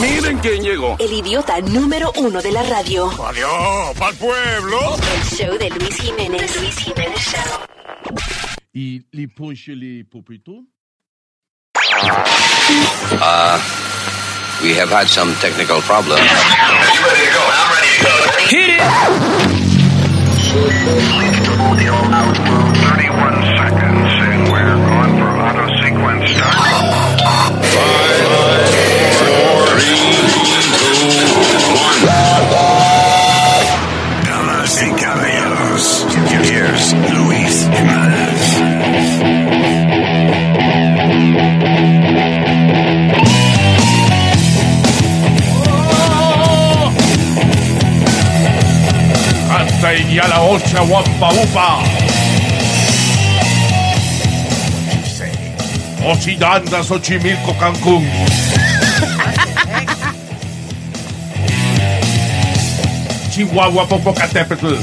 Miren 0.00 0.38
quién 0.38 0.62
llegó. 0.62 0.96
El 0.98 1.12
idiota 1.12 1.60
número 1.60 2.12
uno 2.16 2.42
de 2.42 2.50
la 2.50 2.62
radio. 2.64 3.10
Adiós, 3.24 3.96
pa'l 3.98 4.14
pueblo. 4.16 4.96
El 5.14 5.24
show 5.36 5.56
de 5.58 5.70
Luis 5.70 5.96
Jiménez. 5.96 6.60
Luis 6.60 6.76
Jiménez 6.78 7.20
Show. 7.20 7.60
Y 8.72 9.02
les 9.12 9.28
punches 9.28 9.76
les 9.76 10.04
popitos. 10.04 10.56
We 14.62 14.74
have 14.74 14.90
had 14.90 15.06
some 15.06 15.34
technical 15.36 15.80
problems. 15.82 16.20
Hit 18.48 18.70
it. 18.70 18.80
31 22.94 23.42
seconds, 23.56 24.12
and 24.22 24.52
we're 24.52 24.76
going 24.76 25.18
for 25.18 25.30
auto 25.40 25.66
sequence 25.82 26.30
start. 26.30 28.03
Damas 34.74 34.82
y 34.82 35.02
caballeros, 35.02 36.06
here's 36.50 36.94
Luis 37.12 37.68
Jimenez. 37.72 38.62
Hasta 49.50 49.94
y 49.94 50.18
a 50.18 50.28
la 50.28 50.42
ocha 50.42 50.80
guampa 50.80 51.32
upa. 51.32 51.78
Ocidanda, 56.06 56.82
Xochimilco, 56.82 57.56
Cancún. 57.58 58.06
Chihuahua, 63.34 63.88
Popocatépetl. 63.88 64.74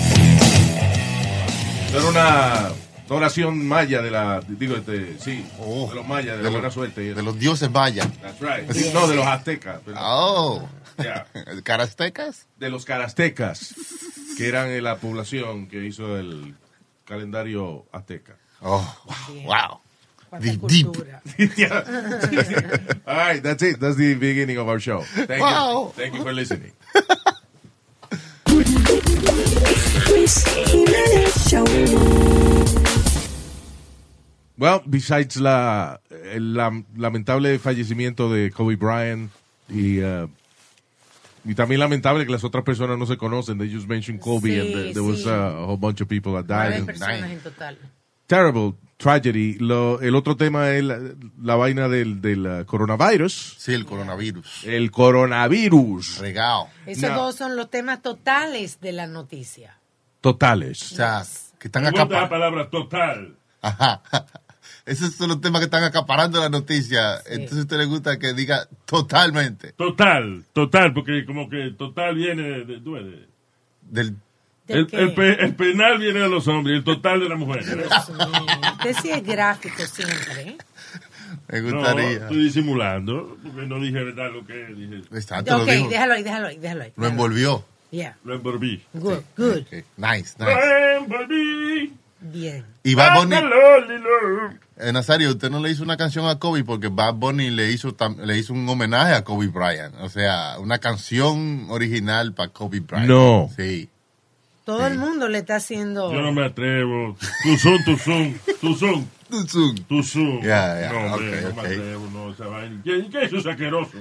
Era 1.94 2.06
una 2.10 2.70
oración 3.10 3.66
maya 3.66 4.02
de 4.02 4.12
la, 4.12 4.42
digo, 4.42 4.76
este, 4.76 5.18
sí, 5.20 5.46
Oh, 5.60 5.88
de 5.90 5.96
los 5.96 6.08
mayas, 6.08 6.38
de, 6.38 6.38
de 6.40 6.44
la 6.44 6.50
buena 6.50 6.66
los- 6.68 6.74
suerte. 6.74 7.04
y 7.04 7.08
eso. 7.08 7.16
De 7.16 7.24
los 7.24 7.40
dioses 7.40 7.72
mayas. 7.72 8.08
That's 8.22 8.40
right. 8.42 8.70
No, 8.94 9.08
de 9.08 9.16
los 9.16 9.26
aztecas. 9.26 9.80
pero- 9.86 9.98
Oh. 10.00 10.68
Yeah. 11.02 11.26
¿Carastecas? 11.64 12.48
de 12.58 12.70
los 12.70 12.84
carastecas, 12.86 13.74
que 14.38 14.48
eran 14.50 14.84
la 14.84 14.98
población 14.98 15.68
que 15.68 15.86
hizo 15.86 16.18
el 16.18 16.56
calendario 17.06 17.86
azteca. 17.94 18.36
Oh, 18.62 18.86
wow. 19.46 19.80
Cuánta 20.30 20.48
Deep, 20.48 20.62
deep. 20.68 20.88
Yeah. 21.58 21.84
All 23.06 23.16
right, 23.16 23.42
that's 23.42 23.64
it. 23.64 23.80
That's 23.80 23.96
the 23.98 24.16
beginning 24.16 24.58
of 24.58 24.68
our 24.68 24.80
show. 24.80 25.04
Thank 25.28 25.42
Wow. 25.42 25.94
you. 25.98 26.04
Thank 26.04 26.16
you 26.16 26.24
for 26.24 26.34
listening. 26.34 26.72
Luis 30.22 30.46
Jiménez 30.68 31.34
Show. 31.50 31.66
Well, 34.56 34.82
besides 34.86 35.38
la, 35.38 36.00
el 36.32 36.54
lam- 36.54 36.86
lamentable 36.96 37.58
fallecimiento 37.58 38.32
de 38.32 38.52
Kobe 38.52 38.76
Bryant 38.76 39.32
y, 39.68 40.00
uh, 40.04 40.30
y 41.44 41.56
también 41.56 41.80
lamentable 41.80 42.24
que 42.28 42.32
las 42.32 42.44
otras 42.44 42.64
personas 42.64 43.00
no 43.00 43.08
se 43.08 43.18
conocen. 43.18 43.58
They 43.58 43.74
just 43.74 43.88
mentioned 43.88 44.22
Kobe 44.22 44.52
Sí, 44.52 44.60
and 44.60 44.70
there, 44.76 44.94
there 44.94 45.02
was 45.02 45.24
sí. 45.24 45.28
uh, 45.28 45.64
a 45.64 45.66
whole 45.66 45.78
bunch 45.78 46.02
of 46.02 46.08
people 46.08 46.34
that 46.34 46.46
died. 46.46 46.86
Personas 46.86 47.32
en 47.32 47.40
total. 47.40 47.80
terrible 48.28 48.76
tragedy. 48.98 49.56
Lo, 49.58 50.00
el 50.02 50.14
otro 50.16 50.38
tema 50.38 50.70
es 50.70 50.84
la, 50.84 51.00
la 51.42 51.56
vaina 51.56 51.88
del, 51.90 52.22
del 52.22 52.46
uh, 52.46 52.66
coronavirus. 52.68 53.56
Sí, 53.58 53.74
el 53.74 53.88
coronavirus. 53.88 54.66
El 54.66 54.92
coronavirus. 54.92 56.20
Regao. 56.20 56.70
Esos 56.86 57.10
No. 57.10 57.16
dos 57.24 57.36
son 57.38 57.56
los 57.56 57.72
temas 57.72 58.04
totales 58.04 58.80
de 58.82 58.92
la 58.92 59.08
noticia. 59.08 59.80
Totales. 60.22 60.92
O 60.92 60.96
sea, 60.96 61.24
que 61.60 61.68
están 61.68 61.84
gusta 61.84 61.98
la 61.98 62.04
acaparando. 62.04 62.30
palabra 62.30 62.70
total. 62.70 63.36
Ajá. 63.62 64.02
Esos 64.86 65.14
son 65.14 65.30
los 65.30 65.42
temas 65.42 65.60
que 65.60 65.66
están 65.66 65.84
acaparando 65.84 66.40
la 66.40 66.50
noticia. 66.50 67.18
Entonces 67.28 67.60
a 67.60 67.62
usted 67.62 67.78
le 67.78 67.86
gusta 67.86 68.18
que 68.18 68.34
diga 68.34 68.68
totalmente. 68.86 69.74
Total, 69.74 70.44
total, 70.54 70.94
porque 70.94 71.24
como 71.26 71.50
que 71.50 71.72
total 71.78 72.16
viene 72.16 72.42
de... 72.42 72.66
de- 72.66 72.80
de- 72.80 72.80
de- 72.80 73.28
Del, 73.84 74.16
¿De 74.68 74.74
el, 74.74 74.88
el 74.92 75.14
pe- 75.14 75.44
el 75.44 75.56
penal 75.56 75.98
viene 76.00 76.20
de 76.22 76.30
los 76.30 76.48
hombres 76.48 76.76
y 76.76 76.78
el 76.78 76.84
total 76.84 77.20
de 77.20 77.30
las 77.30 77.38
mujeres. 77.38 77.68
Usted 77.76 78.96
sí 79.02 79.12
es 79.12 79.24
gráfico 79.24 79.84
siempre. 79.86 80.42
¿eh? 80.42 80.58
me 81.50 81.62
No, 81.62 81.78
gustaría. 81.80 82.10
estoy 82.12 82.44
disimulando, 82.44 83.38
porque 83.44 83.68
no 83.68 83.80
dije 83.80 84.04
verdad 84.04 84.32
lo 84.32 84.46
que 84.46 84.66
dije. 84.74 84.98
Exacto, 85.16 85.58
Ok, 85.58 85.68
lo 85.68 85.72
dijo. 85.74 85.90
déjalo 85.90 86.14
ahí, 86.14 86.24
déjalo 86.24 86.48
ahí, 86.48 86.58
déjalo 86.58 86.84
ahí. 86.84 86.94
Lo 86.96 87.08
envolvió. 87.08 87.66
Yeah, 87.92 88.16
Lo 88.24 88.34
envolví. 88.36 88.82
good, 88.94 89.20
good. 89.38 89.58
Ok, 89.60 89.72
Nice, 89.98 90.36
nice. 90.40 90.96
envolví. 90.98 91.94
Bien. 92.22 92.66
Y 92.84 92.96
Bad 92.96 93.20
Bunny, 93.20 93.36
eh, 94.78 94.92
Nazario, 94.94 95.30
usted 95.32 95.50
no 95.50 95.60
le 95.60 95.72
hizo 95.72 95.84
una 95.84 95.98
canción 95.98 96.28
a 96.28 96.40
Kobe 96.40 96.64
porque 96.64 96.88
Bad 96.88 97.16
Bunny 97.16 97.50
le 97.50 97.72
hizo, 97.72 97.96
tam- 97.96 98.18
le 98.24 98.38
hizo 98.38 98.54
un 98.54 98.68
homenaje 98.70 99.14
a 99.14 99.24
Kobe 99.24 99.48
Bryant. 99.48 99.94
O 100.02 100.10
sea, 100.10 100.58
una 100.60 100.78
canción 100.80 101.66
original 101.70 102.34
para 102.34 102.50
Kobe 102.50 102.80
Bryant. 102.80 103.08
No. 103.08 103.50
Sí. 103.58 103.90
Todo 104.66 104.86
el 104.88 104.98
mundo 104.98 105.28
le 105.28 105.40
está 105.40 105.56
haciendo. 105.58 106.14
Yo 106.14 106.22
no 106.22 106.32
me 106.32 106.46
atrevo. 106.46 107.18
Tu 107.44 107.58
zoom, 107.58 107.84
tu 107.84 107.98
zoom, 107.98 108.34
tu 108.62 108.76
zoom, 108.76 109.06
Tuzun. 109.30 109.76
tu 109.86 110.04
zoom. 110.04 110.42
Ya, 110.44 110.80
ya, 110.80 110.92
No, 110.94 111.14
hombre, 111.16 111.38
ok, 111.40 111.44
no 111.44 111.50
ok. 111.50 111.56
me 111.56 111.62
atrevo, 111.76 112.10
no, 112.14 112.32
esa 112.32 112.46
vaina. 112.46 112.82
¿Qué, 112.84 113.08
qué 113.12 113.24
es 113.26 113.34
eso 113.34 113.50
asqueroso? 113.50 113.98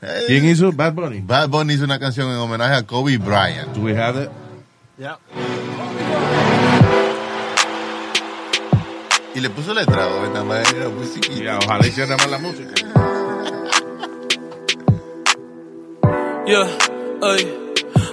Eh, 0.00 0.24
¿Quién 0.28 0.44
hizo 0.48 0.72
Bad 0.72 0.92
Bunny? 0.92 1.20
Bad 1.20 1.48
Bunny 1.48 1.74
hizo 1.74 1.84
una 1.84 1.98
canción 1.98 2.30
en 2.30 2.36
homenaje 2.36 2.74
a 2.74 2.82
Kobe 2.86 3.18
Bryant. 3.18 3.74
Do 3.74 3.82
we 3.82 3.96
have 4.00 4.22
it? 4.22 4.30
Y 9.34 9.40
le 9.40 9.50
puso 9.50 9.72
letra, 9.74 10.06
o 10.08 10.26
nada 10.28 10.44
más 10.44 10.72
era 10.72 10.88
musiquita. 10.88 11.58
Ojalá 11.58 11.86
hiciera 11.86 12.16
más 12.16 12.30
la 12.30 12.38
música. 12.38 12.74
Yeah, 16.48 16.66
ey. 17.22 17.67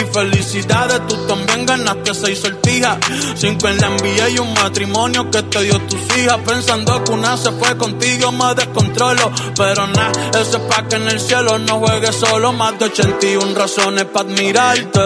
Y 0.00 0.04
felicidades, 0.12 1.06
tú 1.06 1.16
también 1.26 1.64
ganaste 1.66 2.14
seis 2.14 2.38
sortijas. 2.40 2.98
Cinco 3.34 3.68
en 3.68 3.78
la 3.78 3.88
NBA 3.90 4.28
y 4.30 4.38
un 4.38 4.52
matrimonio 4.54 5.30
que 5.30 5.42
te 5.42 5.62
dio 5.62 5.78
tus 5.80 6.00
hijas. 6.16 6.38
Pensando 6.46 7.02
que 7.04 7.12
una 7.12 7.36
se 7.36 7.50
fue 7.52 7.76
contigo, 7.76 8.32
me 8.32 8.54
descontrolo. 8.54 9.30
Pero 9.56 9.86
nada, 9.86 10.12
eso 10.40 10.56
es 10.58 10.62
pa' 10.74 10.86
que 10.88 10.96
en 10.96 11.08
el 11.08 11.20
cielo 11.20 11.58
no 11.58 11.78
juegues 11.78 12.16
solo. 12.16 12.52
Más 12.52 12.78
de 12.78 12.86
81 12.86 13.54
razones 13.54 14.04
para 14.06 14.28
admirarte. 14.28 15.00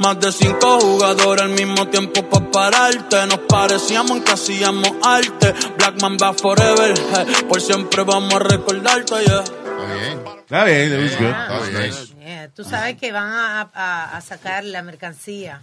Más 0.00 0.20
de 0.20 0.30
cinco 0.30 0.78
jugadores 0.80 1.42
al 1.42 1.50
mismo 1.50 1.88
tiempo 1.88 2.22
para 2.28 2.50
pararte. 2.50 3.26
Nos 3.26 3.38
parecíamos 3.48 4.18
en 4.18 4.24
que 4.24 4.32
hacíamos 4.32 4.92
arte. 5.02 5.54
Blackman 5.78 6.16
va 6.22 6.32
forever. 6.34 6.92
eh, 6.98 7.26
por 7.48 7.60
siempre 7.60 8.02
vamos 8.04 8.34
a 8.34 8.38
recordarte, 8.40 9.14
yeah. 9.24 9.42
Está 9.42 9.94
bien. 9.94 10.18
Está 10.38 10.64
bien, 10.64 10.92
it 10.92 11.02
was 11.02 11.16
good. 11.18 11.30
That 11.30 11.60
was 11.60 11.72
Nice. 11.72 12.17
Yeah, 12.38 12.48
Tú 12.48 12.64
sabes 12.64 12.96
que 12.96 13.12
van 13.12 13.30
a, 13.30 13.62
a- 13.74 14.16
a 14.16 14.20
sacar 14.20 14.64
la 14.64 14.82
mercancía 14.82 15.62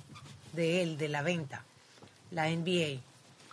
de 0.54 0.82
él, 0.84 0.98
de 0.98 1.10
la 1.10 1.22
venta, 1.22 1.62
la 2.32 2.50
NBA. 2.50 3.00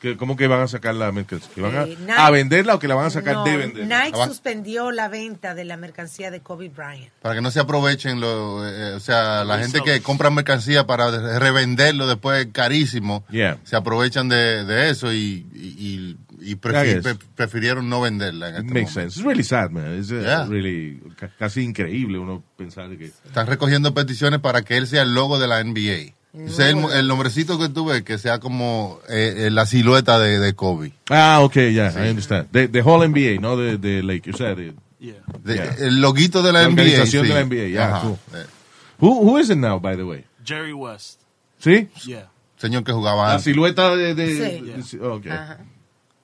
¿Qué- 0.01 0.17
¿Cómo 0.17 0.37
que 0.37 0.49
van 0.49 0.61
a 0.61 0.67
sacar 0.67 0.97
la 0.97 1.13
mercancía? 1.13 1.49
¿Que 1.55 1.61
van 1.61 1.77
a, 1.77 1.83
Eh, 1.85 1.97
Nike- 2.01 2.13
a 2.17 2.31
venderla 2.31 2.75
o 2.75 2.79
que 2.81 2.89
la 2.89 2.97
van 2.97 3.07
a 3.07 3.11
sacar 3.11 3.35
No, 3.35 3.45
de 3.45 3.57
vender? 3.57 3.87
Nike 3.87 4.19
Ah, 4.21 4.27
suspendió 4.27 4.91
la 4.91 5.07
venta 5.07 5.55
de 5.55 5.65
la 5.65 5.77
mercancía 5.77 6.33
de 6.33 6.41
Kobe 6.41 6.69
Bryant. 6.71 7.13
Para 7.23 7.37
que 7.37 7.41
no 7.41 7.53
se 7.53 7.61
aprovechen, 7.61 8.21
lo, 8.21 8.67
eh, 8.69 8.95
o 8.95 9.01
sea, 9.01 9.45
la 9.45 9.59
gente 9.61 9.81
que 9.83 10.03
compra 10.03 10.29
mercancía 10.31 10.87
para 10.89 11.09
revenderlo 11.39 12.09
después 12.09 12.49
carísimo, 12.51 13.23
Yeah. 13.31 13.59
se 13.63 13.77
aprovechan 13.77 14.29
de, 14.29 14.65
de 14.65 14.91
eso 14.91 15.13
y, 15.13 15.47
y, 15.55 15.77
y- 15.79 16.17
y 16.45 16.57
prefi- 16.57 16.85
I 16.91 16.95
guess. 16.95 17.03
pre- 17.03 17.27
prefirieron 17.37 17.89
no 17.89 18.01
venderla. 18.01 18.49
En 18.49 18.55
este 18.57 18.65
Makes 18.69 18.75
momento. 18.91 19.01
sense. 19.01 19.19
It's 19.21 19.25
really 19.27 19.45
sad, 19.45 19.71
man. 19.71 19.99
It's 19.99 20.11
uh, 20.11 20.21
Yeah. 20.21 20.47
really 20.47 21.01
ca- 21.17 21.31
casi 21.39 21.63
increíble 21.63 22.19
uno 22.19 22.43
pensar 22.57 22.89
que 22.97 23.07
Están 23.07 23.47
recogiendo 23.47 23.95
peticiones 23.95 24.41
para 24.41 24.63
que 24.63 24.77
él 24.77 24.87
sea 24.87 25.03
el 25.03 25.15
logo 25.15 25.39
de 25.39 25.49
la 25.49 25.61
NBA. 25.63 26.15
Es 26.35 26.59
el, 26.61 26.79
el 26.95 27.09
nombrecito 27.09 27.59
que 27.59 27.69
tuve, 27.69 28.05
que 28.05 28.17
sea 28.17 28.39
como 28.41 29.01
eh, 29.11 29.35
eh, 29.47 29.51
la 29.51 29.67
silueta 29.67 30.19
de, 30.19 30.39
de 30.39 30.55
Kobe. 30.55 30.95
Ah, 31.11 31.41
okay, 31.43 31.75
yeah, 31.75 31.93
I 31.95 32.09
understand. 32.09 32.49
The, 32.53 32.69
the 32.69 32.81
whole 32.81 33.07
NBA, 33.07 33.39
no 33.41 33.57
the, 33.57 33.77
the 33.77 34.03
Lakers. 34.03 34.37
O 34.37 34.39
sea, 34.39 34.55
the- 34.57 34.73
De- 35.43 35.57
Yeah. 35.57 35.75
El 35.81 36.01
loguito 36.01 36.43
de 36.43 36.53
la, 36.53 36.63
La 36.63 36.69
NBA. 36.69 36.83
organización 36.85 37.25
sí. 37.25 37.29
de 37.29 37.35
la 37.35 37.41
NBA, 37.45 37.69
yeah, 37.69 37.89
Ajá. 37.97 38.01
cool. 38.03 38.17
Eh, 38.35 38.47
who, 39.01 39.21
who 39.21 39.39
is 39.41 39.51
it 39.51 39.57
now, 39.59 39.79
by 39.81 39.97
the 39.97 40.05
way? 40.05 40.25
Jerry 40.45 40.73
West. 40.73 41.21
¿Sí? 41.59 41.89
Yeah. 42.07 42.31
Señor 42.57 42.85
que 42.85 42.93
jugaba 42.93 43.25
La 43.27 43.31
antes. 43.33 43.45
silueta 43.45 43.95
de... 43.97 44.15
de, 44.15 44.83
Sí. 44.85 44.97
de- 44.97 45.05
okay. 45.05 45.33
Ajá. 45.33 45.59
Wow. 45.59 45.67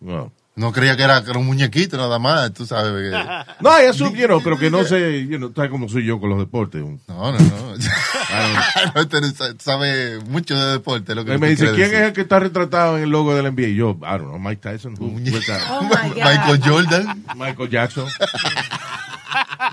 No 0.00 0.72
creía 0.72 0.96
que 0.96 1.04
era, 1.04 1.22
que 1.22 1.30
era 1.30 1.38
un 1.38 1.46
muñequito 1.46 1.96
nada 1.96 2.18
más, 2.18 2.52
tú 2.52 2.66
sabes. 2.66 3.12
que- 3.12 3.16
No, 3.62 3.80
ya 3.80 3.92
supiero, 3.92 4.40
pero 4.42 4.58
que 4.58 4.70
no 4.70 4.82
sé, 4.84 5.24
you 5.26 5.36
know, 5.38 5.50
tal 5.50 5.70
como 5.70 5.88
soy 5.88 6.04
yo 6.04 6.18
con 6.18 6.30
los 6.30 6.38
deportes. 6.40 6.82
No, 6.82 6.98
no, 7.32 7.38
no. 7.38 7.38
no 9.12 9.28
sa- 9.36 9.54
sabe 9.58 10.18
mucho 10.28 10.56
de 10.58 10.72
deporte. 10.72 11.14
Lo 11.14 11.24
que 11.24 11.38
me 11.38 11.52
usted 11.52 11.64
dice, 11.66 11.74
¿quién 11.76 11.84
es 11.86 11.90
decir. 11.92 12.06
el 12.06 12.12
que 12.12 12.20
está 12.22 12.40
retratado 12.40 12.96
en 12.96 13.04
el 13.04 13.10
logo 13.10 13.36
del 13.36 13.52
NBA? 13.52 13.68
Y 13.68 13.74
yo, 13.76 13.90
I 14.02 14.18
don't 14.18 14.22
know, 14.24 14.38
Mike 14.40 14.60
Tyson. 14.60 14.94
Who? 14.98 15.06
Oh. 15.06 15.82
Michael 16.14 16.60
Jordan. 16.64 17.24
Michael 17.36 17.70
Jackson. 17.70 18.06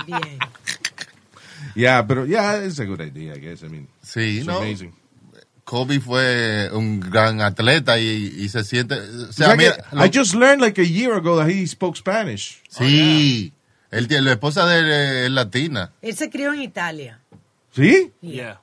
Bien. 0.05 0.39
Yeah, 1.75 2.05
pero 2.07 2.25
yeah, 2.25 2.63
it's 2.63 2.79
a 2.79 2.85
good 2.85 3.01
idea, 3.01 3.33
I 3.35 3.39
guess. 3.39 3.63
I 3.63 3.67
mean, 3.69 3.87
Sí, 4.03 4.37
it's 4.37 4.45
no. 4.47 4.57
amazing. 4.59 4.93
Kobe 5.65 5.99
fue 5.99 6.69
un 6.71 6.99
gran 6.99 7.41
atleta 7.41 7.99
y, 7.99 8.05
y 8.37 8.49
se 8.49 8.63
siente. 8.63 8.95
O 8.95 9.33
sea, 9.33 9.55
mira, 9.55 9.75
que 9.75 9.97
I 9.97 10.09
just 10.13 10.35
learned 10.35 10.61
like 10.61 10.79
a 10.79 10.85
year 10.85 11.13
ago 11.13 11.37
that 11.37 11.49
he 11.49 11.65
spoke 11.67 11.97
Spanish. 11.97 12.61
sí. 12.69 13.51
Él 13.91 14.07
tiene- 14.07 14.23
la 14.25 14.31
esposa 14.33 14.65
de 14.67 14.79
él 14.79 14.91
es 15.25 15.31
latina. 15.31 15.91
Él 16.01 16.15
se 16.15 16.29
crió 16.29 16.53
en 16.53 16.61
Italia. 16.61 17.19
¿Sí? 17.73 18.11
Yeah. 18.21 18.59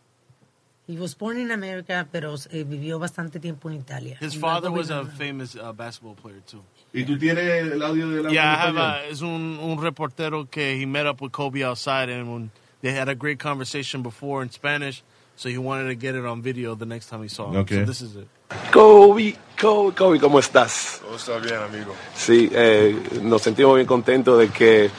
He 0.87 0.99
was 0.99 1.17
born 1.17 1.39
in 1.39 1.51
America, 1.53 2.07
pero 2.13 2.35
eh, 2.51 2.65
vivió 2.65 2.99
bastante 2.99 3.41
tiempo 3.41 3.71
en 3.71 3.77
Italia. 3.77 4.19
His 4.21 4.37
father 4.37 4.71
was 4.71 4.91
a 4.91 5.05
famous 5.07 5.55
uh, 5.55 5.73
basketball 5.73 6.15
player 6.17 6.43
too. 6.43 6.63
¿Y 6.93 7.05
tú 7.05 7.17
tienes 7.19 7.73
el 7.73 7.83
audio 7.83 8.11
de 8.11 8.23
la 8.25 8.31
Yeah, 8.31 8.53
I 8.53 8.69
have 8.69 8.79
a, 8.79 9.07
es 9.07 9.23
un, 9.23 9.59
un 9.63 9.81
reportero 9.81 10.51
que 10.51 10.81
he 10.83 10.87
met 10.87 11.07
up 11.07 11.23
with 11.23 11.31
Kobe 11.33 11.65
outside 11.65 12.11
and 12.11 12.29
when 12.31 12.51
they 12.83 12.93
had 12.93 13.09
a 13.09 13.15
great 13.15 13.39
conversation 13.39 14.03
before 14.03 14.43
in 14.43 14.51
Spanish, 14.51 15.03
so 15.37 15.49
he 15.49 15.59
wanted 15.59 15.89
to 15.89 15.95
get 15.95 16.15
it 16.15 16.25
on 16.25 16.43
video 16.43 16.75
the 16.75 16.87
next 16.87 17.09
time 17.09 17.23
he 17.23 17.29
saw 17.29 17.51
him. 17.51 17.57
Okay. 17.59 17.81
So 17.81 17.85
this 17.85 18.03
is 18.03 18.17
it. 18.17 18.29
Kobe, 18.71 19.37
Kobe, 19.59 19.95
Kobe, 19.95 20.19
¿cómo 20.21 20.39
estás? 20.39 21.01
Todo 21.01 21.17
está 21.17 21.39
bien, 21.39 21.61
amigo. 21.63 21.95
Sí, 22.15 22.51
eh, 22.53 22.97
nos 23.23 23.43
sentimos 23.43 23.77
bien 23.77 23.87
contentos 23.87 24.39
de 24.39 24.49
que 24.49 24.91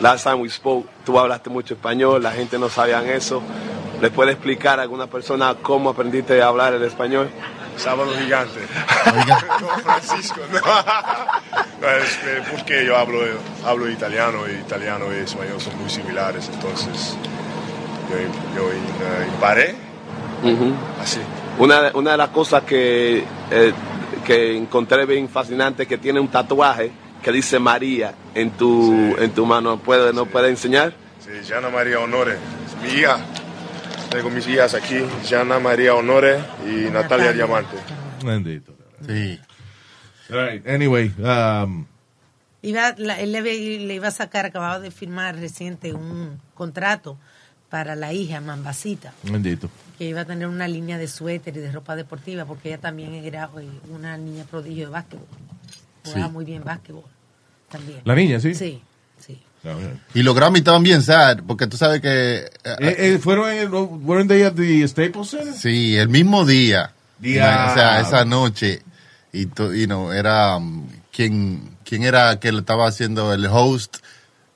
last 0.00 0.24
time 0.24 0.36
we 0.36 0.48
spoke, 0.48 0.88
tú 1.04 1.18
hablaste 1.18 1.50
mucho 1.50 1.74
español, 1.74 2.22
la 2.22 2.32
gente 2.32 2.58
no 2.58 2.68
sabía 2.68 3.02
eso. 3.14 3.42
¿Le 4.00 4.10
puedes 4.10 4.34
explicar 4.34 4.78
a 4.78 4.82
alguna 4.82 5.06
persona 5.06 5.54
cómo 5.62 5.90
aprendiste 5.90 6.42
a 6.42 6.48
hablar 6.48 6.74
el 6.74 6.82
español? 6.82 7.30
Sábado 7.76 8.12
gigante. 8.18 8.60
Francisco, 9.82 10.40
no. 10.52 10.60
No, 11.80 11.90
es 11.90 12.18
eh, 12.24 12.42
porque 12.50 12.86
yo 12.86 12.96
hablo, 12.96 13.18
hablo 13.62 13.90
italiano 13.90 14.48
y 14.48 14.52
italiano 14.52 15.14
y 15.14 15.18
español 15.18 15.60
son 15.60 15.78
muy 15.78 15.90
similares, 15.90 16.48
entonces 16.50 17.18
yo, 18.10 18.16
yo 18.56 18.72
eh, 18.72 19.28
imparé 19.34 19.74
Ujú. 20.42 20.72
así. 21.00 21.20
Una, 21.58 21.82
de- 21.82 21.98
una 21.98 22.12
de 22.12 22.16
las 22.18 22.28
cosas 22.30 22.62
que, 22.64 23.24
eh, 23.50 23.72
que 24.24 24.56
encontré 24.56 25.06
bien 25.06 25.28
fascinante 25.28 25.84
es 25.84 25.88
que 25.88 25.98
tiene 25.98 26.20
un 26.20 26.28
tatuaje 26.28 26.90
que 27.22 27.32
dice 27.32 27.58
María 27.58 28.14
en 28.34 28.50
tu, 28.52 29.16
en 29.18 29.30
tu 29.32 29.46
mano. 29.46 29.78
¿Puede, 29.78 30.12
¿No 30.12 30.26
puede 30.26 30.50
enseñar? 30.50 30.92
Sí, 31.20 31.30
Jana 31.48 31.70
María 31.70 31.98
Honore, 32.00 32.34
es 32.34 32.82
mi 32.82 33.00
hija. 33.00 33.18
Tengo 34.10 34.30
mis 34.30 34.46
hijas 34.46 34.74
aquí, 34.74 34.98
Jana 35.28 35.58
María 35.58 35.94
Honore 35.94 36.38
y 36.66 36.90
Natalia 36.90 37.32
Diamante. 37.32 37.76
Bendito. 38.24 38.72
Sí. 39.06 39.40
Right. 40.28 40.66
Anyway, 40.68 41.12
um, 41.18 41.86
Iba, 42.62 42.94
la- 42.96 43.20
él 43.20 43.32
le 43.32 43.94
iba 43.94 44.08
a 44.08 44.10
sacar, 44.12 44.46
acababa 44.46 44.80
de 44.80 44.90
firmar 44.90 45.36
reciente 45.36 45.92
un 45.92 46.40
contrato 46.54 47.16
para 47.76 47.94
la 47.94 48.10
hija, 48.14 48.40
Mambasita, 48.40 49.12
bendito. 49.22 49.68
que 49.98 50.04
iba 50.08 50.22
a 50.22 50.24
tener 50.24 50.46
una 50.46 50.66
línea 50.66 50.96
de 50.96 51.06
suéter 51.08 51.54
y 51.58 51.60
de 51.60 51.70
ropa 51.70 51.94
deportiva, 51.94 52.46
porque 52.46 52.70
ella 52.70 52.78
también 52.78 53.12
era 53.16 53.50
una 53.90 54.16
niña 54.16 54.44
prodigio 54.44 54.86
de 54.86 54.92
básquetbol. 54.92 55.26
Jugaba 56.02 56.26
Sí. 56.28 56.32
muy 56.32 56.44
bien 56.46 56.64
básquetbol 56.64 57.04
también. 57.70 58.00
La 58.04 58.14
niña, 58.14 58.40
¿sí? 58.40 58.54
Sí, 58.54 58.80
sí. 59.18 59.38
Y 60.14 60.22
los 60.22 60.34
Grammy 60.34 60.60
estaban 60.60 60.82
bien 60.82 61.02
sad, 61.02 61.40
porque 61.46 61.66
tú 61.66 61.76
sabes 61.76 62.00
que. 62.00 62.36
eh, 62.36 62.50
Eh, 62.80 62.96
eh, 62.98 63.18
¿Fueron 63.18 63.50
en 63.50 63.58
el, 63.58 63.68
weren't 63.68 64.30
they 64.30 64.42
at 64.44 64.54
the 64.54 64.88
Staples 64.88 65.28
Center? 65.28 65.52
Sí, 65.52 65.96
el 65.98 66.08
mismo 66.08 66.46
día. 66.46 66.92
Día. 67.18 67.68
O 67.72 67.74
sea, 67.74 68.00
esa 68.00 68.24
noche. 68.24 68.80
Y, 69.34 69.42
you 69.44 69.84
know, 69.86 70.12
era. 70.12 70.56
um, 70.56 70.86
¿quién, 71.12 71.76
¿Quién 71.84 72.04
era 72.04 72.40
que 72.40 72.52
le 72.52 72.60
estaba 72.60 72.86
haciendo 72.88 73.34
el 73.34 73.44
host? 73.46 73.98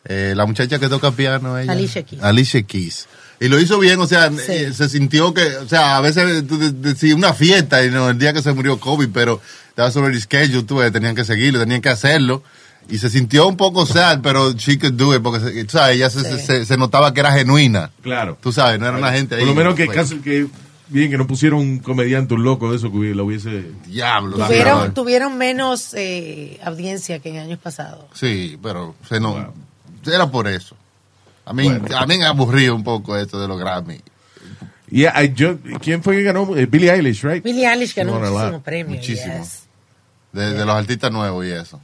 Eh, 0.05 0.33
la 0.37 0.47
muchacha 0.47 0.79
que 0.79 0.89
toca 0.89 1.11
piano. 1.11 1.59
Ella. 1.59 1.73
Alicia 1.73 2.03
Keys. 2.03 2.23
Alicia 2.23 2.63
Keys. 2.63 3.07
Y 3.39 3.49
lo 3.49 3.59
hizo 3.59 3.79
bien, 3.79 3.99
o 4.01 4.07
sea, 4.07 4.31
Sí. 4.31 4.37
eh, 4.49 4.73
se 4.73 4.89
sintió 4.89 5.33
que, 5.35 5.47
o 5.57 5.69
sea, 5.69 5.97
a 5.97 6.01
veces 6.01 6.45
decías 6.83 7.15
una 7.17 7.33
fiesta, 7.33 7.85
y 7.85 7.91
no, 7.91 8.11
el 8.11 8.19
día 8.19 8.33
que 8.33 8.43
se 8.43 8.53
murió 8.53 8.79
Kobe, 8.79 9.09
pero 9.09 9.41
estaba 9.69 9.91
sobre 9.91 10.13
el 10.15 10.21
schedule, 10.21 10.63
tú 10.65 10.77
ves, 10.77 10.93
tenían 10.93 11.15
que 11.15 11.25
seguirlo, 11.25 11.59
tenían 11.61 11.81
que 11.81 11.89
hacerlo. 11.89 12.43
Y 12.89 12.99
se 12.99 13.09
sintió 13.09 13.47
un 13.47 13.57
poco 13.57 13.87
sad, 13.87 14.21
pero 14.23 14.53
she 14.53 14.79
could 14.79 14.95
do 14.95 15.15
it, 15.15 15.23
porque, 15.23 15.41
se- 15.41 15.65
tú 15.65 15.71
sabes, 15.79 15.97
ella 15.97 16.11
se, 16.11 16.23
Sí. 16.39 16.45
se, 16.47 16.65
se 16.67 16.77
notaba 16.77 17.15
que 17.15 17.21
era 17.21 17.33
genuina. 17.33 17.91
Claro. 18.03 18.37
Tú 18.43 18.53
sabes, 18.53 18.81
no 18.81 18.87
era 18.89 18.97
una 18.99 19.13
gente 19.13 19.35
ahí. 19.37 19.41
Por 19.43 19.49
lo 19.51 19.55
menos 19.55 19.75
que 19.75 19.85
pues, 19.87 19.97
casi 19.97 20.17
que 20.17 20.47
bien 20.89 21.11
que 21.11 21.17
no 21.17 21.27
pusieron 21.27 21.61
un 21.61 21.79
comediante, 21.79 22.35
un 22.35 22.43
loco 22.43 22.71
de 22.71 22.79
eso 22.79 22.91
que 22.91 23.15
lo 23.15 23.25
hubiese. 23.27 23.67
Diablo. 23.87 24.37
sí, 24.39 24.43
Tuvieron, 24.43 24.93
tuvieron 24.95 25.39
menos 25.39 25.95
eh, 25.95 26.59
audiencia 26.65 27.21
que 27.21 27.29
en 27.31 27.39
años 27.39 27.59
pasados. 27.61 28.05
Sí, 28.15 28.59
pero 28.63 28.97
se 29.09 29.21
no, 29.21 29.55
era 30.07 30.27
por 30.31 30.47
eso. 30.49 30.77
A 31.45 31.53
mí, 31.53 31.69
a 31.69 32.07
mí 32.07 32.19
me 32.19 32.25
aburrió 32.27 32.75
un 32.75 32.85
poco 32.85 33.17
esto 33.17 33.41
de 33.41 33.49
los 33.49 33.59
Grammy. 33.59 34.01
Yeah, 34.89 35.23
I- 35.23 35.33
yo, 35.35 35.59
¿Quién 35.81 36.03
fue 36.03 36.17
que 36.17 36.23
ganó? 36.23 36.57
Eh, 36.57 36.67
Billie 36.67 36.91
Eilish, 36.93 37.23
right? 37.25 37.43
Billie 37.45 37.67
Eilish 37.67 37.95
ganó 37.95 38.19
muchísimos 38.19 38.63
premios. 38.63 38.99
Muchísimo. 38.99 39.39
yes. 39.39 39.63
De, 40.33 40.53
de 40.53 40.65
los 40.65 40.75
artistas 40.75 41.11
nuevos 41.13 41.45
y 41.47 41.51
eso. 41.51 41.81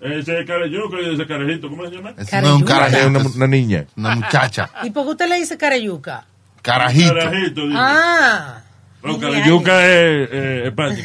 Ese 0.00 0.44
carayuco 0.46 0.96
y 1.00 1.14
ese 1.14 1.26
carajito, 1.26 1.68
¿cómo 1.68 1.84
se 1.88 1.96
llama? 1.96 2.14
Ese 2.16 2.40
no 2.40 2.48
es 2.48 2.54
un 2.54 2.62
Carayuca. 2.64 3.00
carajito, 3.02 3.36
una 3.36 3.46
niña. 3.46 3.84
una 3.96 4.14
muchacha. 4.16 4.70
¿Y 4.84 4.90
por 4.90 5.04
qué 5.04 5.10
usted 5.10 5.28
le 5.28 5.36
dice 5.36 5.56
carayuca? 5.58 6.24
Carajito. 6.62 7.14
Carajito, 7.14 7.62
dice. 7.62 7.74
Ah. 7.76 8.62
Billie 9.02 9.20
carayuca 9.20 9.84
es 9.86 10.28
eh, 10.32 10.62
España. 10.66 10.96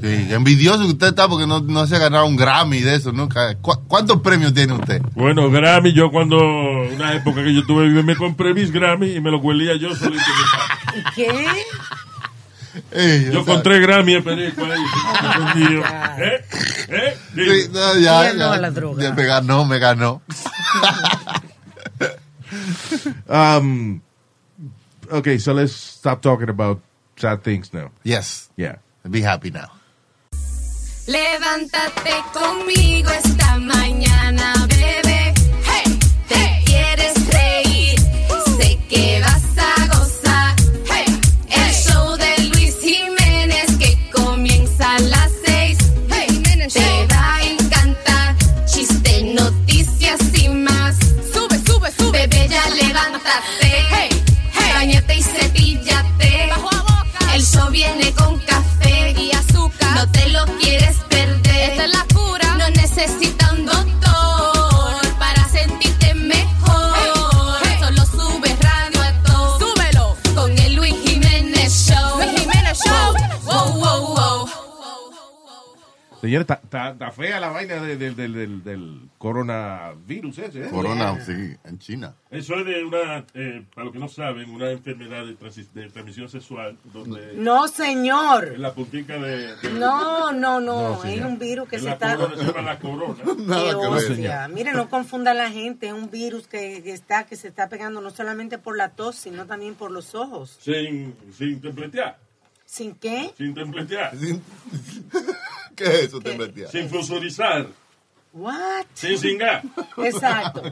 sí, 0.00 0.26
envidioso 0.32 0.80
que 0.80 0.92
usted 0.92 1.08
está 1.08 1.28
porque 1.28 1.46
no, 1.46 1.60
no 1.60 1.86
se 1.86 1.96
ha 1.96 1.98
ganado 1.98 2.24
un 2.26 2.36
Grammy 2.36 2.80
de 2.80 2.94
eso 2.96 3.12
nunca. 3.12 3.54
¿Cu- 3.60 3.84
¿Cuántos 3.86 4.20
premios 4.22 4.54
tiene 4.54 4.72
usted? 4.72 5.02
Bueno, 5.14 5.50
Grammy, 5.50 5.92
yo 5.92 6.10
cuando, 6.10 6.38
una 6.38 7.14
época 7.14 7.42
que 7.44 7.54
yo 7.54 7.64
tuve, 7.66 7.88
me 8.02 8.16
compré 8.16 8.54
mis 8.54 8.70
Grammy 8.72 9.12
y 9.12 9.20
me 9.20 9.30
los 9.30 9.42
huelía 9.42 9.76
yo 9.76 9.94
solito. 9.94 10.22
en 10.24 10.36
mi 10.38 10.44
casa. 10.50 10.96
¿Y 10.96 11.14
qué? 11.14 11.46
Eh, 12.90 13.30
Yo 13.30 13.40
encontré 13.40 13.80
Grammy 13.80 14.14
en 14.14 14.24
perico 14.24 14.64
ahí. 14.64 14.80
escondido. 15.30 15.82
¿Eh? 16.18 16.44
¿Eh? 16.88 17.16
sí, 17.34 17.70
no, 17.70 17.98
ya, 17.98 18.32
Ya 18.32 18.56
la 18.56 18.70
droga. 18.70 19.02
ya 19.02 19.12
me 19.12 19.24
ganó, 19.24 19.64
me 19.66 19.78
ganó. 19.78 20.22
Um, 23.28 24.00
okay, 25.12 25.38
so 25.38 25.52
let's 25.52 25.72
stop 25.72 26.22
talking 26.22 26.48
about 26.48 26.80
sad 27.16 27.42
things 27.44 27.72
now. 27.72 27.90
Yes, 28.04 28.48
Yeah. 28.56 28.76
be 29.08 29.20
happy 29.20 29.50
now. 29.50 29.68
Levántate 31.06 32.14
conmigo 32.32 33.10
esta 33.10 33.58
mañana, 33.58 34.54
bebé. 34.68 35.11
Cepíllate. 55.38 56.48
Bajo 56.50 56.68
a 56.74 56.82
boca. 56.82 57.34
El 57.34 57.42
show 57.42 57.70
viene 57.70 58.12
con 58.12 58.38
café 58.40 59.14
y 59.18 59.32
azúcar. 59.32 59.96
No 59.96 60.10
te 60.10 60.28
lo 60.28 60.44
quieres 60.58 60.81
Señores, 76.32 76.48
está- 76.62 77.10
fea 77.10 77.38
la 77.40 77.50
vaina 77.50 77.74
de- 77.74 77.96
de- 77.98 78.10
del- 78.12 78.32
del- 78.32 78.64
del 78.64 79.00
coronavirus 79.18 80.38
ese, 80.38 80.64
¿eh? 80.64 80.70
Corona, 80.70 81.22
sí, 81.24 81.54
en 81.64 81.78
China. 81.78 82.14
Eso 82.30 82.54
es 82.56 82.64
de 82.64 82.82
una, 82.84 83.26
eh, 83.34 83.66
para 83.74 83.84
los 83.84 83.92
que 83.92 83.98
no 83.98 84.08
saben, 84.08 84.48
una 84.50 84.70
enfermedad 84.70 85.26
de, 85.26 85.34
transmisión 85.90 86.30
sexual, 86.30 86.78
donde 86.92 87.34
No, 87.34 87.68
señor. 87.68 88.52
en 88.54 88.62
la 88.62 88.72
puntica 88.72 89.18
de... 89.18 89.56
de- 89.56 89.70
No, 89.78 90.32
no, 90.32 90.58
no. 90.60 90.96
No, 90.96 91.04
es 91.04 91.20
un 91.22 91.38
virus 91.38 91.68
que 91.68 91.76
en 91.76 91.82
se 91.82 91.88
la 91.88 91.92
está. 91.94 92.16
corona, 92.16 92.36
se 92.36 92.44
llama 92.44 92.62
la 92.62 92.78
corona. 92.78 93.14
Nada 93.38 93.62
Qué 93.64 93.70
que 93.70 93.76
ver. 93.76 93.88
hostia. 94.12 94.48
Mire, 94.48 94.72
no 94.72 94.88
confunda 94.88 95.32
a 95.32 95.34
la 95.34 95.50
gente. 95.50 95.88
Es 95.88 95.92
un 95.92 96.10
virus 96.10 96.46
que, 96.46 96.82
que 96.82 96.92
está 96.92 97.24
que 97.24 97.36
se 97.36 97.48
está 97.48 97.68
pegando 97.68 98.00
no 98.00 98.10
solamente 98.10 98.56
por 98.56 98.76
la 98.78 98.88
tos, 98.88 99.16
sino 99.16 99.44
también 99.46 99.74
por 99.74 99.90
los 99.90 100.14
ojos. 100.14 100.56
Sin, 100.62 101.14
sin 101.36 101.60
templetear, 101.60 102.18
¿Sin 102.72 102.94
qué? 102.94 103.30
sin 103.36 103.52
templetear, 103.52 104.12
¿Qué 105.76 105.84
es 105.84 105.94
eso, 106.04 106.20
metía? 106.38 106.68
sin 106.68 106.88
fusurizar, 106.88 107.66
What? 108.32 108.86
sin 108.94 109.18
cingar. 109.18 109.62
Exacto. 109.98 110.62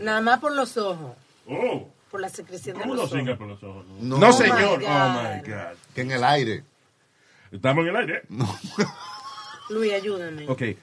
Nada 0.00 0.20
más 0.20 0.40
por 0.40 0.52
los 0.52 0.76
ojos. 0.76 1.16
Oh, 1.48 1.88
Por 2.10 2.20
la 2.20 2.28
secreción 2.28 2.76
de 2.76 2.82
¿cómo 2.82 2.94
no 2.94 3.02
los 3.02 3.12
ojos. 3.14 3.38
por 3.38 3.46
los 3.46 3.62
ojos? 3.62 3.86
No, 3.98 4.18
No, 4.18 4.28
Oh, 4.28 4.32
señor. 4.34 4.78
my 4.80 4.84
Oh, 4.86 5.22
my 5.22 5.40
God. 5.50 5.76
Que 5.94 6.02
en 6.02 6.10
el 6.10 6.22
aire. 6.22 6.64
Estamos 7.50 7.82
en 7.84 7.88
el 7.88 7.96
aire. 7.96 8.22
Luis, 9.70 9.92
ayúdame. 9.94 10.46
Ok, 10.50 10.60
eh, 10.62 10.76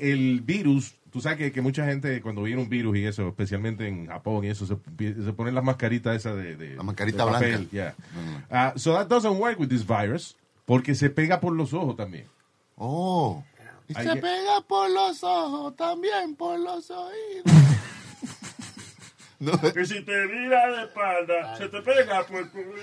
el 0.00 0.40
virus, 0.42 0.94
tú 1.18 1.22
sabes 1.22 1.38
que, 1.38 1.50
que 1.52 1.60
mucha 1.60 1.84
gente 1.84 2.20
cuando 2.22 2.42
viene 2.42 2.62
un 2.62 2.68
virus 2.68 2.96
y 2.96 3.04
eso, 3.04 3.26
especialmente 3.28 3.88
en 3.88 4.06
Japón 4.06 4.44
y 4.44 4.48
eso, 4.50 4.64
se, 4.66 4.76
se 4.76 5.32
ponen 5.32 5.54
las 5.54 5.64
mascaritas 5.64 6.14
esas 6.16 6.36
de, 6.36 6.54
de 6.56 6.76
La 6.76 6.84
mascarita 6.84 7.24
de 7.26 7.32
papel, 7.32 7.50
blanca. 7.66 7.70
yeah. 7.72 7.94
Ah, 8.50 8.72
so 8.76 8.92
that 8.94 9.08
doesn't 9.08 9.36
work 9.40 9.58
with 9.58 9.68
this 9.68 9.84
virus 9.84 10.36
porque 10.64 10.94
se 10.94 11.10
pega 11.10 11.40
por 11.40 11.52
los 11.54 11.72
ojos 11.74 11.96
también. 11.96 12.26
Oh. 12.76 13.42
Y 13.88 13.94
se 13.94 14.02
que- 14.04 14.16
pega 14.16 14.60
por 14.68 14.88
los 14.90 15.24
ojos, 15.24 15.74
también 15.76 16.36
por 16.36 16.58
los 16.60 16.88
oídos. 16.90 17.44
no, 19.40 19.52
Que 19.72 19.84
si 19.86 20.00
te 20.04 20.26
vira 20.26 20.70
de 20.76 20.82
espalda, 20.84 21.56
se 21.56 21.68
te 21.68 21.80
pega 21.82 22.24
por 22.26 22.38
el 22.40 22.48
pulmón. 22.50 22.74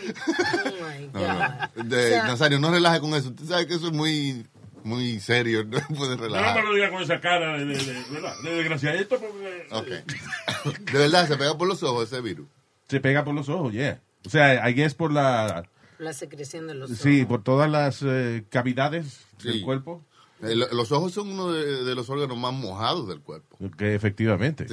Oh 0.66 0.70
my 0.90 1.08
no, 1.14 1.20
God. 1.20 1.40
no. 1.76 1.84
De- 1.84 2.06
O 2.06 2.10
sea, 2.10 2.24
Nazario, 2.28 2.60
no 2.60 2.72
relaje 2.72 3.00
con 3.00 3.14
eso. 3.14 3.30
Usted 3.30 3.46
sabe 3.46 3.68
que 3.68 3.76
eso 3.76 3.88
es 3.88 3.94
muy, 3.94 4.46
muy 4.86 5.20
serio. 5.20 5.64
No 5.66 5.80
puede 5.98 6.16
No 6.16 6.22
me 6.22 6.28
relajar. 6.30 6.64
lo 6.64 6.74
diga 6.74 6.90
con 6.92 7.02
esa 7.02 7.20
cara 7.20 7.58
de, 7.58 7.66
de, 7.66 7.76
de, 7.78 8.04
¿verdad? 8.12 8.34
de 8.44 8.56
desgraciadito 8.56 9.20
porque... 9.20 9.68
Ok. 9.72 9.88
De 10.92 10.98
verdad, 10.98 11.28
se 11.28 11.36
pega 11.38 11.58
por 11.58 11.68
los 11.68 11.84
ojos 11.84 12.12
ese 12.12 12.22
virus. 12.22 12.48
Se 12.88 13.00
pega 13.00 13.24
por 13.24 13.36
los 13.36 13.50
ojos, 13.50 13.74
yeah. 13.74 14.00
O 14.26 14.30
sea, 14.30 14.68
I 14.70 14.74
guess 14.74 14.94
por 14.96 15.12
la, 15.12 15.68
la 16.00 16.14
secreción 16.14 16.66
de 16.68 16.74
los 16.76 16.90
ojos. 16.90 17.02
sí, 17.02 17.26
por 17.26 17.44
todas 17.44 17.70
las 17.70 18.02
eh, 18.04 18.46
cavidades 18.50 19.26
del 19.44 19.54
Sí. 19.56 19.62
cuerpo, 19.62 20.04
Eh, 20.42 20.56
lo- 20.56 20.68
Los 20.74 20.92
ojos 20.92 21.14
son 21.14 21.30
uno 21.30 21.52
de, 21.52 21.84
de 21.84 21.96
los 21.96 22.10
órganos 22.10 22.38
más 22.38 22.54
mojados 22.54 23.08
del 23.08 23.22
cuerpo. 23.22 23.58
que 23.78 23.96
efectivamente. 23.96 24.66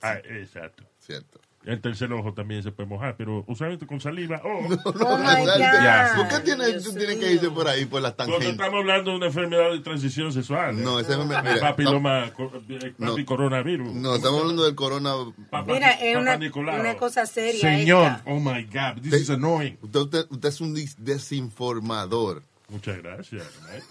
Ah, 0.00 0.14
exacto. 0.24 0.84
Cierto. 0.98 1.40
El 1.64 1.80
tercer 1.80 2.12
ojo 2.12 2.34
también 2.34 2.62
se 2.62 2.72
puede 2.72 2.88
mojar, 2.88 3.14
pero 3.16 3.44
usualmente 3.46 3.86
con 3.86 4.00
saliva. 4.00 4.40
Oh, 4.44 4.66
Oh 4.84 5.18
my 5.18 5.46
Ya. 5.58 6.12
¿Por 6.16 6.28
qué 6.28 6.40
tiene, 6.40 6.72
tú 6.80 6.92
tienes 6.92 7.16
que 7.18 7.32
irse 7.32 7.50
por 7.50 7.68
ahí, 7.68 7.84
por 7.84 8.02
las 8.02 8.16
tangentes? 8.16 8.48
estamos 8.48 8.80
hablando 8.80 9.10
de 9.12 9.16
una 9.18 9.26
enfermedad 9.26 9.70
de 9.70 9.78
transición 9.80 10.32
sexual. 10.32 10.82
No, 10.82 10.98
ese 10.98 11.12
es 11.12 11.18
El 11.18 11.26
mira, 11.26 11.42
papiloma, 11.60 12.26
eh, 12.26 12.94
No. 12.98 13.10
papicoronavirus. 13.10 13.92
No, 13.94 14.16
estamos 14.16 14.40
hablando 14.40 14.64
del 14.64 14.74
corona. 14.74 15.12
Papá- 15.50 15.72
Mira, 15.72 15.90
es 15.92 16.16
una, 16.16 16.38
una 16.80 16.96
cosa 16.96 17.26
seria. 17.26 17.60
Señor, 17.60 18.06
esta. 18.12 18.22
oh 18.26 18.40
my 18.40 18.64
God, 18.64 19.00
this 19.02 19.14
is 19.22 19.30
annoying. 19.30 19.78
Usted, 19.82 20.26
usted, 20.30 20.48
es 20.48 20.60
un 20.60 20.74
desinformador. 20.98 22.42
Muchas 22.68 22.98
gracias. 22.98 23.42
¿eh? 23.72 23.82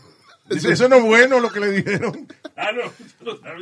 Eso 0.51 0.89
no 0.89 0.97
es 0.97 1.03
bueno 1.03 1.39
lo 1.39 1.49
que 1.51 1.59
le 1.59 1.71
dijeron. 1.71 2.27
Ah, 2.53 2.69
no, 2.73 2.81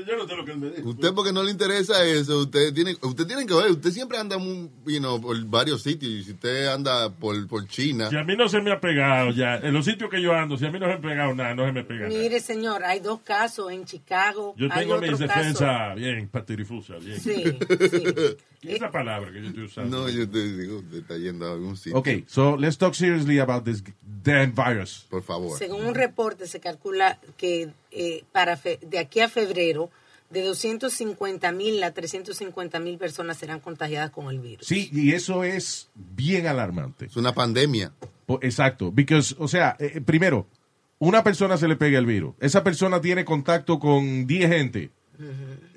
yo 0.03 0.17
no, 0.17 0.27
sé 0.27 0.35
lo 0.35 0.43
que 0.43 0.51
él 0.51 0.57
me 0.57 0.69
dijo. 0.71 0.89
Usted 0.89 1.13
porque 1.13 1.31
no 1.31 1.41
le 1.43 1.51
interesa 1.51 2.03
eso, 2.05 2.39
usted 2.39 2.73
tiene, 2.73 2.97
usted 3.01 3.25
tiene 3.27 3.45
que 3.45 3.53
ver, 3.53 3.71
usted 3.71 3.91
siempre 3.91 4.17
anda 4.17 4.37
muy, 4.37 4.69
you 4.87 4.99
know, 4.99 5.21
por 5.21 5.41
varios 5.45 5.83
sitios 5.83 6.11
y 6.11 6.23
si 6.23 6.31
usted 6.31 6.67
anda 6.67 7.09
por, 7.09 7.47
por 7.47 7.65
China, 7.67 8.09
Si 8.09 8.17
a 8.17 8.23
mí 8.25 8.35
no 8.35 8.49
se 8.49 8.59
me 8.61 8.73
ha 8.73 8.81
pegado 8.81 9.31
ya, 9.31 9.55
en 9.57 9.73
los 9.73 9.85
sitios 9.85 10.09
que 10.09 10.21
yo 10.21 10.33
ando, 10.33 10.57
si 10.57 10.65
a 10.65 10.71
mí 10.71 10.79
no 10.79 10.87
se 10.87 10.93
me 10.93 10.97
ha 10.97 11.01
pegado 11.01 11.33
nada, 11.33 11.55
no 11.55 11.65
se 11.65 11.71
me 11.71 11.83
pega 11.85 12.07
nada. 12.09 12.19
Mire, 12.19 12.41
señor, 12.41 12.83
hay 12.83 12.99
dos 12.99 13.21
casos 13.21 13.71
en 13.71 13.85
Chicago. 13.85 14.53
Yo 14.57 14.67
hay 14.71 14.81
tengo 14.81 14.95
otro 14.95 15.07
mis 15.11 15.19
caso- 15.21 15.33
defensas 15.39 15.95
bien 15.95 16.27
patirifusa, 16.27 16.95
bien. 16.97 17.21
Sí, 17.21 17.43
sí. 17.45 17.55
¿Qué 18.61 18.75
es 18.75 18.81
la 18.81 18.91
palabra 18.91 19.31
que 19.31 19.41
yo 19.41 19.47
estoy 19.47 19.63
usando? 19.63 19.99
no, 19.99 20.09
yo 20.09 20.29
te 20.29 20.43
digo, 20.43 20.79
usted 20.79 20.97
está 20.97 21.17
yendo 21.17 21.47
a 21.47 21.53
algún 21.53 21.77
sitio. 21.77 21.97
Okay, 21.97 22.25
so 22.27 22.57
let's 22.57 22.77
talk 22.77 22.93
seriously 22.93 23.39
about 23.39 23.63
this 23.63 23.81
damn 24.01 24.53
virus. 24.53 25.05
Por 25.09 25.23
favor. 25.23 25.57
Según 25.57 25.85
un 25.85 25.95
reporte, 25.95 26.45
se 26.45 26.59
calcula 26.59 26.78
que 27.37 27.69
eh, 27.91 28.23
para 28.31 28.57
fe- 28.57 28.79
de 28.81 28.99
aquí 28.99 29.19
a 29.21 29.29
febrero, 29.29 29.89
de 30.29 30.43
250 30.43 31.51
mil 31.51 31.81
a 31.83 31.91
350 31.93 32.79
mil 32.79 32.97
personas 32.97 33.37
serán 33.37 33.59
contagiadas 33.59 34.11
con 34.11 34.29
el 34.29 34.39
virus. 34.39 34.67
Sí, 34.67 34.89
y 34.93 35.13
eso 35.13 35.43
es 35.43 35.89
bien 35.95 36.45
alarmante. 36.47 37.05
Es 37.05 37.15
una 37.17 37.33
pandemia. 37.33 37.91
Exacto, 38.41 38.91
because, 38.91 39.35
o 39.39 39.47
sea, 39.47 39.75
eh, 39.79 39.93
eh, 39.95 40.01
primero, 40.01 40.45
una 40.99 41.23
persona 41.23 41.57
se 41.57 41.67
le 41.67 41.75
pega 41.77 41.97
el 41.97 42.05
virus. 42.05 42.35
Esa 42.39 42.63
persona 42.63 43.01
tiene 43.01 43.25
contacto 43.25 43.79
con 43.79 44.27
10 44.27 44.49
gente. 44.49 44.91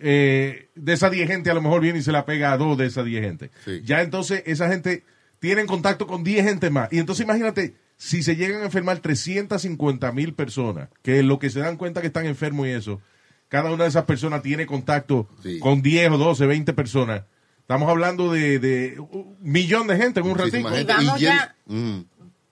Eh, 0.00 0.68
de 0.74 0.92
esa 0.92 1.10
10 1.10 1.28
gente 1.28 1.50
a 1.50 1.54
lo 1.54 1.62
mejor 1.62 1.80
viene 1.80 1.98
y 2.00 2.02
se 2.02 2.12
la 2.12 2.24
pega 2.26 2.52
a 2.52 2.56
dos 2.58 2.76
de 2.76 2.86
esas 2.86 3.04
10 3.04 3.22
gente. 3.24 3.50
Sí. 3.64 3.80
Ya 3.84 4.02
entonces 4.02 4.42
esa 4.46 4.68
gente 4.68 5.04
tiene 5.40 5.64
contacto 5.66 6.06
con 6.06 6.22
10 6.24 6.44
gente 6.44 6.70
más. 6.70 6.92
Y 6.92 6.98
entonces 6.98 7.24
imagínate, 7.24 7.74
si 8.04 8.22
se 8.24 8.34
llegan 8.34 8.62
a 8.62 8.64
enfermar 8.64 8.98
350 8.98 10.10
mil 10.12 10.34
personas, 10.34 10.88
que 11.02 11.18
es 11.20 11.24
lo 11.24 11.38
que 11.38 11.50
se 11.50 11.60
dan 11.60 11.76
cuenta 11.76 12.00
que 12.00 12.08
están 12.08 12.26
enfermos 12.26 12.66
y 12.66 12.70
eso, 12.70 13.00
cada 13.48 13.70
una 13.72 13.84
de 13.84 13.90
esas 13.90 14.04
personas 14.04 14.42
tiene 14.42 14.66
contacto 14.66 15.28
Sí. 15.42 15.58
con 15.60 15.82
10 15.82 16.10
o 16.10 16.18
12, 16.18 16.46
20 16.46 16.72
personas. 16.72 17.22
Estamos 17.60 17.88
hablando 17.88 18.32
de, 18.32 18.58
de 18.58 18.98
un 18.98 19.36
millón 19.40 19.86
de 19.86 19.96
gente 19.96 20.20
en 20.20 20.26
un 20.26 20.36
ratito. 20.36 20.58
Y 20.58 20.84
vamos 20.84 21.20
Y 21.20 21.24
ya- 21.24 21.54
Mm. 21.66 22.00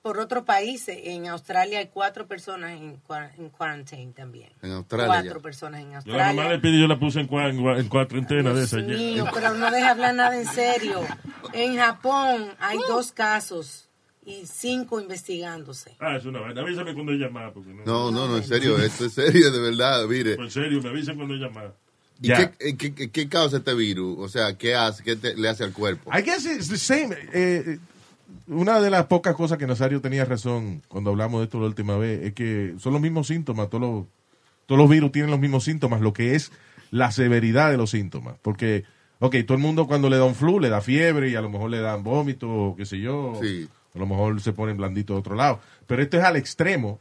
Por 0.03 0.19
otro 0.19 0.47
país, 0.47 0.85
en 0.89 1.27
Australia 1.27 1.79
hay 1.81 1.89
cuatro 1.89 2.27
personas 2.27 2.71
en, 2.71 2.99
en 3.37 3.49
quarantine 3.51 4.13
también. 4.15 4.49
En 4.63 4.71
Australia 4.73 5.07
Cuatro 5.09 5.35
ya. 5.35 5.43
personas 5.43 5.81
en 5.83 5.91
Yo 5.91 6.17
la 6.17 6.29
mamá 6.29 6.33
le 6.33 6.55
Australia. 6.55 6.61
pedí, 6.63 6.81
yo 6.81 6.87
la 6.89 6.99
puse 6.99 7.21
en, 7.21 7.29
cua- 7.29 7.51
en, 7.51 7.59
en 7.81 7.89
cuarentena 7.89 8.51
de 8.51 8.61
Dios 8.61 8.73
esa. 8.73 8.77
mío, 8.83 9.27
pero 9.35 9.53
no 9.55 9.71
deja 9.71 9.91
hablar 9.91 10.15
nada 10.15 10.41
en 10.41 10.47
serio. 10.47 11.01
En 11.53 11.77
Japón 11.77 12.47
hay 12.61 12.79
Uh. 12.79 12.83
dos 12.89 13.13
casos 13.13 13.90
y 14.25 14.43
cinco 14.47 15.01
investigándose. 15.01 15.97
Ah, 15.99 16.17
es 16.17 16.25
una 16.25 16.41
vaina. 16.41 16.61
Avísame 16.61 16.95
cuando 16.95 17.13
llama. 17.13 17.51
Porque 17.53 17.71
no, 17.73 17.85
No, 17.85 18.11
no, 18.11 18.29
no, 18.29 18.37
en 18.37 18.45
serio, 18.45 18.79
esto 18.79 19.07
es 19.07 19.13
serio, 19.15 19.51
de 19.51 19.61
verdad, 19.61 20.07
mire. 20.07 20.35
En 20.35 20.51
serio, 20.51 20.83
me 20.83 20.89
avisen 20.91 21.17
cuando 21.17 21.35
llama. 21.35 21.73
¿Y 22.23 22.29
Ya. 22.29 22.51
qué, 22.53 22.77
qué- 22.77 22.95
qué- 22.95 23.11
qué 23.11 23.29
causa 23.29 23.57
este 23.59 23.73
virus? 23.75 24.19
O 24.19 24.29
sea, 24.29 24.57
¿qué 24.59 24.75
hace? 24.75 25.03
¿Qué 25.03 25.17
te- 25.17 25.35
le 25.37 25.49
hace 25.49 25.65
al 25.65 25.73
cuerpo? 25.73 26.11
I 26.17 26.23
guess 26.23 26.45
it's 26.45 26.69
the 26.69 26.77
same. 26.77 27.17
Eh, 27.33 27.79
una 28.47 28.81
de 28.81 28.91
las 28.91 29.07
pocas 29.07 29.35
cosas 29.35 29.57
que 29.59 29.67
Nazario 29.67 30.01
tenía 30.03 30.25
razón 30.27 30.83
cuando 30.89 31.11
hablamos 31.11 31.41
de 31.41 31.45
esto 31.45 31.59
la 31.59 31.67
última 31.67 31.97
vez 31.97 32.23
es 32.23 32.35
que 32.35 32.75
son 32.79 32.93
los 32.93 33.01
mismos 33.03 33.27
síntomas. 33.27 33.71
Todos 33.71 33.81
los, 33.81 34.07
todos 34.67 34.79
los 34.79 34.91
virus 34.91 35.13
tienen 35.13 35.31
los 35.31 35.41
mismos 35.41 35.65
síntomas, 35.65 36.01
lo 36.03 36.13
que 36.13 36.35
es 36.35 36.53
la 36.91 37.11
severidad 37.11 37.71
de 37.71 37.79
los 37.79 37.91
síntomas. 37.91 38.37
Porque, 38.43 38.85
ok, 39.19 39.37
todo 39.47 39.57
el 39.57 39.63
mundo 39.63 39.87
cuando 39.87 40.11
le 40.11 40.19
da 40.19 40.25
un 40.25 40.35
flu 40.35 40.61
le 40.61 40.69
da 40.69 40.83
fiebre 40.83 41.31
y 41.31 41.37
a 41.37 41.41
lo 41.41 41.49
mejor 41.49 41.71
le 41.71 41.81
dan 41.81 42.03
vómito 42.05 42.49
o 42.51 42.77
qué 42.77 42.85
sé 42.85 43.01
yo. 43.01 43.39
Sí. 43.41 43.67
A 43.95 43.99
lo 43.99 44.07
mejor 44.07 44.41
se 44.41 44.53
ponen 44.53 44.77
blandito 44.77 45.15
de 45.15 45.21
otro 45.21 45.35
lado. 45.35 45.61
Pero 45.87 46.03
esto 46.03 46.17
es 46.19 46.25
al 46.25 46.37
extremo. 46.37 47.01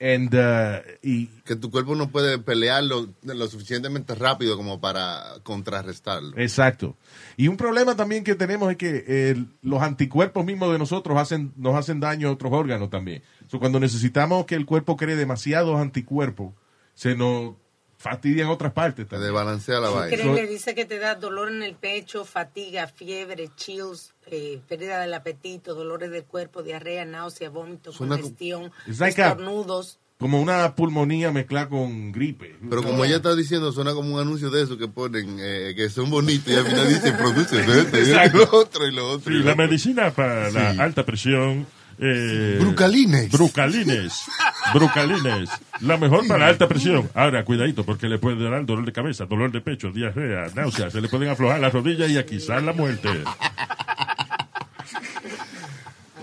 And, 0.00 0.32
uh, 0.32 0.80
y 1.02 1.26
Que 1.44 1.56
tu 1.56 1.72
cuerpo 1.72 1.96
no 1.96 2.08
puede 2.10 2.38
pelearlo 2.38 3.08
lo 3.22 3.48
suficientemente 3.48 4.14
rápido 4.14 4.56
como 4.56 4.80
para 4.80 5.24
contrarrestarlo. 5.42 6.38
Exacto. 6.38 6.96
Y 7.36 7.48
un 7.48 7.56
problema 7.56 7.96
también 7.96 8.22
que 8.22 8.36
tenemos 8.36 8.70
es 8.70 8.76
que 8.76 9.04
eh, 9.08 9.44
los 9.60 9.82
anticuerpos 9.82 10.44
mismos 10.44 10.70
de 10.70 10.78
nosotros 10.78 11.18
hacen, 11.18 11.52
nos 11.56 11.74
hacen 11.74 11.98
daño 11.98 12.28
a 12.28 12.32
otros 12.32 12.52
órganos 12.52 12.90
también. 12.90 13.24
So, 13.48 13.58
cuando 13.58 13.80
necesitamos 13.80 14.46
que 14.46 14.54
el 14.54 14.66
cuerpo 14.66 14.96
cree 14.96 15.16
demasiados 15.16 15.80
anticuerpos, 15.80 16.54
se 16.94 17.16
nos 17.16 17.54
fastidia 17.96 18.44
en 18.44 18.50
otras 18.50 18.72
partes 18.72 19.06
Te 19.06 19.10
también. 19.10 19.32
desbalancea 19.32 19.80
la 19.80 19.90
vaina. 19.90 20.14
Increíble, 20.14 20.46
dice 20.46 20.76
que 20.76 20.84
te 20.84 20.98
da 21.00 21.16
dolor 21.16 21.48
en 21.50 21.64
el 21.64 21.74
pecho, 21.74 22.24
fatiga, 22.24 22.86
fiebre, 22.86 23.50
chills, 23.56 24.14
eh, 24.30 24.60
pérdida 24.68 25.00
del 25.00 25.14
apetito, 25.14 25.74
dolores 25.74 26.10
del 26.10 26.24
cuerpo, 26.24 26.62
diarrea, 26.62 27.04
náusea, 27.04 27.50
vómito, 27.50 27.92
Suena 27.92 28.16
congestión, 28.16 28.70
like 28.98 29.22
a- 29.22 29.28
estornudos. 29.30 29.98
Como 30.18 30.42
una 30.42 30.74
pulmonía 30.74 31.30
mezclada 31.30 31.68
con 31.68 32.10
gripe. 32.10 32.56
Pero 32.68 32.82
como 32.82 33.04
ella 33.04 33.16
está 33.16 33.36
diciendo, 33.36 33.70
suena 33.70 33.92
como 33.94 34.14
un 34.16 34.20
anuncio 34.20 34.50
de 34.50 34.64
eso 34.64 34.76
que 34.76 34.88
ponen, 34.88 35.36
eh, 35.38 35.74
que 35.76 35.88
son 35.90 36.10
bonitos 36.10 36.52
y 36.52 36.56
al 36.56 36.66
final 36.66 36.88
dicen, 36.88 37.16
produce 37.16 37.60
esto, 37.60 37.98
y 38.00 38.36
lo 38.36 38.48
otro 38.50 38.86
y 38.88 38.92
lo 38.92 39.10
otro. 39.12 39.30
Sí, 39.32 39.38
y 39.38 39.40
lo 39.40 39.44
la 39.44 39.52
otro. 39.52 39.64
medicina 39.64 40.10
para 40.10 40.50
la 40.50 40.70
alta 40.70 41.04
presión. 41.06 41.68
Eh, 42.00 42.56
Brucalines. 42.60 43.30
Brucalines. 43.30 44.24
Brucalines. 44.74 45.50
La 45.82 45.96
mejor 45.98 46.26
para 46.26 46.40
la 46.40 46.46
alta 46.48 46.66
presión. 46.66 47.08
Ahora, 47.14 47.44
cuidadito, 47.44 47.84
porque 47.84 48.08
le 48.08 48.18
puede 48.18 48.42
dar 48.50 48.66
dolor 48.66 48.84
de 48.84 48.92
cabeza, 48.92 49.24
dolor 49.26 49.52
de 49.52 49.60
pecho, 49.60 49.92
diarrea, 49.92 50.48
náuseas. 50.52 50.92
Se 50.92 51.00
le 51.00 51.08
pueden 51.08 51.28
aflojar 51.28 51.60
las 51.60 51.72
rodillas 51.72 52.10
y 52.10 52.20
quizás 52.24 52.60
la 52.64 52.72
muerte. 52.72 53.08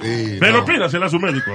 Sí, 0.05 0.37
Pero 0.39 0.59
no. 0.59 0.65
pídasela 0.65 1.05
a 1.07 1.09
su 1.09 1.19
médico. 1.19 1.51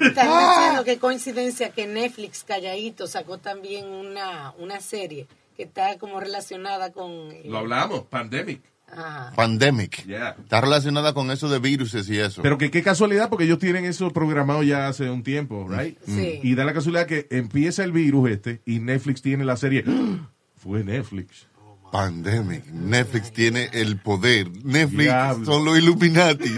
Están 0.00 0.28
Ah. 0.30 0.56
diciendo 0.60 0.84
que 0.84 0.98
coincidencia 0.98 1.70
que 1.70 1.86
Netflix, 1.86 2.44
calladito, 2.44 3.06
sacó 3.06 3.38
también 3.38 3.86
una, 3.86 4.52
una 4.58 4.80
serie 4.80 5.26
que 5.56 5.64
está 5.64 5.98
como 5.98 6.20
relacionada 6.20 6.92
con... 6.92 7.10
eh, 7.32 7.42
Lo 7.46 7.58
hablamos, 7.58 8.02
pandemic. 8.04 8.62
Ajá. 8.90 9.32
Pandemic. 9.36 10.06
Yeah. 10.06 10.36
Está 10.38 10.60
relacionada 10.62 11.12
con 11.12 11.30
eso 11.30 11.48
de 11.50 11.58
viruses 11.58 12.08
y 12.08 12.18
eso. 12.18 12.40
Pero 12.42 12.56
que 12.56 12.70
qué 12.70 12.82
casualidad, 12.82 13.28
porque 13.28 13.44
ellos 13.44 13.58
tienen 13.58 13.84
eso 13.84 14.10
programado 14.12 14.62
ya 14.62 14.88
hace 14.88 15.10
un 15.10 15.22
tiempo, 15.22 15.66
right? 15.68 15.98
Sí. 16.06 16.40
Y 16.42 16.54
da 16.54 16.64
la 16.64 16.72
casualidad 16.72 17.06
que 17.06 17.26
empieza 17.30 17.84
el 17.84 17.92
virus 17.92 18.30
este 18.30 18.62
y 18.64 18.78
Netflix 18.78 19.20
tiene 19.20 19.44
la 19.44 19.56
serie. 19.58 19.84
Fue 20.56 20.84
Netflix. 20.84 21.46
Pandemic. 21.90 22.64
Netflix 22.66 23.32
tiene 23.32 23.70
el 23.72 23.98
poder. 23.98 24.48
Netflix 24.64 25.04
Diablo. 25.04 25.44
son 25.46 25.64
los 25.64 25.78
Illuminati. 25.78 26.50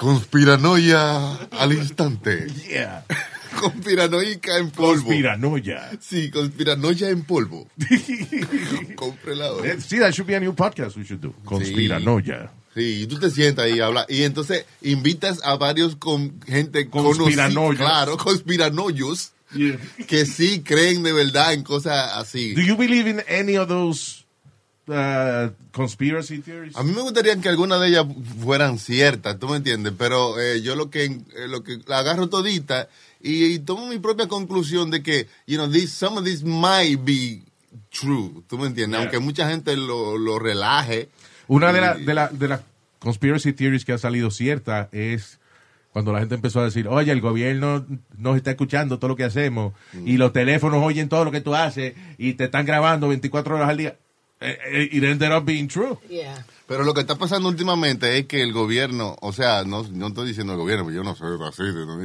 Conspiranoia 0.00 1.34
al 1.50 1.72
instante. 1.72 2.46
Yeah. 2.68 3.04
Conspiranoica 3.60 4.58
en 4.58 4.70
polvo. 4.70 5.04
Conspiranoia. 5.04 5.90
Sí, 6.00 6.30
conspiranoia 6.30 7.08
en 7.08 7.22
polvo. 7.24 7.66
Cómprela 8.96 9.52
hoy. 9.52 9.68
Eh, 9.68 9.76
Sí, 9.80 9.98
that 9.98 10.12
should 10.12 10.26
be 10.26 10.36
a 10.36 10.40
new 10.40 10.54
podcast 10.54 10.96
we 10.96 11.04
should 11.04 11.20
do. 11.20 11.32
Conspiranoia. 11.44 12.50
Sí, 12.74 13.02
y 13.02 13.06
tú 13.06 13.18
te 13.18 13.30
sientas 13.30 13.70
y 13.70 13.80
hablas. 13.80 14.04
Y 14.10 14.22
entonces 14.24 14.66
invitas 14.82 15.40
a 15.44 15.56
varios 15.56 15.96
con 15.96 16.38
gente 16.42 16.90
conocida. 16.90 17.48
Claro, 17.76 18.16
conspiranoios. 18.18 19.32
Que 20.06 20.26
sí 20.26 20.62
creen 20.62 21.02
de 21.02 21.12
verdad 21.12 21.52
en 21.52 21.62
cosas 21.62 22.12
así. 22.14 22.54
Do 22.54 22.60
you 22.62 22.76
believe 22.76 23.08
in 23.10 23.22
any 23.28 23.56
of 23.56 23.68
those 23.68 24.24
uh, 24.88 25.50
conspiracy 25.72 26.38
theories? 26.40 26.76
A 26.76 26.82
mí 26.82 26.92
me 26.92 27.02
gustaría 27.02 27.36
que 27.40 27.48
algunas 27.48 27.80
de 27.80 27.88
ellas 27.88 28.06
fueran 28.42 28.78
ciertas, 28.78 29.38
¿tú 29.38 29.48
me 29.48 29.56
entiendes? 29.56 29.92
Pero 29.98 30.38
eh, 30.40 30.62
yo 30.62 30.74
lo 30.76 30.90
que 30.90 31.04
eh, 31.04 31.20
lo 31.48 31.62
que 31.62 31.78
la 31.86 31.98
agarro 31.98 32.28
todita 32.28 32.88
y, 33.20 33.44
y 33.44 33.58
tomo 33.58 33.86
mi 33.86 33.98
propia 33.98 34.28
conclusión 34.28 34.90
de 34.90 35.02
que, 35.02 35.26
you 35.46 35.56
know, 35.56 35.70
this, 35.70 35.90
some 35.92 36.18
of 36.18 36.24
this 36.24 36.42
might 36.44 37.00
be 37.04 37.42
true, 37.90 38.42
¿tú 38.48 38.58
me 38.58 38.66
entiendes? 38.66 38.98
Yeah. 38.98 39.00
Aunque 39.02 39.18
mucha 39.18 39.48
gente 39.50 39.76
lo, 39.76 40.16
lo 40.18 40.38
relaje. 40.38 41.08
Una 41.48 41.72
de, 41.72 41.80
la- 41.80 41.94
de, 41.94 42.14
la- 42.14 42.28
de 42.28 42.48
las 42.48 42.60
conspiracy 42.98 43.52
theories 43.52 43.84
que 43.84 43.92
ha 43.92 43.98
salido 43.98 44.30
cierta 44.30 44.88
es 44.92 45.38
cuando 45.96 46.12
la 46.12 46.18
gente 46.18 46.34
empezó 46.34 46.60
a 46.60 46.64
decir, 46.64 46.88
oye, 46.88 47.10
el 47.10 47.22
gobierno 47.22 47.86
nos 48.18 48.36
está 48.36 48.50
escuchando 48.50 48.98
todo 48.98 49.08
lo 49.08 49.16
que 49.16 49.24
hacemos 49.24 49.72
y 50.04 50.18
los 50.18 50.30
teléfonos 50.30 50.84
oyen 50.84 51.08
todo 51.08 51.24
lo 51.24 51.30
que 51.32 51.40
tú 51.40 51.54
haces 51.54 51.94
y 52.18 52.34
te 52.34 52.44
están 52.44 52.66
grabando 52.66 53.08
24 53.08 53.54
horas 53.56 53.70
al 53.70 53.78
día. 53.78 53.96
Eh, 54.38 54.58
eh, 54.72 54.88
It 54.92 55.02
ended 55.04 55.34
up 55.34 55.46
being 55.46 55.68
true. 55.68 55.96
Yeah. 56.10 56.44
Pero 56.68 56.84
lo 56.84 56.92
que 56.92 57.00
está 57.00 57.14
pasando 57.16 57.48
últimamente 57.48 58.18
es 58.18 58.26
que 58.26 58.42
el 58.42 58.52
gobierno, 58.52 59.16
o 59.22 59.32
sea, 59.32 59.64
no, 59.64 59.84
no 59.90 60.08
estoy 60.08 60.28
diciendo 60.28 60.52
el 60.52 60.58
gobierno, 60.58 60.90
yo 60.90 61.02
no 61.02 61.14
soy 61.14 61.38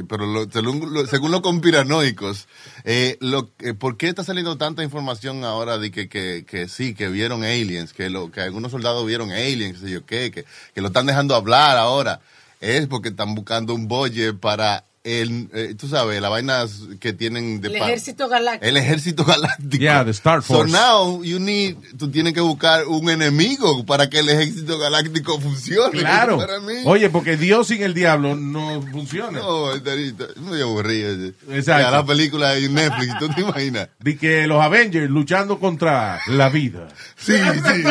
pero 0.08 0.24
lo- 0.24 0.50
según, 0.50 0.94
lo- 0.94 1.06
según 1.06 1.30
los 1.30 1.42
conspiranoicos, 1.42 2.48
eh, 2.84 3.18
lo, 3.20 3.50
eh, 3.58 3.74
¿por 3.74 3.98
qué 3.98 4.08
está 4.08 4.24
saliendo 4.24 4.56
tanta 4.56 4.82
información 4.82 5.44
ahora 5.44 5.76
de 5.76 5.90
que, 5.90 6.08
que, 6.08 6.46
que 6.48 6.66
sí, 6.66 6.94
que 6.94 7.08
vieron 7.08 7.44
aliens, 7.44 7.92
que, 7.92 8.08
lo, 8.08 8.30
que 8.30 8.40
algunos 8.40 8.70
soldados 8.72 9.06
vieron 9.06 9.32
aliens, 9.32 9.74
qué 9.80 9.84
sé 9.86 9.92
yo 9.92 10.06
qué, 10.06 10.30
que, 10.30 10.46
que 10.74 10.80
lo 10.80 10.86
están 10.86 11.04
dejando 11.04 11.34
hablar 11.34 11.76
ahora? 11.76 12.20
Es 12.62 12.86
porque 12.86 13.08
están 13.08 13.34
buscando 13.34 13.74
un 13.74 13.88
bolle 13.88 14.34
para 14.34 14.84
el, 15.04 15.48
eh, 15.52 15.74
tú 15.76 15.88
sabes, 15.88 16.20
las 16.20 16.30
vainas 16.30 16.80
que 17.00 17.12
tienen 17.12 17.60
de 17.60 17.68
El 17.68 17.76
ejército 17.76 18.28
galáctico. 18.28 18.66
el 18.66 18.76
ejército 18.76 19.24
galáctico. 19.24 19.82
Yeah, 19.82 20.04
the 20.04 20.12
Star 20.12 20.42
So 20.42 20.54
Force. 20.54 20.72
now 20.72 21.24
you 21.24 21.40
need, 21.40 21.76
tú 21.98 22.08
tienes 22.08 22.34
que 22.34 22.40
buscar 22.40 22.86
un 22.86 23.10
enemigo 23.10 23.84
para 23.84 24.08
que 24.08 24.20
el 24.20 24.28
ejército 24.28 24.78
galáctico 24.78 25.40
funcione. 25.40 25.98
Claro. 25.98 26.38
Para 26.42 26.60
mí. 26.60 26.74
Oye, 26.84 27.10
porque 27.10 27.36
Dios 27.36 27.66
sin 27.66 27.82
el 27.82 27.94
diablo 27.94 28.36
no 28.36 28.80
funciona. 28.92 29.40
No, 29.40 29.74
Estarito, 29.74 30.28
muy 30.36 30.60
aburrido. 30.60 31.32
Exacto. 31.50 31.82
Ya 31.82 31.90
la 31.90 32.06
película 32.06 32.56
en 32.56 32.72
Netflix, 32.74 33.18
¿tú 33.18 33.28
te 33.28 33.40
imaginas? 33.40 33.88
De 33.98 34.16
que 34.16 34.46
los 34.46 34.62
Avengers 34.62 35.10
luchando 35.10 35.58
contra 35.58 36.20
la 36.28 36.48
vida. 36.48 36.86
Sí, 37.16 37.34
sí. 37.34 37.82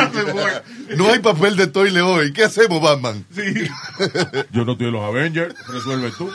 no 0.96 1.12
hay 1.12 1.20
papel 1.20 1.58
de 1.58 1.68
toile 1.68 2.02
hoy. 2.02 2.32
¿Qué 2.32 2.46
hacemos, 2.46 2.82
Batman? 2.82 3.26
Sí. 3.36 3.42
Yo 4.52 4.64
no 4.64 4.74
estoy 4.74 4.88
en 4.88 4.94
los 4.94 5.04
Avengers, 5.04 5.56
resuelve 5.68 6.12
tú. 6.18 6.32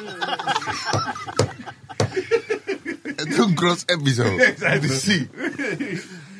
es 3.18 3.38
un 3.38 3.54
cross 3.54 3.84
episode. 3.88 4.44
Exacto. 4.48 4.88
Sí. 4.88 5.28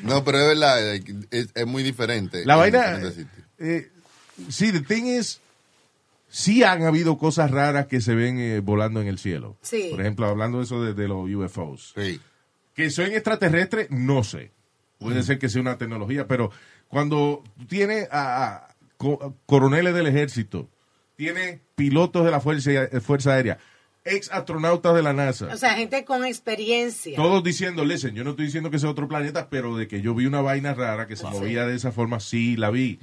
No, 0.03 0.23
pero 0.23 0.39
es 0.39 0.47
verdad, 0.47 0.93
es, 1.31 1.49
es 1.53 1.67
muy 1.67 1.83
diferente. 1.83 2.45
La 2.45 2.55
vaina, 2.55 2.99
eh, 3.59 3.89
sí, 4.49 4.71
the 4.71 4.81
thing 4.81 5.05
is, 5.05 5.39
sí 6.29 6.63
han 6.63 6.83
habido 6.83 7.17
cosas 7.17 7.51
raras 7.51 7.87
que 7.87 8.01
se 8.01 8.15
ven 8.15 8.39
eh, 8.39 8.59
volando 8.59 9.01
en 9.01 9.07
el 9.07 9.17
cielo. 9.19 9.57
Sí. 9.61 9.87
Por 9.91 10.01
ejemplo, 10.01 10.27
hablando 10.27 10.59
de 10.59 10.63
eso 10.65 10.81
de, 10.83 10.93
de 10.93 11.07
los 11.07 11.29
UFOs. 11.29 11.93
Sí. 11.95 12.19
Que 12.75 12.89
son 12.89 13.07
extraterrestres, 13.07 13.87
no 13.89 14.23
sé. 14.23 14.51
Puede 14.99 15.21
ser 15.23 15.37
que 15.37 15.49
sea 15.49 15.61
una 15.61 15.77
tecnología, 15.77 16.27
pero 16.27 16.51
cuando 16.87 17.43
tienes 17.67 18.07
a, 18.11 18.55
a 18.55 18.75
co- 18.97 19.35
coroneles 19.45 19.93
del 19.93 20.07
ejército, 20.07 20.69
tienes 21.15 21.59
pilotos 21.75 22.25
de 22.25 22.31
la 22.31 22.39
fuerza, 22.39 22.71
fuerza 23.01 23.33
aérea, 23.33 23.59
ex 24.09 24.31
astronautas 24.31 24.95
de 24.95 25.01
la 25.03 25.13
NASA, 25.13 25.47
O 25.53 25.57
sea, 25.57 25.75
gente 25.75 26.03
con 26.05 26.25
experiencia. 26.25 27.15
todos 27.15 27.43
diciendo, 27.43 27.85
listen, 27.85 28.15
yo 28.15 28.23
no 28.23 28.31
estoy 28.31 28.45
diciendo 28.45 28.71
que 28.71 28.79
sea 28.79 28.89
otro 28.89 29.07
planeta, 29.07 29.49
pero 29.49 29.77
de 29.77 29.87
que 29.87 30.01
yo 30.01 30.15
vi 30.15 30.25
una 30.25 30.41
vaina 30.41 30.73
rara 30.73 31.07
que 31.07 31.15
se 31.15 31.25
movía 31.25 31.65
de 31.65 31.75
esa 31.75 31.91
forma, 31.91 32.19
sí 32.19 32.55
la 32.57 32.69
vi. 32.69 32.99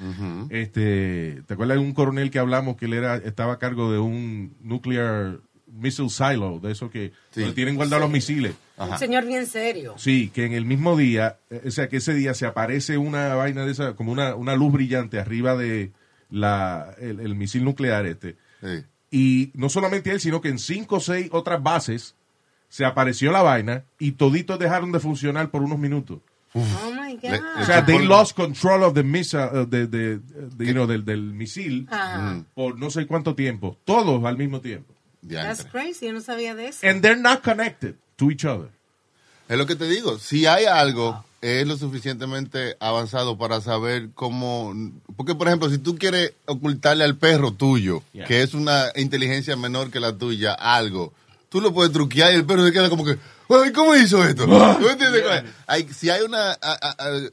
Este, 0.51 1.43
¿te 1.47 1.55
acuerdas 1.55 1.79
de 1.79 1.83
un 1.83 1.93
coronel 1.95 2.31
que 2.31 2.39
hablamos 2.39 2.77
que 2.77 2.87
él 2.87 2.95
era 2.95 3.17
estaba 3.17 3.55
a 3.55 3.59
cargo 3.59 3.93
de 3.93 3.99
un 3.99 4.57
nuclear 4.63 5.39
missile 5.67 6.09
silo, 6.09 6.61
de 6.61 6.71
eso 6.73 6.91
que 6.91 7.13
donde 7.35 7.53
tienen 7.53 7.75
guardados 7.77 8.03
los 8.03 8.11
misiles? 8.11 8.55
Un 8.79 8.99
señor 8.99 9.25
bien 9.27 9.47
serio. 9.47 9.95
Sí, 9.97 10.31
que 10.35 10.45
en 10.45 10.53
el 10.53 10.65
mismo 10.65 10.97
día, 10.97 11.39
eh, 11.51 11.63
o 11.67 11.71
sea, 11.71 11.89
que 11.89 11.99
ese 11.99 12.15
día 12.15 12.35
se 12.35 12.47
aparece 12.47 12.99
una 12.99 13.35
vaina 13.35 13.65
de 13.65 13.73
esa, 13.73 13.95
como 13.95 14.13
una, 14.13 14.35
una 14.35 14.57
luz 14.57 14.73
brillante 14.73 15.19
arriba 15.19 15.57
de 15.57 15.93
la, 16.31 16.95
el, 16.99 17.21
el 17.21 17.35
misil 17.37 17.65
nuclear 17.65 18.07
este. 18.07 18.37
Sí. 18.61 18.85
Y 19.17 19.53
no 19.55 19.69
solamente 19.69 20.11
él, 20.11 20.19
sino 20.19 20.41
que 20.41 20.49
en 20.49 20.59
cinco 20.59 20.97
o 20.97 21.01
seis 21.01 21.29
otras 21.31 21.63
bases 21.63 22.17
se 22.69 22.85
apareció 22.85 23.31
la 23.31 23.43
vaina 23.43 23.85
y 24.01 24.13
toditos 24.13 24.59
dejaron 24.59 24.91
de 24.91 24.99
funcionar 24.99 25.51
por 25.51 25.63
unos 25.63 25.79
minutos. 25.79 26.19
Oh 26.53 26.61
my 26.91 27.15
God. 27.17 27.41
O 27.61 27.65
sea, 27.65 27.85
they 27.85 28.05
lost 28.05 28.35
control 28.37 28.83
of 28.83 28.95
the 28.95 29.05
missile, 29.05 29.49
uh, 29.53 29.67
de, 29.67 29.87
de- 29.87 30.19
de, 30.19 30.67
you 30.67 30.73
know, 30.73 30.87
del, 30.87 31.05
del 31.05 31.21
misil 31.33 31.87
Ajá. 31.91 32.45
por 32.55 32.77
no 32.79 32.91
sé 32.91 33.07
cuánto 33.07 33.35
tiempo. 33.37 33.79
Todos 33.85 34.25
al 34.25 34.37
mismo 34.37 34.61
tiempo. 34.61 34.93
That's 35.29 35.65
crazy, 35.65 36.07
yo 36.07 36.13
no 36.13 36.21
sabía 36.21 36.55
de 36.57 36.69
eso. 36.69 36.87
And 36.87 37.01
they're 37.01 37.21
not 37.21 37.43
connected 37.43 37.95
to 38.17 38.31
each 38.31 38.45
other. 38.45 38.71
Es 39.49 39.57
lo 39.57 39.67
que 39.67 39.77
te 39.77 39.87
digo. 39.89 40.19
Si 40.19 40.47
hay 40.47 40.65
algo, 40.65 41.25
es 41.45 41.67
lo 41.67 41.77
suficientemente 41.77 42.77
avanzado 42.81 43.37
para 43.39 43.61
saber 43.61 44.11
cómo. 44.15 44.73
Porque, 45.17 45.35
por 45.35 45.47
ejemplo, 45.49 45.69
si 45.71 45.79
tú 45.79 45.97
quieres 45.97 46.33
ocultarle 46.47 47.05
al 47.05 47.17
perro 47.17 47.53
tuyo, 47.53 48.03
Yeah. 48.13 48.27
que 48.27 48.43
es 48.43 48.55
una 48.55 48.87
inteligencia 48.97 49.57
menor 49.57 49.91
que 49.91 50.01
la 50.01 50.17
tuya, 50.17 50.53
algo, 50.55 51.13
tú 51.49 51.61
lo 51.61 51.73
puedes 51.75 51.93
truquear 51.93 52.33
y 52.33 52.37
el 52.37 52.47
perro 52.47 52.65
se 52.65 52.73
queda 52.73 52.89
como 52.89 53.05
que. 53.05 53.19
Ay, 53.51 53.73
¿cómo 53.73 53.95
hizo 53.95 54.25
esto? 54.25 54.47
¿Tú 54.47 54.89
entiendes? 54.89 55.23
Hay- 55.67 55.89
si 55.93 56.09
hay 56.11 56.23
una. 56.23 56.53
a- 56.53 56.57
a- 56.63 56.97
a- 56.99 57.29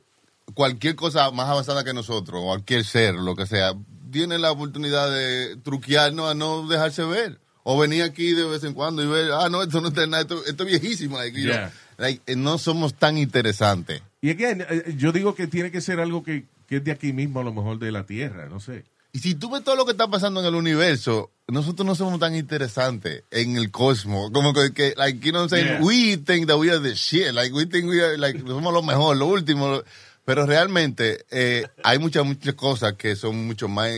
cualquier 0.54 0.96
cosa 0.96 1.32
más 1.32 1.48
avanzada 1.48 1.84
que 1.84 1.94
nosotros, 1.94 2.42
o 2.42 2.48
cualquier 2.48 2.84
ser, 2.84 3.16
lo 3.16 3.36
que 3.36 3.46
sea, 3.46 3.74
tiene 4.12 4.38
la 4.38 4.52
oportunidad 4.52 5.10
de 5.10 5.56
truquearnos 5.64 6.30
a 6.30 6.34
no 6.34 6.68
dejarse 6.68 7.04
ver. 7.06 7.40
O 7.64 7.78
venir 7.80 8.02
aquí 8.04 8.32
de 8.32 8.44
vez 8.44 8.64
en 8.64 8.74
cuando 8.74 9.04
y 9.04 9.08
ver, 9.08 9.32
ah, 9.32 9.48
no, 9.48 9.62
esto 9.62 9.80
no 9.82 9.90
está 9.90 10.06
nada, 10.08 10.22
esto, 10.24 10.44
esto 10.46 10.64
es 10.64 10.82
viejísimo. 10.82 11.18
like. 11.18 11.40
Yeah. 11.40 11.72
Like, 12.02 12.24
eh, 12.26 12.36
no 12.36 12.58
somos 12.58 12.96
tan 12.96 13.20
interesantes. 13.20 14.02
Y 14.22 14.32
again, 14.32 14.66
eh, 14.68 14.96
yo 14.98 15.12
digo 15.12 15.36
que 15.36 15.46
tiene 15.46 15.70
que 15.70 15.82
ser 15.82 16.00
algo 16.00 16.24
que, 16.24 16.46
que 16.68 16.78
es 16.78 16.84
de 16.84 16.92
aquí 16.92 17.14
mismo, 17.14 17.42
a 17.42 17.44
lo 17.44 17.54
mejor 17.54 17.78
de 17.78 17.92
la 17.92 18.08
Tierra, 18.08 18.50
no 18.50 18.60
sé. 18.60 18.86
Y 19.14 19.20
si 19.20 19.36
tú 19.36 19.52
ves 19.52 19.64
todo 19.64 19.76
lo 19.76 19.86
que 19.86 19.92
está 19.92 20.08
pasando 20.08 20.40
en 20.40 20.48
el 20.48 20.56
universo, 20.56 21.30
nosotros 21.48 21.86
no 21.86 21.94
somos 21.94 22.20
tan 22.20 22.36
interesantes 22.36 23.24
en 23.30 23.56
el 23.56 23.70
cosmos. 23.70 24.32
Como 24.32 24.52
que, 24.52 24.74
que, 24.74 24.96
like, 24.98 25.20
you 25.20 25.32
know 25.32 25.44
what 25.44 25.52
I'm 25.52 25.60
saying? 25.60 25.80
Yeah. 25.80 25.86
We 25.86 26.18
think 26.18 26.48
that 26.48 26.58
we 26.58 26.72
are 26.72 26.80
the 26.80 26.96
shit. 26.96 27.36
Like, 27.36 27.54
we 27.54 27.68
think 27.68 27.88
we 27.88 28.02
are, 28.02 28.18
like, 28.18 28.40
somos 28.48 28.74
lo 28.74 28.82
mejor, 28.82 29.16
lo 29.16 29.28
último. 29.28 29.84
Pero 30.26 30.48
realmente, 30.48 31.26
eh, 31.30 31.68
hay 31.84 32.00
muchas, 32.00 32.26
muchas 32.26 32.56
cosas 32.56 32.94
que 32.94 33.16
son 33.16 33.46
mucho 33.46 33.68
más 33.68 33.92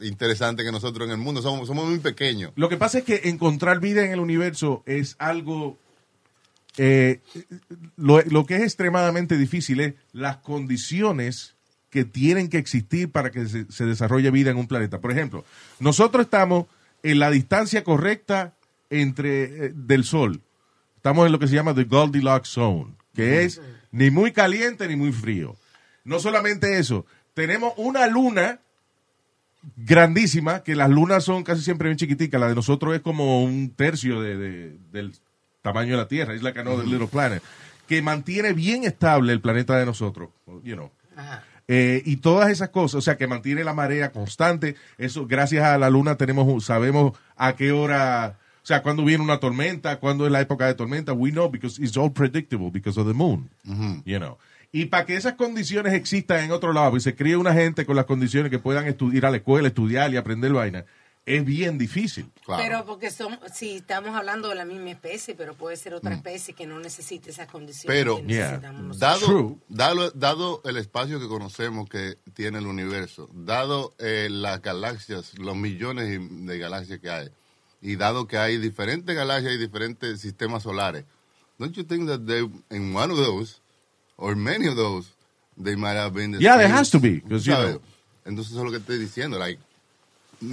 interesantes 0.00 0.64
que 0.64 0.72
nosotros 0.72 1.06
en 1.08 1.12
el 1.12 1.18
mundo. 1.18 1.42
Somos, 1.42 1.68
somos 1.68 1.86
muy 1.86 1.98
pequeños. 1.98 2.52
Lo 2.56 2.70
que 2.70 2.78
pasa 2.78 2.98
es 2.98 3.04
que 3.04 3.22
encontrar 3.24 3.80
vida 3.80 4.02
en 4.02 4.12
el 4.12 4.20
universo 4.20 4.82
es 4.86 5.16
algo... 5.18 5.78
eh, 6.76 7.20
lo, 7.96 8.20
lo 8.22 8.46
que 8.46 8.56
es 8.56 8.62
extremadamente 8.62 9.36
difícil 9.38 9.80
es 9.80 9.94
las 10.12 10.38
condiciones 10.38 11.54
que 11.90 12.04
tienen 12.04 12.48
que 12.48 12.58
existir 12.58 13.10
para 13.10 13.30
que 13.30 13.46
se, 13.46 13.70
se 13.70 13.84
desarrolle 13.84 14.30
vida 14.30 14.50
en 14.50 14.56
un 14.56 14.66
planeta. 14.66 15.00
Por 15.00 15.12
ejemplo, 15.12 15.44
nosotros 15.78 16.24
estamos 16.24 16.66
en 17.02 17.18
la 17.20 17.30
distancia 17.30 17.84
correcta 17.84 18.54
entre 18.90 19.66
eh, 19.66 19.72
del 19.74 20.04
Sol. 20.04 20.40
Estamos 20.96 21.26
en 21.26 21.32
lo 21.32 21.38
que 21.38 21.46
se 21.48 21.54
llama 21.54 21.74
the 21.74 21.84
Goldilocks 21.84 22.48
Zone, 22.48 22.94
que 23.14 23.44
es 23.44 23.60
ni 23.92 24.10
muy 24.10 24.32
caliente 24.32 24.88
ni 24.88 24.96
muy 24.96 25.12
frío. 25.12 25.54
No 26.04 26.18
solamente 26.18 26.78
eso, 26.78 27.06
tenemos 27.34 27.74
una 27.76 28.06
luna 28.08 28.58
grandísima, 29.76 30.62
que 30.62 30.74
las 30.76 30.90
lunas 30.90 31.24
son 31.24 31.42
casi 31.44 31.62
siempre 31.62 31.88
bien 31.88 31.96
chiquiticas. 31.96 32.40
La 32.40 32.48
de 32.48 32.54
nosotros 32.54 32.94
es 32.94 33.00
como 33.00 33.42
un 33.44 33.70
tercio 33.70 34.20
de, 34.20 34.36
de- 34.36 34.76
del 34.92 35.12
tamaño 35.64 35.92
de 35.92 35.96
la 35.96 36.06
Tierra. 36.08 36.34
Es 36.34 36.42
like 36.42 36.60
another 36.60 36.86
little 36.86 37.08
planet. 37.08 37.42
Que 37.88 38.02
mantiene 38.02 38.52
bien 38.52 38.84
estable 38.84 39.32
el 39.32 39.40
planeta 39.40 39.76
de 39.76 39.86
nosotros. 39.86 40.28
You 40.62 40.74
know. 40.76 40.90
Eh, 41.66 42.02
y 42.04 42.16
todas 42.18 42.50
esas 42.50 42.68
cosas, 42.68 42.96
o 42.96 43.00
sea, 43.00 43.16
que 43.16 43.26
mantiene 43.26 43.64
la 43.64 43.72
marea 43.72 44.12
constante. 44.12 44.76
Eso, 44.98 45.26
gracias 45.26 45.64
a 45.64 45.78
la 45.78 45.88
luna, 45.90 46.16
tenemos, 46.16 46.46
un- 46.46 46.60
sabemos 46.60 47.16
a 47.36 47.56
qué 47.56 47.72
hora, 47.72 48.36
o 48.62 48.66
sea, 48.66 48.82
cuándo 48.82 49.02
viene 49.04 49.24
una 49.24 49.40
tormenta, 49.40 49.98
cuándo 49.98 50.26
es 50.26 50.32
la 50.32 50.42
época 50.42 50.66
de 50.66 50.74
tormenta. 50.74 51.14
We 51.14 51.30
know 51.30 51.50
because 51.50 51.82
it's 51.82 51.96
all 51.96 52.12
predictable 52.12 52.70
because 52.70 53.00
of 53.00 53.06
the 53.06 53.14
moon. 53.14 53.48
You 54.04 54.18
know. 54.18 54.36
Y 54.72 54.86
para 54.86 55.06
que 55.06 55.14
esas 55.16 55.34
condiciones 55.34 55.94
existan 55.94 56.44
en 56.44 56.50
otro 56.50 56.72
lado, 56.72 56.96
y 56.96 57.00
se 57.00 57.14
críe 57.14 57.36
una 57.36 57.54
gente 57.54 57.86
con 57.86 57.96
las 57.96 58.04
condiciones 58.06 58.50
que 58.50 58.58
puedan 58.58 58.84
ir 59.12 59.24
a 59.24 59.30
la 59.30 59.36
escuela, 59.38 59.68
estudiar 59.68 60.12
y 60.12 60.16
aprender 60.18 60.52
vaina, 60.52 60.84
es 61.26 61.44
bien 61.44 61.78
difícil. 61.78 62.30
Pero 62.46 62.84
porque 62.84 63.10
son, 63.10 63.38
sí, 63.54 63.76
estamos 63.76 64.14
hablando 64.14 64.48
de 64.50 64.54
la 64.56 64.64
misma 64.66 64.90
especie, 64.90 65.34
pero 65.34 65.54
puede 65.54 65.76
ser 65.76 65.92
Mm. 65.92 65.96
otra 65.96 66.14
especie 66.14 66.54
que 66.54 66.66
no 66.66 66.78
necesite 66.80 67.30
esas 67.30 67.48
condiciones. 67.48 67.98
Pero, 67.98 68.20
nosotros. 68.22 68.90
dado, 68.98 69.58
dado, 69.68 70.10
dado 70.10 70.60
el 70.64 70.76
espacio 70.76 71.18
que 71.18 71.26
conocemos 71.26 71.88
que 71.88 72.18
tiene 72.34 72.58
el 72.58 72.66
universo, 72.66 73.30
dado 73.32 73.94
eh, 73.98 74.28
las 74.30 74.60
galaxias, 74.60 75.38
los 75.38 75.56
millones 75.56 76.20
de 76.46 76.58
galaxias 76.58 77.00
que 77.00 77.10
hay, 77.10 77.28
y 77.80 77.96
dado 77.96 78.26
que 78.26 78.36
hay 78.36 78.58
diferentes 78.58 79.14
galaxias 79.16 79.54
y 79.54 79.56
diferentes 79.58 80.20
sistemas 80.20 80.62
solares, 80.62 81.04
don't 81.58 81.74
you 81.74 81.84
think 81.84 82.06
that 82.06 82.20
they, 82.26 82.40
in 82.70 82.94
one 82.94 83.10
of 83.10 83.16
those, 83.16 83.60
or 84.16 84.36
many 84.36 84.66
of 84.66 84.76
those, 84.76 85.08
they 85.56 85.76
might 85.76 85.96
have 85.96 86.12
been 86.12 86.32
the 86.32 86.38
Yeah, 86.38 86.58
there 86.58 86.68
has 86.68 86.90
to 86.90 86.98
be, 87.00 87.22
you 87.26 87.38
know. 87.54 87.80
Entonces 88.26 88.52
eso 88.52 88.60
es 88.60 88.64
lo 88.64 88.70
que 88.70 88.78
estoy 88.78 88.98
diciendo, 88.98 89.38
like, 89.38 89.58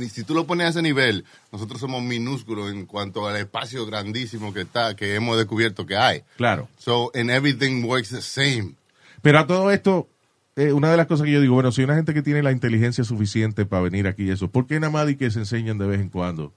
si 0.09 0.23
tú 0.23 0.33
lo 0.33 0.45
pones 0.47 0.67
a 0.67 0.69
ese 0.71 0.81
nivel, 0.81 1.25
nosotros 1.51 1.79
somos 1.79 2.01
minúsculos 2.03 2.71
en 2.71 2.85
cuanto 2.85 3.27
al 3.27 3.37
espacio 3.37 3.85
grandísimo 3.85 4.53
que 4.53 4.61
está, 4.61 4.95
que 4.95 5.15
hemos 5.15 5.37
descubierto 5.37 5.85
que 5.85 5.97
hay. 5.97 6.23
Claro. 6.37 6.67
So, 6.77 7.11
and 7.15 7.29
everything 7.29 7.83
works 7.85 8.09
the 8.09 8.21
same. 8.21 8.75
Pero 9.21 9.39
a 9.39 9.47
todo 9.47 9.71
esto, 9.71 10.07
eh, 10.55 10.71
una 10.73 10.89
de 10.91 10.97
las 10.97 11.07
cosas 11.07 11.25
que 11.25 11.31
yo 11.31 11.41
digo, 11.41 11.53
bueno, 11.55 11.71
si 11.71 11.81
hay 11.81 11.85
una 11.85 11.95
gente 11.95 12.13
que 12.13 12.21
tiene 12.21 12.41
la 12.43 12.51
inteligencia 12.51 13.03
suficiente 13.03 13.65
para 13.65 13.83
venir 13.83 14.07
aquí 14.07 14.23
y 14.23 14.31
eso, 14.31 14.49
¿por 14.49 14.67
qué 14.67 14.79
nada 14.79 14.91
más 14.91 15.09
y 15.09 15.15
que 15.15 15.29
se 15.31 15.39
enseñan 15.39 15.77
de 15.77 15.87
vez 15.87 15.99
en 16.01 16.09
cuando? 16.09 16.53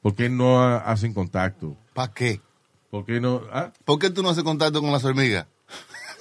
¿Por 0.00 0.14
qué 0.14 0.28
no 0.28 0.62
ha- 0.62 0.78
hacen 0.78 1.12
contacto? 1.14 1.76
¿Para 1.94 2.12
qué? 2.12 2.40
¿Por 2.90 3.04
qué 3.06 3.20
no? 3.20 3.42
ah? 3.52 3.72
¿Por 3.84 3.98
qué 3.98 4.10
tú 4.10 4.22
no 4.22 4.30
haces 4.30 4.44
contacto 4.44 4.80
con 4.80 4.92
las 4.92 5.04
hormigas? 5.04 5.46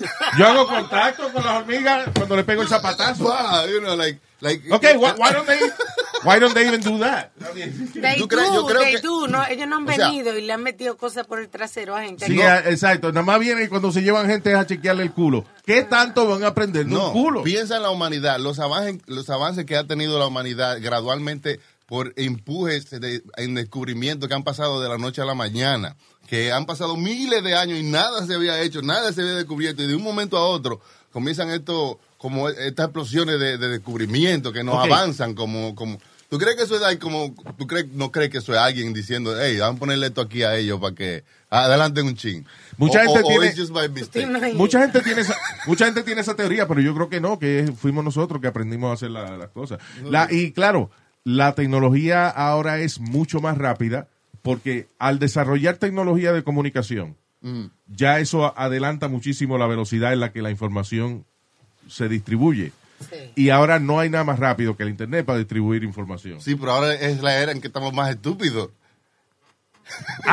Yo 0.38 0.48
hago 0.48 0.68
contacto 0.68 1.32
con 1.32 1.44
las 1.44 1.62
hormigas 1.62 2.10
cuando 2.16 2.36
le 2.36 2.44
pego 2.44 2.62
el 2.62 2.68
zapatazo. 2.68 3.24
Wow, 3.26 3.68
you 3.72 3.80
know, 3.82 3.96
like, 3.96 4.20
like, 4.40 4.64
Okay, 4.72 4.96
why, 4.98 5.12
why 5.18 5.32
don't 5.32 5.46
they, 5.46 5.60
why 6.24 6.40
don't 6.40 6.54
they 6.54 6.68
even 6.68 6.82
do 6.82 7.00
that? 7.00 7.32
They 7.54 8.18
Yo 8.20 8.28
creo- 8.28 8.46
yo 8.54 8.62
do, 8.62 8.68
creo 8.68 8.82
they 8.82 8.94
que- 8.96 9.02
do. 9.02 9.28
No, 9.28 9.46
ellos 9.46 9.68
no 9.68 9.78
han 9.78 9.88
o 9.90 9.94
sea- 9.94 10.08
venido 10.08 10.38
y 10.38 10.42
le 10.42 10.54
han 10.54 10.64
metido 10.64 10.98
cosas 10.98 11.26
por 11.28 11.40
el 11.40 11.50
trasero 11.50 11.96
a 11.96 12.04
gente. 12.04 12.26
Sí, 12.26 12.36
No. 12.36 12.44
ah, 12.44 12.60
exacto. 12.66 13.12
Nada 13.12 13.26
más 13.26 13.40
viene 13.40 13.68
cuando 13.70 13.92
se 13.92 14.02
llevan 14.02 14.28
gente 14.28 14.54
a 14.56 14.66
chequearle 14.66 15.04
el 15.04 15.12
culo. 15.12 15.46
¿Qué 15.66 15.84
tanto 15.84 16.28
van 16.28 16.44
a 16.44 16.48
aprender 16.48 16.86
de 16.86 16.92
No, 16.92 17.08
un 17.08 17.14
culo? 17.14 17.44
piensa 17.44 17.78
en 17.78 17.84
la 17.84 17.90
humanidad, 17.92 18.40
los 18.40 18.60
avances, 18.60 19.02
los 19.08 19.30
avances 19.30 19.66
que 19.66 19.78
ha 19.78 19.86
tenido 19.86 20.18
la 20.20 20.28
humanidad 20.28 20.78
gradualmente 20.82 21.60
por 21.86 22.14
empujes 22.16 22.90
de, 22.90 23.22
en 23.36 23.54
descubrimiento 23.56 24.28
que 24.28 24.34
han 24.34 24.44
pasado 24.44 24.82
de 24.82 24.88
la 24.88 24.98
noche 24.98 25.22
a 25.22 25.26
la 25.26 25.34
mañana, 25.36 25.98
que 26.28 26.52
han 26.54 26.66
pasado 26.66 26.96
miles 26.96 27.44
de 27.44 27.54
años 27.56 27.78
y 27.80 27.84
nada 27.84 28.26
se 28.26 28.36
había 28.36 28.62
hecho, 28.62 28.82
nada 28.82 29.12
se 29.12 29.22
había 29.22 29.36
descubierto 29.36 29.84
y 29.84 29.88
de 29.88 29.96
un 29.96 30.04
momento 30.04 30.38
a 30.38 30.46
otro 30.48 30.80
comienzan 31.12 31.50
esto 31.50 32.00
como 32.18 32.48
estas 32.48 32.86
explosiones 32.86 33.38
de, 33.42 33.58
de 33.58 33.68
descubrimiento 33.68 34.54
que 34.54 34.64
nos 34.64 34.76
Ok. 34.76 34.86
avanzan 34.86 35.34
como 35.34 35.76
como 35.76 36.00
¿Tú 36.32 36.38
crees 36.38 36.56
que 36.56 36.64
eso 36.64 36.88
es 36.90 36.98
como 36.98 37.36
tú 37.58 37.68
crees 37.68 37.90
no 37.92 38.10
crees 38.10 38.30
que 38.30 38.38
eso 38.38 38.54
es 38.54 38.58
alguien 38.60 38.94
diciendo, 38.94 39.36
"Hey, 39.38 39.58
vamos 39.60 39.76
a 39.76 39.80
ponerle 39.82 40.08
esto 40.08 40.22
aquí 40.22 40.44
a 40.44 40.56
ellos 40.56 40.80
para 40.80 40.96
que 40.96 41.26
adelanten 41.50 42.06
un 42.08 42.16
ching"? 42.16 42.46
Mucha 42.78 43.00
O- 43.00 43.02
gente 43.14 43.20
o- 43.20 43.28
tiene-. 43.28 44.54
Mucha 44.54 44.80
gente 44.80 45.02
tiene 45.02 45.20
esa, 45.22 45.36
mucha 45.68 45.84
gente 45.86 46.04
tiene 46.04 46.22
esa 46.22 46.34
teoría, 46.34 46.70
pero 46.70 46.80
yo 46.80 46.96
creo 46.96 47.10
que 47.10 47.20
no, 47.20 47.38
que 47.38 47.74
fuimos 47.78 48.06
nosotros 48.06 48.40
que 48.40 48.48
aprendimos 48.48 48.92
a 48.92 48.94
hacer 48.94 49.12
la- 49.12 49.36
las 49.36 49.50
cosas. 49.50 49.80
La- 50.06 50.30
y 50.32 50.54
claro, 50.54 50.90
la 51.26 51.54
tecnología 51.54 52.30
ahora 52.30 52.80
es 52.80 53.02
mucho 53.02 53.42
más 53.42 53.58
rápida 53.58 54.08
porque 54.42 54.88
al 55.00 55.20
desarrollar 55.20 55.76
tecnología 55.80 56.32
de 56.32 56.46
comunicación, 56.46 57.18
Mm. 57.42 57.66
ya 57.88 58.20
eso 58.20 58.58
adelanta 58.58 59.10
muchísimo 59.10 59.58
la 59.58 59.68
velocidad 59.68 60.14
en 60.14 60.22
la 60.22 60.32
que 60.32 60.42
la 60.42 60.50
información 60.50 61.26
se 61.90 62.08
distribuye. 62.08 62.72
Y 63.36 63.50
ahora 63.50 63.80
no 63.80 64.00
hay 64.00 64.10
nada 64.10 64.24
más 64.24 64.40
rápido 64.40 64.76
que 64.78 64.84
el 64.84 64.90
Internet 64.90 65.26
para 65.26 65.40
distribuir 65.40 65.84
información. 65.84 66.42
Sí, 66.42 66.56
pero 66.56 66.72
ahora 66.74 66.94
es 66.94 67.22
la 67.22 67.38
era 67.38 67.52
en 67.52 67.62
que 67.62 67.68
estamos 67.68 67.94
más 67.94 68.10
estúpidos. 68.10 68.70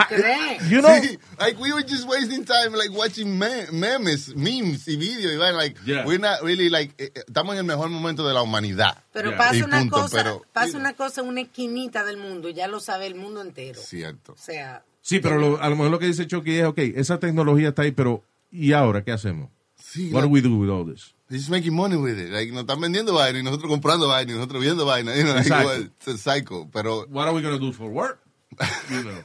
¿Crees? 0.09 0.68
You 0.70 0.81
know- 0.81 1.00
Sí, 1.02 1.18
like 1.40 1.59
we 1.61 1.72
were 1.72 1.83
just 1.83 2.07
wasting 2.07 2.44
time 2.44 2.76
like 2.76 2.90
watching 2.90 3.37
me- 3.38 3.66
memes, 3.72 4.35
memes 4.37 4.87
y 4.87 4.96
videos 4.96 5.33
y 5.33 5.37
like 5.57 5.76
Yeah. 5.85 6.04
we're 6.07 6.20
not 6.20 6.42
really 6.42 6.68
like 6.70 6.94
eh, 6.98 7.11
eh, 7.14 7.22
estamos 7.26 7.54
en 7.54 7.59
el 7.61 7.64
mejor 7.64 7.88
momento 7.88 8.26
de 8.26 8.35
la 8.35 8.42
humanidad. 8.42 9.02
Pero 9.12 9.37
pasa 9.37 9.64
una 9.64 9.81
punto, 9.81 9.96
cosa, 10.02 10.16
pero 10.16 10.42
pasa 10.52 10.76
una 10.78 10.92
cosa 10.94 11.22
en 11.22 11.28
una 11.28 11.40
esquinita 11.40 12.04
del 12.04 12.18
mundo, 12.18 12.48
y 12.48 12.54
ya 12.54 12.68
lo 12.68 12.78
sabe 12.78 13.07
el 13.07 13.16
mundo 13.16 13.40
entero. 13.42 13.81
cierto. 13.81 14.33
O 14.33 14.37
sea, 14.37 14.85
Sí, 15.00 15.18
pero 15.20 15.38
lo- 15.38 15.61
a 15.61 15.68
lo 15.70 15.74
mejor 15.76 15.90
lo 15.90 15.98
que 15.98 16.07
dice 16.07 16.26
Chucky 16.26 16.59
es, 16.59 16.64
ok, 16.66 16.78
esa 16.78 17.18
tecnología 17.18 17.70
está 17.70 17.83
ahí, 17.83 17.92
pero 17.92 18.22
¿y 18.52 18.72
ahora 18.74 19.02
qué 19.02 19.11
hacemos? 19.12 19.50
Sí, 19.76 20.11
What 20.12 20.20
la- 20.22 20.26
do 20.26 20.33
we 20.33 20.40
do 20.42 20.54
with 20.57 20.68
all 20.70 20.85
this? 20.92 21.14
They're 21.29 21.38
just 21.38 21.51
making 21.51 21.75
money 21.75 21.97
with 21.97 22.19
it. 22.19 22.31
Like 22.33 22.51
nos 22.53 22.62
están 22.62 22.81
vendiendo 22.81 23.12
vaina 23.14 23.38
y 23.38 23.43
nosotros 23.43 23.71
comprando 23.71 24.09
vaina 24.09 24.33
y 24.33 24.35
nosotros 24.35 24.62
viendo 24.62 24.87
vaina, 24.87 25.14
you 25.14 25.25
know, 25.25 25.35
like, 25.35 25.51
well, 25.51 25.83
it's 25.83 26.09
a 26.09 26.17
cycle, 26.17 26.69
pero 26.73 27.07
What 27.09 27.27
are 27.29 27.35
we 27.35 27.43
going 27.43 27.59
to 27.59 27.64
do 27.64 27.73
for 27.73 27.91
work? 27.91 28.19
You 28.91 29.03
know. 29.05 29.23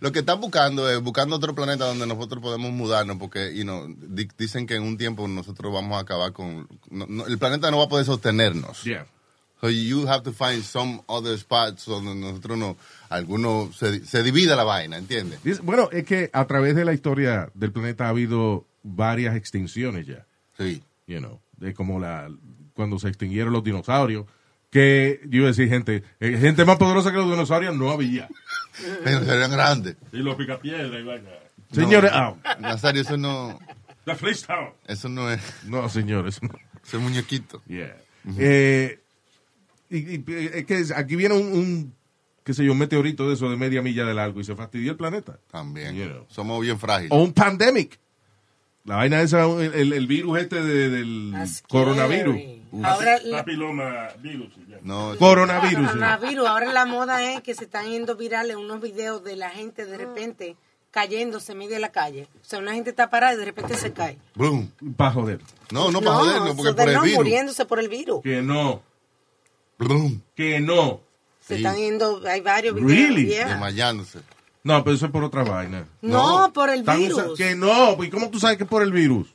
Lo 0.00 0.12
que 0.12 0.20
están 0.20 0.40
buscando 0.40 0.88
es 0.88 1.00
buscando 1.02 1.34
otro 1.36 1.54
planeta 1.54 1.84
donde 1.86 2.06
nosotros 2.06 2.40
podemos 2.42 2.70
mudarnos 2.70 3.16
porque 3.18 3.52
you 3.54 3.64
know, 3.64 3.86
di- 3.88 4.28
dicen 4.38 4.66
que 4.66 4.76
en 4.76 4.82
un 4.82 4.96
tiempo 4.96 5.26
nosotros 5.26 5.72
vamos 5.72 5.96
a 5.96 6.00
acabar 6.00 6.32
con... 6.32 6.68
no- 6.90 7.06
no, 7.08 7.26
el 7.26 7.38
planeta 7.38 7.70
no 7.70 7.78
va 7.78 7.84
a 7.84 7.88
poder 7.88 8.04
sostenernos. 8.06 8.84
Yeah. 8.84 9.06
So 9.60 9.68
you 9.70 10.06
have 10.06 10.22
to 10.22 10.32
find 10.32 10.62
some 10.62 11.00
other 11.08 11.36
spots 11.38 11.86
donde 11.86 12.14
nosotros 12.14 12.56
no... 12.58 12.76
Algunos 13.08 13.74
se, 13.76 14.04
se 14.06 14.22
divide 14.22 14.54
la 14.54 14.62
vaina, 14.64 14.98
¿entiendes? 14.98 15.40
Bueno, 15.64 15.88
es 15.90 16.04
que 16.04 16.30
a 16.32 16.46
través 16.46 16.76
de 16.76 16.84
la 16.84 16.92
historia 16.92 17.50
del 17.54 17.72
planeta 17.72 18.04
ha 18.06 18.10
habido 18.10 18.66
varias 18.84 19.34
extinciones 19.34 20.06
ya. 20.06 20.24
Sí. 20.58 20.82
You 21.08 21.18
know, 21.18 21.40
de 21.56 21.74
como 21.74 21.98
la 21.98 22.30
cuando 22.74 22.98
se 23.00 23.08
extinguieron 23.08 23.52
los 23.52 23.64
dinosaurios, 23.64 24.26
que 24.70 25.20
yo 25.24 25.38
iba 25.38 25.46
a 25.46 25.48
decir 25.48 25.68
gente, 25.68 26.04
eh, 26.20 26.36
gente 26.38 26.64
más 26.64 26.76
poderosa 26.76 27.10
que 27.10 27.16
los 27.16 27.28
dinosaurios 27.30 27.74
no 27.74 27.90
había. 27.90 28.28
Pero 29.04 29.24
serían 29.24 29.50
grandes. 29.50 29.96
Y 30.12 30.18
los 30.18 30.36
picapiedras 30.36 31.00
y 31.00 31.02
vaina. 31.02 31.30
Señores, 31.72 32.12
No, 32.12 32.38
ah. 32.44 32.56
Nazario, 32.60 33.02
eso 33.02 33.16
no... 33.16 33.58
The 34.04 34.14
Flintstone. 34.14 34.72
Eso 34.86 35.08
no 35.08 35.30
es... 35.30 35.40
No, 35.64 35.88
señores. 35.88 36.40
No. 36.42 36.50
Ese 36.84 36.98
muñequito. 36.98 37.62
Yeah. 37.66 37.96
Eh, 38.38 39.00
y, 39.90 39.96
y- 40.16 40.24
es 40.54 40.64
que 40.64 40.84
aquí 40.94 41.16
viene 41.16 41.34
un, 41.34 41.46
un, 41.52 41.94
qué 42.44 42.54
sé 42.54 42.64
yo, 42.64 42.72
un 42.72 42.78
meteorito 42.78 43.26
de 43.28 43.34
eso 43.34 43.50
de 43.50 43.56
media 43.56 43.82
milla 43.82 44.04
de 44.06 44.14
largo 44.14 44.40
y 44.40 44.44
se 44.44 44.54
fastidió 44.54 44.92
el 44.92 44.96
planeta. 44.96 45.38
También. 45.50 45.96
You 45.96 46.04
know. 46.06 46.26
Somos 46.28 46.60
bien 46.62 46.78
frágiles. 46.78 47.10
O 47.12 47.22
un 47.22 47.32
pandemic. 47.32 47.98
La 48.88 48.96
vaina 48.96 49.20
esa, 49.22 49.44
el, 49.44 49.92
el- 49.92 50.06
virus 50.06 50.38
este 50.38 50.62
de- 50.62 50.88
del 50.88 51.34
coronavirus. 51.68 52.36
Ahora 52.82 53.18
la- 53.22 53.38
Papiloma 53.38 54.08
virus. 54.20 54.48
ya. 54.68 54.78
No, 54.82 55.14
Coronavirus. 55.18 55.86
coronavirus, 55.88 56.46
ahora 56.48 56.72
la 56.72 56.86
moda 56.86 57.32
es 57.32 57.42
que 57.42 57.54
se 57.54 57.64
están 57.64 57.86
yendo 57.90 58.16
virales 58.16 58.56
unos 58.56 58.80
videos 58.80 59.22
de 59.24 59.36
la 59.36 59.50
gente 59.50 59.84
de 59.86 59.96
repente 59.96 60.56
cayéndose 60.90 61.52
en 61.52 61.58
medio 61.58 61.74
de 61.74 61.80
la 61.80 61.92
calle. 61.92 62.28
O 62.40 62.44
sea, 62.44 62.58
una 62.58 62.72
gente 62.74 62.90
está 62.90 63.10
parada 63.10 63.34
y 63.34 63.36
de 63.36 63.44
repente 63.44 63.74
se 63.74 63.92
cae. 63.92 64.18
Boom. 64.34 64.72
Para 64.96 65.12
joder. 65.12 65.40
No, 65.70 65.90
no 65.90 66.00
para 66.00 66.16
jodernos, 66.16 66.54
porque 66.56 66.70
so 66.70 66.76
por 66.76 66.84
de 66.86 66.90
el 66.92 66.96
no, 66.96 67.02
virus. 67.02 67.18
muriéndose 67.18 67.64
por 67.66 67.78
el 67.80 67.88
virus. 67.88 68.22
Que 68.22 68.40
no. 68.42 68.82
Boom. 69.78 70.22
Que 70.34 70.60
no. 70.60 71.00
Se 71.40 71.56
Sí. 71.56 71.62
están 71.64 71.76
yendo, 71.76 72.22
hay 72.26 72.40
varios 72.40 72.74
videos. 72.74 72.90
Really? 72.90 73.26
yeah. 73.26 73.48
Desmayándose. 73.48 74.20
No, 74.68 74.84
pero 74.84 74.96
eso 74.96 75.06
es 75.06 75.12
por 75.12 75.24
otra 75.24 75.44
vaina. 75.44 75.86
No, 76.02 76.52
por 76.52 76.68
el 76.68 76.82
virus. 76.82 77.38
Que 77.38 77.54
no. 77.54 77.96
¿Y 78.04 78.10
cómo 78.10 78.28
tú 78.28 78.38
sabes 78.38 78.58
que 78.58 78.64
es 78.64 78.68
por 78.68 78.82
el 78.82 78.92
virus? 78.92 79.26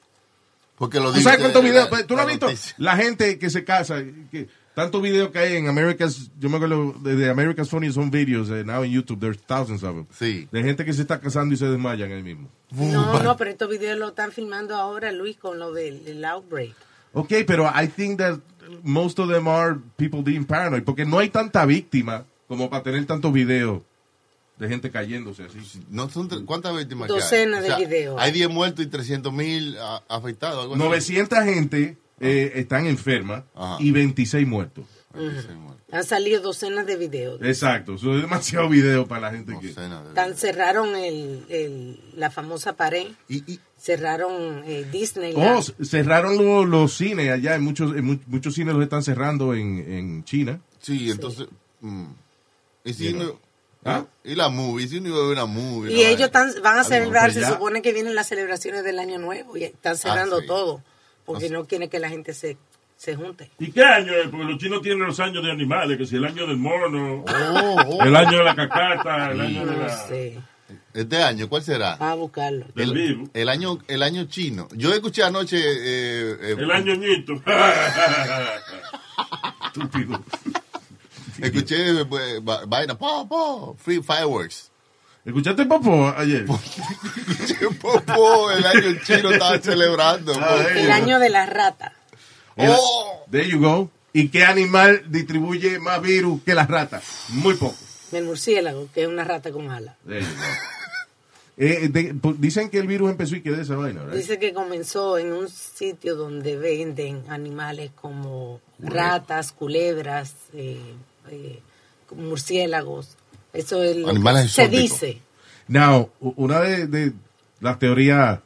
Porque 0.77 0.99
lo 0.99 1.07
¿Tú 1.07 1.13
dice 1.13 1.23
sabes 1.23 1.39
cuántos 1.39 1.63
videos? 1.63 1.87
Pues, 1.87 2.05
¿Tú 2.05 2.15
no 2.15 2.21
has 2.21 2.27
visto 2.27 2.47
la 2.77 2.95
gente 2.95 3.39
que 3.39 3.49
se 3.49 3.63
casa? 3.63 4.03
Que, 4.29 4.47
tantos 4.75 5.01
videos 5.01 5.31
que 5.31 5.39
hay 5.39 5.57
en 5.57 5.67
America's, 5.69 6.29
yo 6.39 6.49
me 6.49 6.57
acuerdo 6.57 6.93
de, 6.99 7.15
de 7.15 7.31
America's 7.31 7.67
Funniest 7.67 7.97
Home 7.97 8.11
Videos, 8.11 8.51
eh, 8.51 8.63
now 8.63 8.83
en 8.83 8.91
YouTube, 8.91 9.19
there's 9.19 9.39
thousands 9.41 9.81
of 9.81 9.95
them. 9.95 10.05
Sí. 10.11 10.47
De 10.51 10.61
gente 10.61 10.85
que 10.85 10.93
se 10.93 11.01
está 11.01 11.19
casando 11.19 11.55
y 11.55 11.57
se 11.57 11.65
desmayan 11.65 12.11
ahí 12.11 12.21
mismo. 12.21 12.47
No, 12.69 13.23
no, 13.23 13.35
pero 13.35 13.49
estos 13.49 13.69
videos 13.69 13.97
lo 13.97 14.09
están 14.09 14.31
filmando 14.31 14.75
ahora, 14.75 15.11
Luis, 15.11 15.37
con 15.37 15.57
lo 15.57 15.73
del 15.73 16.07
el 16.07 16.23
outbreak. 16.25 16.75
Ok, 17.13 17.33
pero 17.47 17.71
I 17.75 17.87
think 17.87 18.19
that 18.19 18.39
most 18.83 19.17
of 19.17 19.31
them 19.31 19.47
are 19.47 19.77
people 19.97 20.21
being 20.21 20.45
paranoid, 20.45 20.83
porque 20.83 21.05
no 21.05 21.17
hay 21.17 21.29
tanta 21.29 21.65
víctima 21.65 22.25
como 22.47 22.69
para 22.69 22.83
tener 22.83 23.03
tantos 23.07 23.33
videos 23.33 23.81
de 24.57 24.67
gente 24.69 24.91
cayéndose 24.91 25.43
así. 25.43 25.57
No 25.89 26.09
son 26.09 26.29
¿Cuántas 26.45 26.75
víctimas 26.77 27.07
Docenas 27.07 27.63
hay? 27.63 27.69
de 27.69 27.85
videos. 27.87 28.15
Hay 28.19 28.31
10 28.31 28.49
muertos 28.49 28.85
y 28.85 28.87
300 28.87 29.33
mil 29.33 29.75
afectados. 30.07 30.61
algo 30.63 30.75
así. 30.75 30.83
900 30.83 31.39
gente 31.43 31.97
eh, 32.19 32.51
están 32.55 32.85
enfermas 32.87 33.43
Ajá. 33.55 33.77
y 33.79 33.91
26 33.91 34.47
muertos. 34.47 34.85
Han 35.91 36.03
salido 36.03 36.41
docenas 36.41 36.87
de 36.87 36.95
videos. 36.97 37.39
Exacto, 37.43 37.93
es 37.95 38.01
demasiado 38.01 38.67
video 38.67 39.05
para 39.07 39.21
la 39.21 39.31
gente 39.31 39.55
que... 39.61 39.69
Tan, 40.15 40.35
cerraron 40.35 40.95
el, 40.95 41.45
el- 41.49 41.99
la 42.15 42.31
famosa 42.31 42.75
pared. 42.75 43.07
cerraron 43.79 44.63
eh, 44.65 44.85
Disney. 44.91 45.33
Oh, 45.35 45.61
cerraron 45.83 46.37
lo- 46.37 46.65
los 46.65 46.93
cines 46.95 47.29
allá, 47.29 47.53
en 47.55 47.63
muchos, 47.63 47.95
en 47.95 48.05
mu- 48.05 48.19
muchos 48.27 48.55
cines 48.55 48.73
los 48.73 48.83
están 48.83 49.03
cerrando 49.03 49.53
en, 49.53 49.77
en 49.91 50.23
China. 50.23 50.59
Sí, 50.81 51.11
entonces... 51.11 51.47
mm. 51.81 52.05
Y 52.85 52.93
si 52.93 53.05
You 53.05 53.11
know. 53.11 53.23
uno- 53.29 53.39
¿Ah? 53.85 54.05
Y 54.23 54.35
la 54.35 54.49
movie, 54.49 54.87
si 54.87 54.97
uno 54.97 55.09
iba 55.09 55.17
a 55.17 55.21
ver 55.23 55.31
una 55.33 55.45
movie. 55.45 55.91
y 55.93 56.03
ellos 56.05 56.31
tan- 56.31 56.53
van 56.63 56.77
a 56.77 56.81
Ah, 56.81 56.83
celebrar, 56.83 57.31
se 57.33 57.41
ya. 57.41 57.49
supone 57.49 57.81
que 57.81 57.91
vienen 57.93 58.15
las 58.15 58.27
celebraciones 58.27 58.83
del 58.83 58.99
Año 58.99 59.17
Nuevo 59.19 59.57
y 59.57 59.63
están 59.65 59.97
cerrando 59.97 60.39
sí. 60.41 60.47
todo. 60.47 60.81
Porque 61.25 61.49
No 61.49 61.59
no 61.59 61.65
quieren 61.65 61.89
que 61.89 61.99
la 61.99 62.09
gente 62.09 62.33
se, 62.33 62.57
se 62.97 63.15
junte. 63.15 63.49
¿Y 63.59 63.71
qué 63.71 63.83
año 63.83 64.13
es? 64.13 64.27
Porque 64.29 64.45
los 64.45 64.57
chinos 64.57 64.81
tienen 64.81 65.05
los 65.05 65.19
años 65.19 65.43
de 65.43 65.51
animales, 65.51 65.97
que 65.97 66.05
si 66.05 66.15
el 66.17 66.25
año 66.25 66.45
del 66.47 66.57
mono, 66.57 67.23
oh. 67.27 68.03
el 68.03 68.15
año 68.15 68.37
de 68.39 68.43
la 68.43 68.55
cacata, 68.55 69.31
el 69.31 69.41
año 69.41 69.65
de 69.65 69.71
No 69.75 69.83
la... 69.83 69.89
sé. 70.07 70.39
Este 70.93 71.21
año, 71.23 71.49
¿cuál 71.49 71.63
será? 71.63 71.93
A 71.93 72.13
buscarlo. 72.13 72.65
El, 72.75 73.29
el 73.33 73.49
año 73.49 73.79
el 73.87 74.03
año 74.03 74.25
chino. 74.25 74.67
Yo 74.73 74.93
escuché 74.93 75.23
anoche 75.23 75.57
eh, 75.57 76.37
eh, 76.41 76.55
El 76.57 76.69
año 76.71 76.95
ñito. 76.95 77.33
Estúpido. 79.67 80.23
escuché 81.41 82.03
va- 82.03 82.65
vaina 82.65 82.97
po 82.97 83.27
po 83.27 83.75
free 83.79 84.01
fireworks. 84.01 84.69
¿Escuchaste 85.25 85.65
Popo 85.65 86.09
ayer? 86.17 86.45
escuché 87.29 87.67
Popo, 87.79 88.51
el 88.51 88.65
año 88.65 88.99
chino 89.05 89.31
estaba 89.31 89.57
celebrando. 89.59 90.33
Ah, 90.37 90.65
El 90.75 90.91
año 90.91 91.17
de 91.19 91.29
la 91.29 91.45
rata. 91.45 91.93
Oh. 92.57 93.23
There 93.31 93.47
you 93.49 93.59
go. 93.61 93.89
¿Y 94.11 94.27
qué 94.27 94.43
animal 94.43 95.03
distribuye 95.07 95.79
más 95.79 96.01
virus 96.01 96.41
que 96.43 96.53
las 96.53 96.67
ratas? 96.67 97.03
Muy 97.29 97.55
poco. 97.55 97.75
El 98.11 98.25
murciélago, 98.25 98.89
que 98.93 99.03
es 99.03 99.07
una 99.07 99.23
rata 99.23 99.51
con 99.51 99.71
alas. 99.71 99.95
There 100.05 100.19
you 100.21 100.27
go. 100.27 100.33
Eh, 101.55 101.87
de- 101.89 102.15
pu- 102.15 102.35
dicen 102.39 102.67
que 102.71 102.79
el 102.79 102.87
virus 102.87 103.11
empezó 103.11 103.35
y 103.35 103.43
que 103.43 103.51
de 103.51 103.61
esa 103.61 103.75
vaina, 103.75 104.01
¿verdad? 104.01 104.17
Dice 104.17 104.39
que 104.39 104.55
comenzó 104.55 105.19
en 105.19 105.31
un 105.31 105.47
sitio 105.49 106.15
donde 106.15 106.57
venden 106.57 107.25
animales 107.29 107.91
como 107.93 108.59
ratas, 108.79 109.51
culebras, 109.51 110.33
eh, 110.53 110.95
eh, 111.29 111.59
murciélagos. 112.15 113.15
Eso 113.53 113.83
es 113.83 113.95
lo 113.97 114.09
Animales 114.09 114.43
que 114.43 114.49
se 114.49 114.63
exóticos. 114.63 115.01
dice. 115.01 115.21
Now, 115.67 116.09
una 116.19 116.59
de, 116.61 116.87
de 116.87 117.13
las 117.61 117.79
teorías 117.79 118.39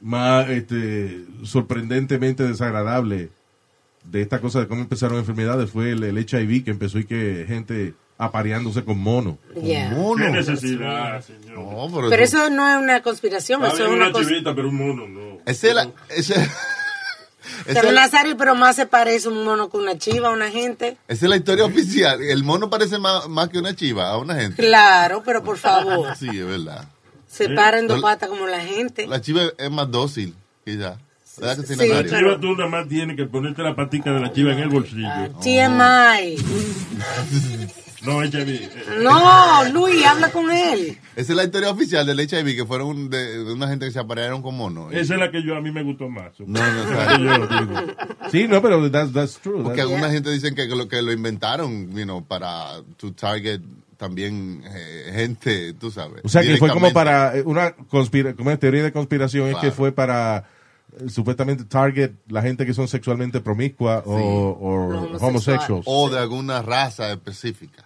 más 0.00 0.48
este, 0.50 1.24
sorprendentemente 1.44 2.42
desagradables 2.42 3.30
de 4.04 4.20
esta 4.20 4.40
cosa 4.40 4.60
de 4.60 4.68
cómo 4.68 4.82
empezaron 4.82 5.16
enfermedades 5.18 5.70
fue 5.70 5.92
el, 5.92 6.02
el 6.02 6.18
HIV 6.18 6.64
que 6.64 6.70
empezó 6.72 6.98
y 6.98 7.06
que 7.06 7.44
gente 7.48 7.94
apareándose 8.18 8.84
con 8.84 8.98
mono. 8.98 9.38
Yeah. 9.60 9.96
¿Qué 10.16 10.30
necesidad, 10.30 11.24
señor? 11.24 11.90
pero, 11.92 12.10
Pero 12.10 12.22
eso 12.22 12.50
no 12.50 12.68
es 12.68 12.76
una 12.82 13.02
conspiración, 13.02 13.64
eso 13.64 13.74
es 13.76 13.80
una 13.88 13.90
una 14.08 14.12
cosa. 14.12 14.28
chivita, 14.28 14.54
pero 14.54 14.68
un 14.68 14.76
mono 14.76 15.08
no. 15.08 15.38
Ese 15.46 15.72
la- 15.72 15.90
ese- 16.10 16.34
Pero 17.66 17.92
Nazario, 17.92 18.36
pero 18.36 18.54
más 18.54 18.76
se 18.76 18.86
parece 18.86 19.28
un 19.28 19.44
mono 19.44 19.68
con 19.68 19.82
una 19.82 19.96
chiva 19.98 20.28
a 20.28 20.32
una 20.32 20.50
gente. 20.50 20.96
Esa 21.08 21.26
es 21.26 21.30
la 21.30 21.36
historia 21.36 21.64
oficial. 21.64 22.22
El 22.22 22.42
mono 22.44 22.70
parece 22.70 22.98
más, 22.98 23.28
más 23.28 23.48
que 23.48 23.58
una 23.58 23.74
chiva 23.74 24.08
a 24.08 24.18
una 24.18 24.34
gente. 24.34 24.62
Claro, 24.62 25.22
pero 25.24 25.42
por 25.42 25.58
favor, 25.58 26.16
Sí, 26.18 26.28
es 26.28 26.46
verdad. 26.46 26.86
se 27.28 27.48
para 27.50 27.78
en 27.78 27.86
dos 27.88 28.00
patas 28.00 28.28
como 28.28 28.46
la 28.46 28.60
gente. 28.60 29.06
La 29.06 29.20
chiva 29.20 29.42
es 29.56 29.70
más 29.70 29.90
dócil, 29.90 30.34
quizá. 30.64 30.98
¿Verdad 31.38 31.56
que 31.58 31.66
sí, 31.66 31.74
Sí, 31.74 31.88
La 31.88 32.04
chiva 32.04 32.38
tú 32.40 32.52
nada 32.56 32.68
más 32.68 32.88
tienes 32.88 33.16
que 33.16 33.24
ponerte 33.26 33.62
la 33.62 33.74
patica 33.74 34.12
de 34.12 34.20
la 34.20 34.32
chiva 34.32 34.52
en 34.52 34.58
el 34.60 34.68
bolsillo. 34.68 35.08
TMI. 35.42 36.36
No, 38.04 38.22
HIV. 38.22 38.68
No, 39.02 39.64
Luis, 39.72 40.04
habla 40.04 40.30
con 40.30 40.50
él. 40.50 40.98
Esa 41.16 41.32
es 41.32 41.36
la 41.36 41.44
historia 41.44 41.70
oficial 41.70 42.04
del 42.06 42.20
HIV, 42.20 42.54
que 42.54 42.66
fueron 42.66 42.88
un- 42.88 43.10
de, 43.10 43.42
de 43.44 43.50
una 43.52 43.66
gente 43.66 43.86
que 43.86 43.92
se 43.92 43.98
aparearon 43.98 44.42
con 44.42 44.54
monos. 44.56 44.92
Esa 44.92 45.14
es 45.14 45.20
la 45.20 45.30
que 45.30 45.42
yo 45.42 45.56
a 45.56 45.60
mí 45.62 45.70
me 45.72 45.82
gustó 45.82 46.10
más. 46.10 46.32
No, 46.38 46.60
no, 46.60 47.18
yo 47.18 47.60
digo. 47.60 47.80
Sí, 48.30 48.46
no, 48.46 48.60
pero 48.60 48.90
that's, 48.90 49.12
that's 49.12 49.38
true. 49.38 49.62
Porque 49.62 49.80
That's- 49.80 49.84
alguna 49.88 50.10
gente 50.10 50.30
dicen 50.30 50.54
que 50.54 50.66
lo, 50.66 50.86
que 50.86 51.00
lo 51.00 51.12
inventaron, 51.12 51.90
you 51.96 52.04
know, 52.04 52.22
para 52.22 52.82
to 52.98 53.12
target 53.14 53.60
también 53.96 54.62
eh, 54.66 55.10
gente, 55.14 55.72
tú 55.72 55.90
sabes. 55.90 56.20
O 56.24 56.28
sea, 56.28 56.42
que 56.42 56.58
fue 56.58 56.68
como 56.68 56.92
para 56.92 57.32
una 57.46 57.72
conspira 57.72 58.34
como 58.34 58.50
una 58.50 58.58
teoría 58.58 58.82
de 58.82 58.92
conspiración 58.92 59.46
es 59.46 59.52
Claro. 59.54 59.66
que 59.68 59.74
fue 59.74 59.92
para 59.92 60.44
supuestamente 61.08 61.64
target 61.64 62.12
la 62.28 62.42
gente 62.42 62.64
que 62.66 62.74
son 62.74 62.86
sexualmente 62.88 63.40
promiscua 63.40 64.02
o, 64.06 64.14
o 64.16 65.16
homosexuals. 65.26 65.84
O 65.86 66.08
de 66.10 66.18
alguna 66.18 66.62
raza 66.62 67.12
específica. 67.12 67.84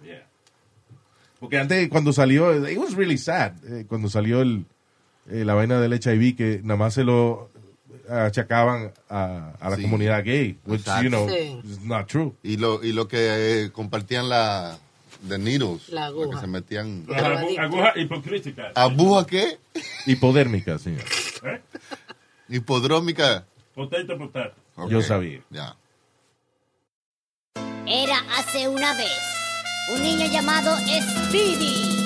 Porque 1.40 1.58
antes 1.58 1.88
cuando 1.88 2.12
salió, 2.12 2.68
it 2.68 2.76
was 2.78 2.94
really 2.94 3.16
sad, 3.18 3.52
eh, 3.64 3.84
cuando 3.88 4.08
salió 4.08 4.42
el, 4.42 4.64
eh, 5.30 5.44
la 5.44 5.54
vaina 5.54 5.80
del 5.80 5.92
HIV 5.92 6.36
que 6.36 6.60
nada 6.64 6.76
más 6.76 6.94
se 6.94 7.04
lo 7.04 7.48
achacaban 8.10 8.92
a, 9.08 9.52
a 9.60 9.70
la 9.70 9.76
Sí. 9.76 9.82
comunidad 9.82 10.24
gay, 10.24 10.58
which, 10.66 10.80
Exacto. 10.80 11.02
you 11.04 11.08
know, 11.10 11.28
Sí. 11.28 11.60
is 11.64 11.80
not 11.82 12.08
true. 12.08 12.32
Y 12.42 12.56
lo, 12.56 12.82
y 12.82 12.92
lo 12.92 13.06
que 13.06 13.64
eh, 13.64 13.70
compartían 13.70 14.28
la 14.28 14.78
de 15.22 15.38
needles, 15.38 15.88
La 15.90 16.08
lo 16.10 16.16
que 16.16 16.22
aguja. 16.24 16.40
se 16.40 16.46
metían. 16.46 17.06
Agu- 17.06 17.58
Aguja 17.60 17.92
hipocrítica. 17.96 18.72
¿Aguja 18.74 19.26
qué? 19.26 19.58
Hipodérmica, 20.06 20.78
señor. 20.78 21.02
¿Eh? 21.44 21.60
Hipodrómica. 22.48 23.46
Potato, 23.74 24.18
potato. 24.18 24.54
Yo 24.88 25.02
sabía. 25.02 25.42
Ya. 25.50 25.76
Era 27.86 28.18
hace 28.36 28.68
una 28.68 28.92
vez 28.94 29.18
un 29.94 30.02
niño 30.02 30.26
llamado 30.30 30.76
Speedy. 30.78 32.04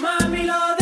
Mami 0.00 0.44
lo 0.44 0.81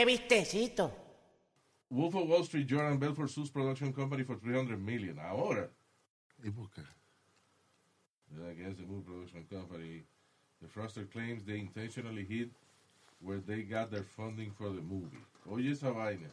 qué 0.00 0.06
vistecito. 0.06 0.92
Wolf 1.90 2.14
of 2.14 2.28
Wall 2.28 2.44
Street, 2.44 2.66
Jordan 2.66 2.98
Belfort 2.98 3.30
sues 3.30 3.50
production 3.50 3.92
company 3.92 4.22
for 4.22 4.36
300 4.36 4.78
million. 4.78 5.18
Ahora. 5.18 5.68
¿Y 6.42 6.50
por 6.50 6.70
qué? 6.70 6.82
Against 8.50 8.78
the 8.78 8.86
Wolf 8.86 9.04
Production 9.04 9.44
Company. 9.50 10.04
The 10.62 10.68
Froster 10.68 11.10
claims 11.10 11.44
they 11.44 11.58
intentionally 11.58 12.24
hid 12.24 12.50
where 13.20 13.40
they 13.40 13.62
got 13.62 13.90
their 13.90 14.04
funding 14.04 14.52
for 14.52 14.68
the 14.68 14.80
movie. 14.80 15.18
Oye 15.50 15.72
esa 15.72 15.90
vaina. 15.90 16.30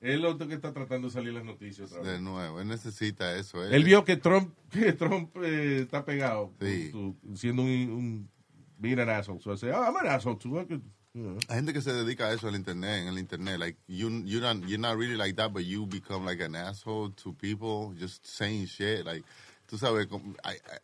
Es 0.00 0.18
lo 0.18 0.36
que 0.38 0.54
está 0.54 0.72
tratando 0.72 1.08
de 1.08 1.12
salir 1.12 1.32
las 1.32 1.44
noticias 1.44 1.90
otra 1.90 2.02
vez. 2.02 2.12
De 2.12 2.20
nuevo, 2.20 2.60
él 2.60 2.68
necesita 2.68 3.36
eso. 3.36 3.62
Él 3.64 3.84
vio 3.84 4.04
que 4.04 4.16
Trump, 4.16 4.54
que 4.70 4.92
Trump 4.92 5.36
eh, 5.42 5.80
está 5.82 6.04
pegado. 6.04 6.52
Sí. 6.60 6.92
siendo 7.34 7.62
un, 7.62 7.68
un 7.68 8.30
being 8.78 8.98
an 8.98 9.08
asshole. 9.08 9.40
So 9.40 9.52
I 9.52 9.56
say, 9.56 9.70
oh, 9.72 9.82
I'm 9.82 9.96
an 9.96 10.06
asshole 10.06 10.36
too. 10.36 10.58
I 10.58 10.64
could. 10.64 10.82
Hay 11.12 11.56
gente 11.56 11.72
que 11.72 11.80
se 11.80 11.92
dedica 11.92 12.26
a 12.26 12.32
eso 12.32 12.46
al 12.46 12.54
internet, 12.54 13.02
en 13.02 13.08
el 13.08 13.18
internet. 13.18 13.58
Like 13.58 13.76
you, 13.88 14.22
you're 14.24 14.40
not, 14.40 14.68
you're 14.68 14.78
not 14.78 14.96
really 14.96 15.16
like 15.16 15.34
that, 15.36 15.52
but 15.52 15.64
you 15.64 15.86
become 15.86 16.24
like 16.24 16.40
an 16.40 16.54
asshole 16.54 17.10
to 17.24 17.32
people, 17.32 17.92
just 17.98 18.24
saying 18.24 18.66
shit. 18.66 19.04
Like, 19.04 19.24
tú 19.68 19.76
sabes, 19.76 20.06
como, 20.06 20.34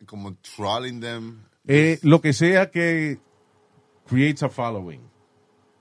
como 0.05 0.35
trolling 0.43 0.99
them. 0.99 1.45
Eh, 1.65 1.97
lo 2.03 2.19
que 2.19 2.33
sea 2.33 2.69
que 2.69 3.19
creates 4.05 4.43
a 4.43 4.49
following. 4.49 5.01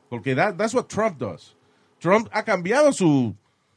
Porque 0.08 0.36
that, 0.36 0.56
that's 0.56 0.74
what 0.74 0.88
Trump 0.88 1.18
does. 1.18 1.54
Trump 1.98 2.28
ha 2.32 2.42
cambiado 2.44 2.92
su, 2.92 3.34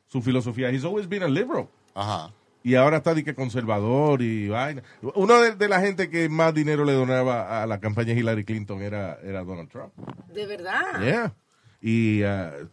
su 0.08 0.22
filosofía. 0.22 0.72
He's 0.72 0.86
always 0.86 1.08
been 1.08 1.24
a 1.24 1.28
liberal. 1.28 1.68
Ajá. 1.96 2.32
Y 2.70 2.76
ahora 2.76 2.98
está 2.98 3.14
de 3.16 3.24
que 3.24 3.34
conservador 3.34 4.22
y 4.22 4.48
vaina. 4.48 4.84
Uno 5.16 5.42
de, 5.42 5.56
de 5.56 5.68
la 5.68 5.80
gente 5.82 6.10
que 6.10 6.30
más 6.30 6.54
dinero 6.54 6.86
le 6.86 6.94
donaba 6.94 7.64
a 7.64 7.66
la 7.66 7.80
campaña 7.80 8.14
de 8.14 8.20
Hillary 8.20 8.44
Clinton 8.46 8.82
era, 8.84 9.18
era 9.24 9.44
Donald 9.44 9.70
Trump. 9.70 9.92
De 10.34 10.46
verdad. 10.46 11.02
Yeah. 11.02 11.34
Y, 11.82 12.24
uh, 12.24 12.68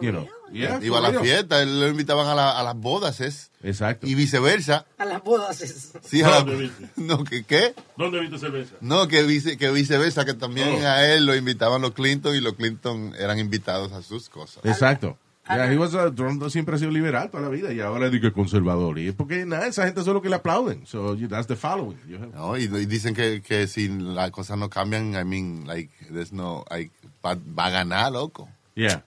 you 0.00 0.10
know, 0.10 0.26
yeah, 0.52 0.78
Iba 0.82 0.98
a 0.98 1.02
for 1.02 1.02
la 1.02 1.10
real. 1.10 1.22
fiesta, 1.22 1.60
él 1.62 1.80
lo 1.80 1.88
invitaban 1.88 2.26
a, 2.28 2.34
la- 2.34 2.58
a 2.58 2.62
las 2.62 2.76
bodas, 2.76 3.20
es. 3.20 3.50
Exacto. 3.62 4.06
Y 4.06 4.14
viceversa. 4.14 4.86
A 4.96 5.04
las 5.04 5.22
bodas 5.22 5.60
es. 5.60 5.92
Sí, 6.02 6.22
a 6.22 6.30
la- 6.30 6.36
¿Dónde 6.38 6.56
viste? 6.56 6.88
no, 6.96 7.22
¿que 7.24 7.44
qué? 7.44 7.74
¿Dónde 7.98 8.20
viste 8.20 8.38
cerveza? 8.38 8.74
No, 8.80 9.06
que, 9.08 9.22
vice, 9.24 9.58
que 9.58 9.70
viceversa, 9.70 10.24
que 10.24 10.32
también 10.34 10.68
Oh. 10.82 10.86
a 10.86 11.04
él 11.12 11.26
lo 11.26 11.36
invitaban 11.36 11.82
los 11.82 11.92
Clinton 11.92 12.34
y 12.34 12.40
los 12.40 12.54
Clinton 12.54 13.12
eran 13.18 13.38
invitados 13.38 13.92
a 13.92 14.00
sus 14.02 14.28
cosas. 14.30 14.64
Exacto. 14.64 15.18
Yeah, 15.48 15.72
he 15.72 15.76
was 15.76 15.92
a- 15.94 16.10
Trump 16.14 16.42
siempre 16.50 16.76
ha 16.76 16.78
sido 16.78 16.90
liberal 16.92 17.28
toda 17.30 17.42
la 17.42 17.48
vida 17.48 17.72
y 17.72 17.80
ahora 17.80 18.10
que 18.10 18.32
conservador. 18.32 18.98
Y 18.98 19.08
es 19.08 19.14
porque 19.14 19.44
nada, 19.44 19.66
esa 19.66 19.84
gente 19.86 20.02
solo 20.04 20.22
que 20.22 20.28
le 20.28 20.36
aplauden. 20.36 20.86
So 20.86 21.14
you- 21.16 21.28
that's 21.28 21.48
the 21.48 21.56
following. 21.56 21.98
you 22.08 22.16
have. 22.16 22.32
No, 22.32 22.56
y, 22.56 22.62
y 22.64 22.86
dicen 22.86 23.14
que, 23.14 23.42
que 23.42 23.66
si 23.66 23.88
las 23.88 24.30
cosas 24.30 24.56
no 24.56 24.70
cambian, 24.70 25.14
I 25.14 25.24
mean, 25.24 25.66
like, 25.66 25.90
there's 26.12 26.32
no, 26.32 26.64
like, 26.70 26.92
va, 27.24 27.34
va 27.36 27.66
a 27.66 27.70
ganar, 27.70 28.12
loco. 28.12 28.48
Yeah. 28.76 29.04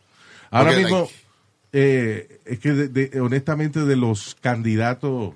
Ahora 0.52 0.72
Porque, 0.72 0.84
mismo, 0.84 1.00
like- 1.00 1.14
eh, 1.72 2.40
es 2.46 2.60
que 2.60 2.74
de- 2.74 2.88
de- 2.90 3.22
honestamente 3.22 3.80
de 3.86 3.96
los 3.96 4.36
candidatos 4.42 5.34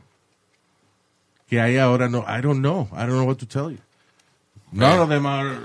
que 1.47 1.62
hay 1.62 1.77
ahora, 1.77 2.09
no, 2.09 2.25
I 2.27 2.41
don't 2.41 2.59
know. 2.59 2.89
I 2.91 2.99
don't 3.07 3.12
know 3.13 3.25
what 3.25 3.38
to 3.38 3.47
tell 3.47 3.71
you. 3.71 3.79
None 4.71 4.99
of 4.99 5.09
them 5.09 5.25
are, 5.25 5.57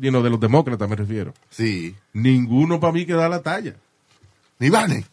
you 0.00 0.10
know, 0.10 0.22
de 0.22 0.30
los 0.30 0.40
demócratas 0.40 0.88
me 0.88 0.96
refiero. 0.96 1.32
Sí. 1.50 1.94
Ninguno 2.12 2.80
para 2.80 2.92
mí 2.92 3.06
que 3.06 3.12
da 3.12 3.28
la 3.28 3.42
talla. 3.42 3.76
Ni 4.58 4.70
Barney. 4.70 5.04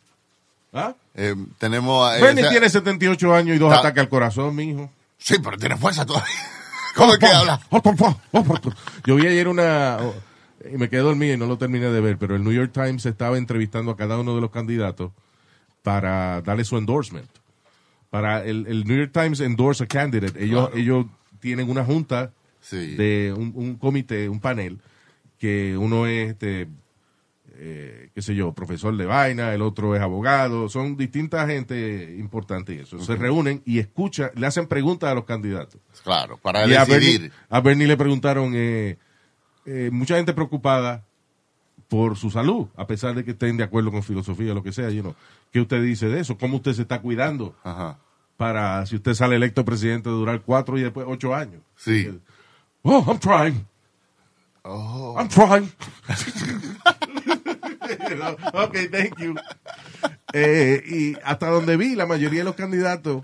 ¿Ah? 0.73 0.93
Eh, 1.15 1.36
tenemos... 1.58 2.10
a- 2.10 2.19
Bernie 2.19 2.41
esa- 2.41 2.51
tiene 2.51 2.69
78 2.69 3.34
años 3.36 3.55
y 3.55 3.60
dos 3.60 3.71
Ta- 3.73 3.79
ataques 3.79 4.01
al 4.01 4.10
corazón, 4.10 4.55
mijo. 4.55 4.89
Sí, 5.17 5.36
pero 5.43 5.58
tiene 5.58 5.77
fuerza 5.77 6.05
todavía. 6.05 6.34
¿Cómo 6.95 7.13
es 7.13 7.19
que 7.19 7.27
habla? 7.27 7.60
Yo 9.05 9.15
vi 9.15 9.27
ayer 9.27 9.47
una. 9.47 9.97
Y 10.73 10.77
me 10.77 10.89
quedé 10.89 11.01
dormido 11.01 11.34
y 11.34 11.38
no 11.38 11.45
lo 11.45 11.58
terminé 11.58 11.88
de 11.89 12.01
ver, 12.01 12.17
pero 12.17 12.36
el 12.36 12.43
New 12.43 12.53
York 12.53 12.71
Times 12.73 13.05
estaba 13.05 13.38
entrevistando 13.38 13.91
a 13.91 13.97
cada 13.97 14.17
uno 14.17 14.34
de 14.36 14.41
los 14.41 14.49
candidatos 14.51 15.12
para 15.84 16.41
darle 16.41 16.63
su 16.63 16.77
endorsement. 16.77 17.29
Para 18.10 18.43
el, 18.43 18.65
el 18.67 18.86
New 18.86 18.97
York 18.97 19.12
Times 19.13 19.41
endorse 19.41 19.84
a 19.84 19.88
candidate. 19.88 20.43
Ellos, 20.43 20.69
ellos 20.73 21.05
tienen 21.39 21.69
una 21.69 21.84
junta 21.86 22.31
Sí. 22.62 22.95
de 22.95 23.31
un, 23.38 23.51
un 23.53 23.75
comité, 23.75 24.27
un 24.27 24.39
panel, 24.39 24.79
que 25.38 25.77
uno 25.77 26.08
es, 26.08 26.31
este, 26.31 26.67
eh, 27.57 28.09
qué 28.13 28.21
sé 28.21 28.35
yo, 28.35 28.53
profesor 28.53 28.95
de 28.97 29.05
vaina, 29.05 29.53
el 29.53 29.61
otro 29.61 29.95
es 29.95 30.01
abogado, 30.01 30.67
son 30.69 30.97
distintas 30.97 31.47
gente 31.47 32.15
importante 32.19 32.73
y 32.75 32.79
eso. 32.79 32.99
Se 32.99 33.15
reúnen 33.15 33.61
y 33.65 33.79
escuchan, 33.79 34.31
le 34.35 34.47
hacen 34.47 34.67
preguntas 34.67 35.11
a 35.11 35.15
los 35.15 35.25
candidatos. 35.25 35.79
Claro, 36.03 36.37
para 36.37 36.67
Y 36.67 36.73
a 36.73 36.85
decidir. 36.85 37.21
Bernie, 37.21 37.37
a 37.49 37.61
Bernie 37.61 37.87
le 37.87 37.97
preguntaron, 37.97 38.51
eh, 38.55 38.97
eh, 39.65 39.89
mucha 39.91 40.17
gente 40.17 40.33
preocupada 40.33 41.05
por 41.87 42.17
su 42.17 42.29
salud, 42.29 42.67
a 42.75 42.87
pesar 42.87 43.15
de 43.15 43.23
que 43.23 43.31
estén 43.31 43.57
de 43.57 43.63
acuerdo 43.63 43.91
con 43.91 44.03
filosofía 44.03 44.51
o 44.51 44.55
lo 44.55 44.63
que 44.63 44.71
sea, 44.71 44.89
you 44.89 45.01
know. 45.01 45.15
¿qué 45.51 45.61
usted 45.61 45.81
dice 45.81 46.09
de 46.09 46.19
eso? 46.19 46.37
¿Cómo 46.37 46.57
usted 46.57 46.73
se 46.73 46.81
está 46.81 46.99
cuidando 46.99 47.55
para 48.35 48.85
si 48.85 48.97
usted 48.97 49.13
sale 49.13 49.37
electo 49.37 49.63
presidente 49.63 50.09
durar 50.09 50.41
cuatro 50.41 50.77
y 50.77 50.81
después 50.81 51.07
ocho 51.09 51.33
años? 51.33 51.61
Sí. 51.77 52.19
Oh, 52.81 53.03
I'm 53.07 53.19
trying. 53.19 53.65
Oh. 54.63 55.15
I'm 55.17 55.29
trying. 55.29 55.71
ok, 58.53 58.77
thank 58.91 59.17
you. 59.19 59.35
Eh, 60.33 60.83
y 60.85 61.17
hasta 61.23 61.47
donde 61.49 61.77
vi, 61.77 61.95
la 61.95 62.05
mayoría 62.05 62.39
de 62.39 62.45
los 62.45 62.55
candidatos 62.55 63.23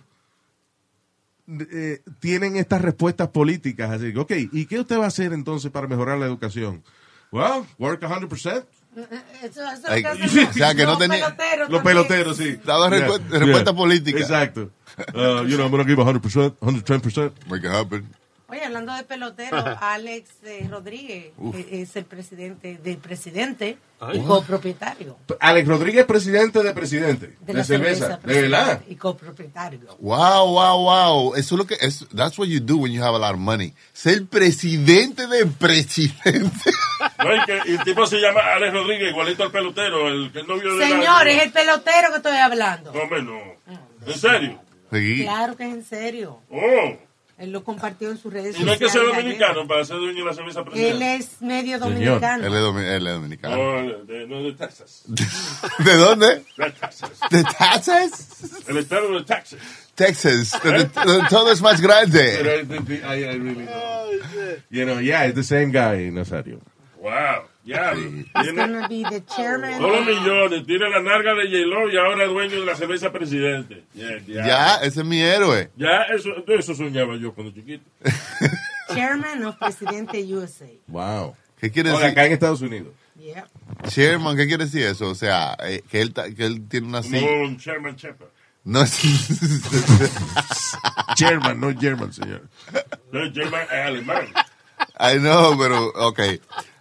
eh, 1.71 2.01
tienen 2.19 2.55
estas 2.55 2.81
respuestas 2.81 3.29
políticas. 3.29 3.91
Así 3.91 4.13
que, 4.13 4.19
ok, 4.19 4.31
¿y 4.51 4.65
qué 4.65 4.79
usted 4.79 4.97
va 4.97 5.05
a 5.05 5.07
hacer 5.07 5.33
entonces 5.33 5.71
para 5.71 5.87
mejorar 5.87 6.17
la 6.17 6.25
educación? 6.25 6.83
Well, 7.31 7.63
work 7.79 8.01
100%. 8.01 8.65
Eso, 9.41 9.61
eso 9.71 9.87
Ay, 9.87 10.03
que 10.03 10.09
o 10.49 10.53
sea, 10.53 10.75
que 10.75 10.83
no 10.83 10.91
los 10.91 10.99
tenía- 10.99 11.25
peloteros 11.35 11.69
Los 11.69 11.81
peloteros, 11.81 12.37
sí. 12.37 12.59
Daba 12.65 12.89
Yeah, 12.89 13.07
respu- 13.07 13.29
respuesta 13.29 13.71
yeah. 13.71 13.77
política. 13.77 14.19
Exacto. 14.19 14.69
Uh, 15.15 15.45
you 15.47 15.55
know, 15.55 15.63
I'm 15.65 15.71
going 15.71 15.83
to 15.83 15.87
give 15.87 15.97
100%, 15.97 16.57
110%. 16.59 17.31
Make 17.49 17.63
it 17.65 17.71
happen. 17.71 18.05
Oye, 18.51 18.65
hablando 18.65 18.93
de 18.93 19.03
pelotero, 19.03 19.57
Alex 19.81 20.29
eh, 20.43 20.67
Rodríguez 20.69 21.31
eh, 21.55 21.67
es 21.71 21.95
el 21.95 22.03
presidente 22.05 22.77
del 22.83 22.97
presidente 22.97 23.77
Ay. 23.99 24.19
y 24.19 24.21
copropietario 24.23 25.17
Alex 25.39 25.67
Rodríguez, 25.67 26.05
presidente 26.05 26.61
de 26.61 26.73
presidente. 26.73 27.27
de 27.27 27.37
De, 27.45 27.53
la 27.53 27.63
cerveza. 27.63 28.07
cerveza. 28.19 28.27
¿De 28.27 28.41
verdad? 28.41 28.81
Y 28.89 28.95
copropietario. 28.95 29.79
Wow, 29.99 30.47
wow, 30.49 30.77
wow. 30.83 31.35
Eso 31.35 31.55
es 31.55 31.59
lo 31.59 31.65
que 31.65 31.75
es. 31.79 32.05
That's 32.15 32.37
what 32.37 32.47
you 32.47 32.59
do 32.59 32.75
when 32.77 32.91
you 32.91 33.01
have 33.01 33.15
a 33.15 33.19
lot 33.19 33.33
of 33.33 33.39
money. 33.39 33.73
Ser 33.93 34.25
presidente 34.25 35.27
de 35.27 35.45
presidente. 35.45 36.51
No, 37.17 37.35
y, 37.35 37.45
que, 37.45 37.59
y 37.67 37.71
el 37.75 37.83
tipo 37.83 38.05
se 38.05 38.17
llama 38.19 38.41
Alex 38.55 38.73
Rodríguez, 38.73 39.09
igualito 39.09 39.43
al 39.43 39.51
pelotero, 39.51 40.07
el 40.07 40.31
que 40.31 40.39
es 40.41 40.47
novio 40.47 40.73
de 40.75 40.79
la- 40.79 40.87
Señores, 40.87 41.43
el 41.43 41.51
pelotero 41.51 42.09
que 42.11 42.17
estoy 42.17 42.37
hablando. 42.37 42.91
No, 42.93 42.99
hombre, 43.01 43.23
no. 43.23 43.39
¿En 44.05 44.13
serio? 44.19 44.59
Claro 44.89 45.55
que 45.55 45.67
es 45.67 45.73
en 45.73 45.83
serio. 45.83 46.39
Oh. 46.51 46.97
Él 47.41 47.51
lo 47.51 47.63
compartió 47.63 48.12
en 48.12 48.17
sus 48.17 48.32
redes 48.32 48.60
Y 48.60 48.63
no 48.63 48.71
hay 48.71 48.77
que 48.77 48.86
sociales. 48.86 49.12
ser 49.13 49.23
dominicano 49.23 49.67
para 49.67 49.84
ser 49.84 49.97
dueño 49.97 50.19
de 50.19 50.25
la 50.25 50.34
cerveza 50.36 50.63
Él 50.75 51.01
es 51.01 51.41
medio 51.41 51.80
dominicano. 51.80 52.45
Él 52.45 52.54
es, 52.54 52.60
domi- 52.62 52.86
él 52.88 53.08
es 53.08 53.13
dominicano. 53.13 53.56
No, 53.58 54.04
de, 54.06 54.27
no, 54.27 54.43
de 54.43 54.54
Texas. 54.54 55.04
¿De 55.80 55.93
dónde? 55.95 56.43
De 56.58 56.71
Texas. 56.71 57.12
¿De 57.32 57.43
Texas? 57.43 58.67
El 58.67 58.77
estado 58.77 59.12
de 59.13 59.23
Texas. 59.23 59.60
Texas. 59.95 60.51
Donde, 60.63 60.86
donde 61.04 61.27
todo 61.30 61.51
es 61.51 61.62
más 61.62 61.82
grande. 61.82 62.38
Pero 62.41 62.75
I, 62.75 62.93
I, 62.93 63.23
I 63.23 63.38
really 63.39 63.65
don't. 63.65 64.63
You 64.69 64.86
know, 64.86 64.99
yeah, 64.99 65.25
it's 65.25 65.36
the 65.36 65.43
same 65.43 65.71
guy, 65.71 66.12
Nazario. 66.12 66.60
Wow. 67.01 67.40
Ya. 67.63 67.93
Chairman. 69.36 69.82
los 69.82 70.06
millones. 70.06 70.65
Tiene 70.65 70.89
la 70.89 71.02
narga 71.02 71.34
de 71.36 71.43
J-Lo 71.45 71.89
y 71.91 71.97
ahora 71.97 72.24
es 72.26 72.30
dueño 72.30 72.60
de 72.60 72.65
la 72.65 72.76
cerveza 72.76 73.12
presidente. 73.12 73.84
Yeah, 73.93 74.17
yeah. 74.26 74.47
Ya, 74.47 74.76
ese 74.78 75.02
es 75.02 75.06
mi 75.06 75.21
héroe. 75.21 75.69
Ya, 75.76 76.04
eso, 76.15 76.30
eso 76.47 76.76
soñaba 76.76 77.16
yo 77.18 77.34
cuando 77.34 77.53
chiquito. 77.53 77.84
Chairman 78.93 79.43
of 79.45 79.55
Presidente 79.57 80.22
USA. 80.24 80.66
Wow. 80.88 81.36
¿Qué 81.59 81.72
quiere 81.72 81.91
Ahora, 81.91 82.05
decir? 82.05 82.18
acá 82.18 82.26
en 82.26 82.34
Estados 82.34 82.62
Unidos. 82.62 82.93
Yeah. 83.20 83.47
Chairman, 83.88 84.36
¿qué 84.36 84.47
quiere 84.47 84.66
decir 84.66 84.84
eso? 84.84 85.09
O 85.09 85.16
sea, 85.16 85.55
eh, 85.64 85.84
que, 85.89 86.01
él, 86.01 86.14
que 86.14 86.45
él 86.45 86.68
tiene 86.68 86.88
una 86.88 87.03
silla. 87.03 87.28
un 87.43 87.57
Sherman 87.57 87.95
Shepard. 87.95 88.30
No 88.64 88.82
es. 88.82 88.99
Chairman, 91.16 91.59
no 91.59 91.72
German, 91.80 92.12
señor. 92.14 92.47
No, 93.12 93.26
Sherman 93.26 93.62
es 93.64 93.72
alemán. 93.86 94.26
I 94.99 95.18
know, 95.20 95.57
pero, 95.57 95.88
ok. 95.95 96.18
De 96.18 96.39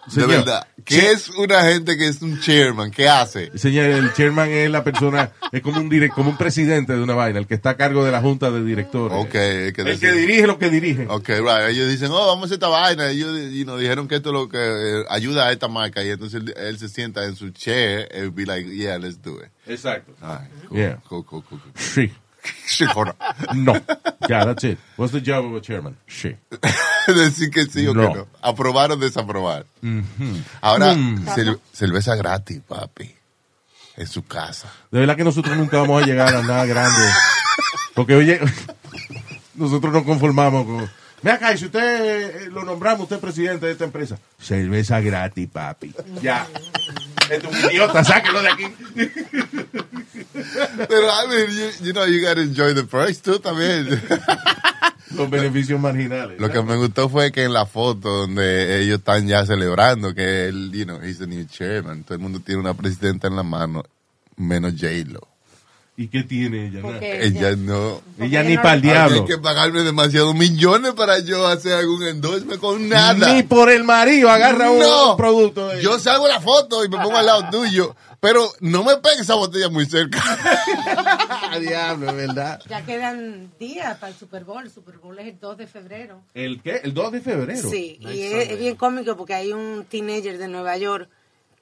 Señor, 0.08 0.28
verdad. 0.28 0.66
¿Qué 0.84 1.12
es 1.12 1.28
una 1.30 1.62
gente 1.62 1.96
que 1.96 2.06
es 2.08 2.20
un 2.22 2.40
chairman? 2.40 2.90
¿Qué 2.90 3.08
hace? 3.08 3.56
Señor, 3.58 3.86
el 3.86 4.12
chairman 4.12 4.50
es 4.50 4.70
la 4.70 4.82
persona, 4.84 5.32
es 5.52 5.62
como 5.62 5.80
un 5.80 5.88
direct, 5.88 6.14
como 6.14 6.30
un 6.30 6.36
presidente 6.36 6.92
de 6.94 7.02
una 7.02 7.14
vaina, 7.14 7.38
el 7.38 7.46
que 7.46 7.54
está 7.54 7.70
a 7.70 7.76
cargo 7.76 8.04
de 8.04 8.12
la 8.12 8.20
junta 8.20 8.50
de 8.50 8.64
directores. 8.64 9.16
Ok, 9.18 9.34
el 9.34 9.72
que, 9.72 9.82
El 9.82 9.98
que 10.00 10.12
dirige 10.12 10.46
lo 10.46 10.58
que 10.58 10.70
dirige. 10.70 11.06
Ok, 11.08 11.28
right. 11.28 11.68
Ellos 11.70 11.88
dicen, 11.88 12.10
oh, 12.12 12.26
vamos 12.26 12.50
a 12.50 12.54
esta 12.54 12.68
vaina. 12.68 13.10
Ellos 13.10 13.38
y 13.52 13.64
nos 13.64 13.80
dijeron 13.80 14.08
que 14.08 14.16
esto 14.16 14.30
es 14.30 14.32
lo 14.34 14.48
que 14.48 14.58
eh, 14.58 15.04
ayuda 15.08 15.48
a 15.48 15.52
esta 15.52 15.68
marca. 15.68 16.02
Y 16.04 16.10
entonces 16.10 16.42
él, 16.42 16.54
él 16.56 16.78
se 16.78 16.88
sienta 16.88 17.24
en 17.24 17.36
su 17.36 17.50
chair 17.50 18.08
and 18.14 18.34
be 18.34 18.46
like, 18.46 18.68
yeah, 18.70 18.98
let's 18.98 19.20
do 19.22 19.38
it. 19.40 19.50
Exacto. 19.66 20.12
Right, 20.20 20.48
cool, 20.68 20.78
Yeah. 20.78 20.96
cool, 21.08 21.24
cool, 21.24 21.42
cool, 21.48 21.60
cool. 21.60 21.72
Sí. 21.74 22.10
Joder. 22.94 23.14
No. 23.54 23.74
Yeah, 24.28 24.44
that's 24.46 24.64
it. 24.64 24.78
What's 24.96 25.12
the 25.12 25.20
job 25.20 25.44
of 25.44 25.54
a 25.54 25.60
chairman? 25.60 25.96
Sí. 26.08 26.36
decir 27.06 27.50
que 27.50 27.66
sí 27.66 27.86
o 27.86 27.94
No. 27.94 28.08
que 28.12 28.18
no. 28.18 28.26
Aprobar 28.42 28.92
o 28.92 28.96
desaprobar. 28.96 29.66
Ahora, 30.60 30.94
Mm. 30.94 31.26
cer- 31.28 31.58
cerveza 31.72 32.14
gratis, 32.16 32.60
papi. 32.66 33.14
En 33.96 34.06
su 34.06 34.22
casa. 34.24 34.68
De 34.90 35.00
verdad 35.00 35.16
que 35.16 35.24
nosotros 35.24 35.56
nunca 35.56 35.78
vamos 35.78 36.02
a 36.02 36.06
llegar 36.06 36.34
a 36.34 36.42
nada 36.42 36.64
grande. 36.64 37.06
Porque, 37.94 38.14
oye, 38.14 38.40
nosotros 39.54 39.92
nos 39.92 40.04
conformamos 40.04 40.64
con. 40.64 40.90
Mira 41.22 41.34
acá, 41.34 41.52
y 41.52 41.58
si 41.58 41.66
usted 41.66 42.44
eh, 42.44 42.48
lo 42.50 42.64
nombramos, 42.64 43.02
usted 43.02 43.16
es 43.16 43.22
presidente 43.22 43.66
de 43.66 43.72
esta 43.72 43.84
empresa. 43.84 44.18
Cerveza 44.40 45.00
gratis, 45.00 45.48
papi. 45.52 45.92
Ya. 46.22 46.46
Es 47.30 47.44
un 47.44 47.70
idiota, 47.70 48.02
sáquelo 48.02 48.42
de 48.42 48.48
aquí. 48.50 48.64
Pero, 50.88 51.06
I 51.06 51.28
mean, 51.28 51.50
you, 51.50 51.86
you 51.86 51.92
know, 51.92 52.06
you 52.06 52.20
gotta 52.20 52.40
enjoy 52.42 52.74
the 52.74 52.84
price 52.84 53.20
too 53.20 53.38
también. 53.38 53.88
Los 55.14 55.28
beneficios 55.28 55.80
marginales. 55.80 56.40
Lo 56.40 56.50
que 56.50 56.62
me 56.62 56.76
gustó 56.76 57.08
fue 57.08 57.32
que 57.32 57.44
en 57.44 57.52
la 57.52 57.66
foto 57.66 58.08
donde 58.08 58.80
ellos 58.80 58.98
están 58.98 59.26
ya 59.26 59.44
celebrando 59.44 60.14
que 60.14 60.48
él, 60.48 60.70
you 60.72 60.84
know, 60.84 61.00
he's 61.02 61.18
the 61.18 61.26
new 61.26 61.44
chairman, 61.46 62.04
todo 62.04 62.14
el 62.14 62.20
mundo 62.20 62.40
tiene 62.40 62.60
una 62.60 62.74
presidenta 62.74 63.28
en 63.28 63.36
la 63.36 63.42
mano, 63.42 63.82
menos 64.36 64.74
J-Lo. 64.78 65.29
¿Y 66.00 66.08
qué 66.08 66.22
tiene 66.22 66.68
ella? 66.68 66.80
Ella 67.02 67.56
no. 67.56 68.00
Ella 68.18 68.42
ni 68.42 68.56
para 68.56 68.72
el 68.72 68.80
diablo. 68.80 69.16
Hay 69.16 69.24
que 69.26 69.36
pagarme 69.36 69.82
demasiados 69.82 70.34
millones 70.34 70.94
para 70.94 71.18
yo 71.18 71.46
hacer 71.46 71.74
algún 71.74 72.02
endorsement 72.04 72.58
con 72.58 72.88
nada. 72.88 73.34
Ni 73.34 73.42
por 73.42 73.70
el 73.70 73.84
marido 73.84 74.30
agarra 74.30 74.70
un, 74.70 74.78
No. 74.78 75.10
un 75.10 75.16
producto. 75.18 75.68
de- 75.68 75.82
Yo 75.82 75.98
salgo 75.98 76.26
la 76.26 76.40
foto 76.40 76.82
y 76.86 76.88
me 76.88 76.96
pongo 76.96 77.18
al 77.18 77.26
lado 77.26 77.44
tuyo, 77.50 77.94
pero 78.18 78.50
no 78.60 78.82
me 78.82 78.96
pegue 78.96 79.20
esa 79.20 79.34
botella 79.34 79.68
muy 79.68 79.84
cerca. 79.84 80.22
diablo, 81.60 82.14
¿verdad? 82.14 82.60
Ya 82.66 82.82
quedan 82.86 83.50
días 83.58 83.98
para 83.98 84.10
el 84.12 84.18
Super 84.18 84.44
Bowl. 84.44 84.64
El 84.64 84.70
Super 84.70 84.96
Bowl 84.96 85.18
es 85.18 85.26
el 85.26 85.38
2 85.38 85.58
de 85.58 85.66
febrero. 85.66 86.22
¿El 86.32 86.62
qué? 86.62 86.80
El 86.82 86.94
2 86.94 87.12
de 87.12 87.20
febrero. 87.20 87.68
Sí, 87.70 87.98
Nice 88.00 88.14
y 88.16 88.22
es 88.22 88.58
bien 88.58 88.76
cómico 88.76 89.18
porque 89.18 89.34
hay 89.34 89.52
un 89.52 89.84
teenager 89.88 90.38
de 90.38 90.48
Nueva 90.48 90.78
York 90.78 91.10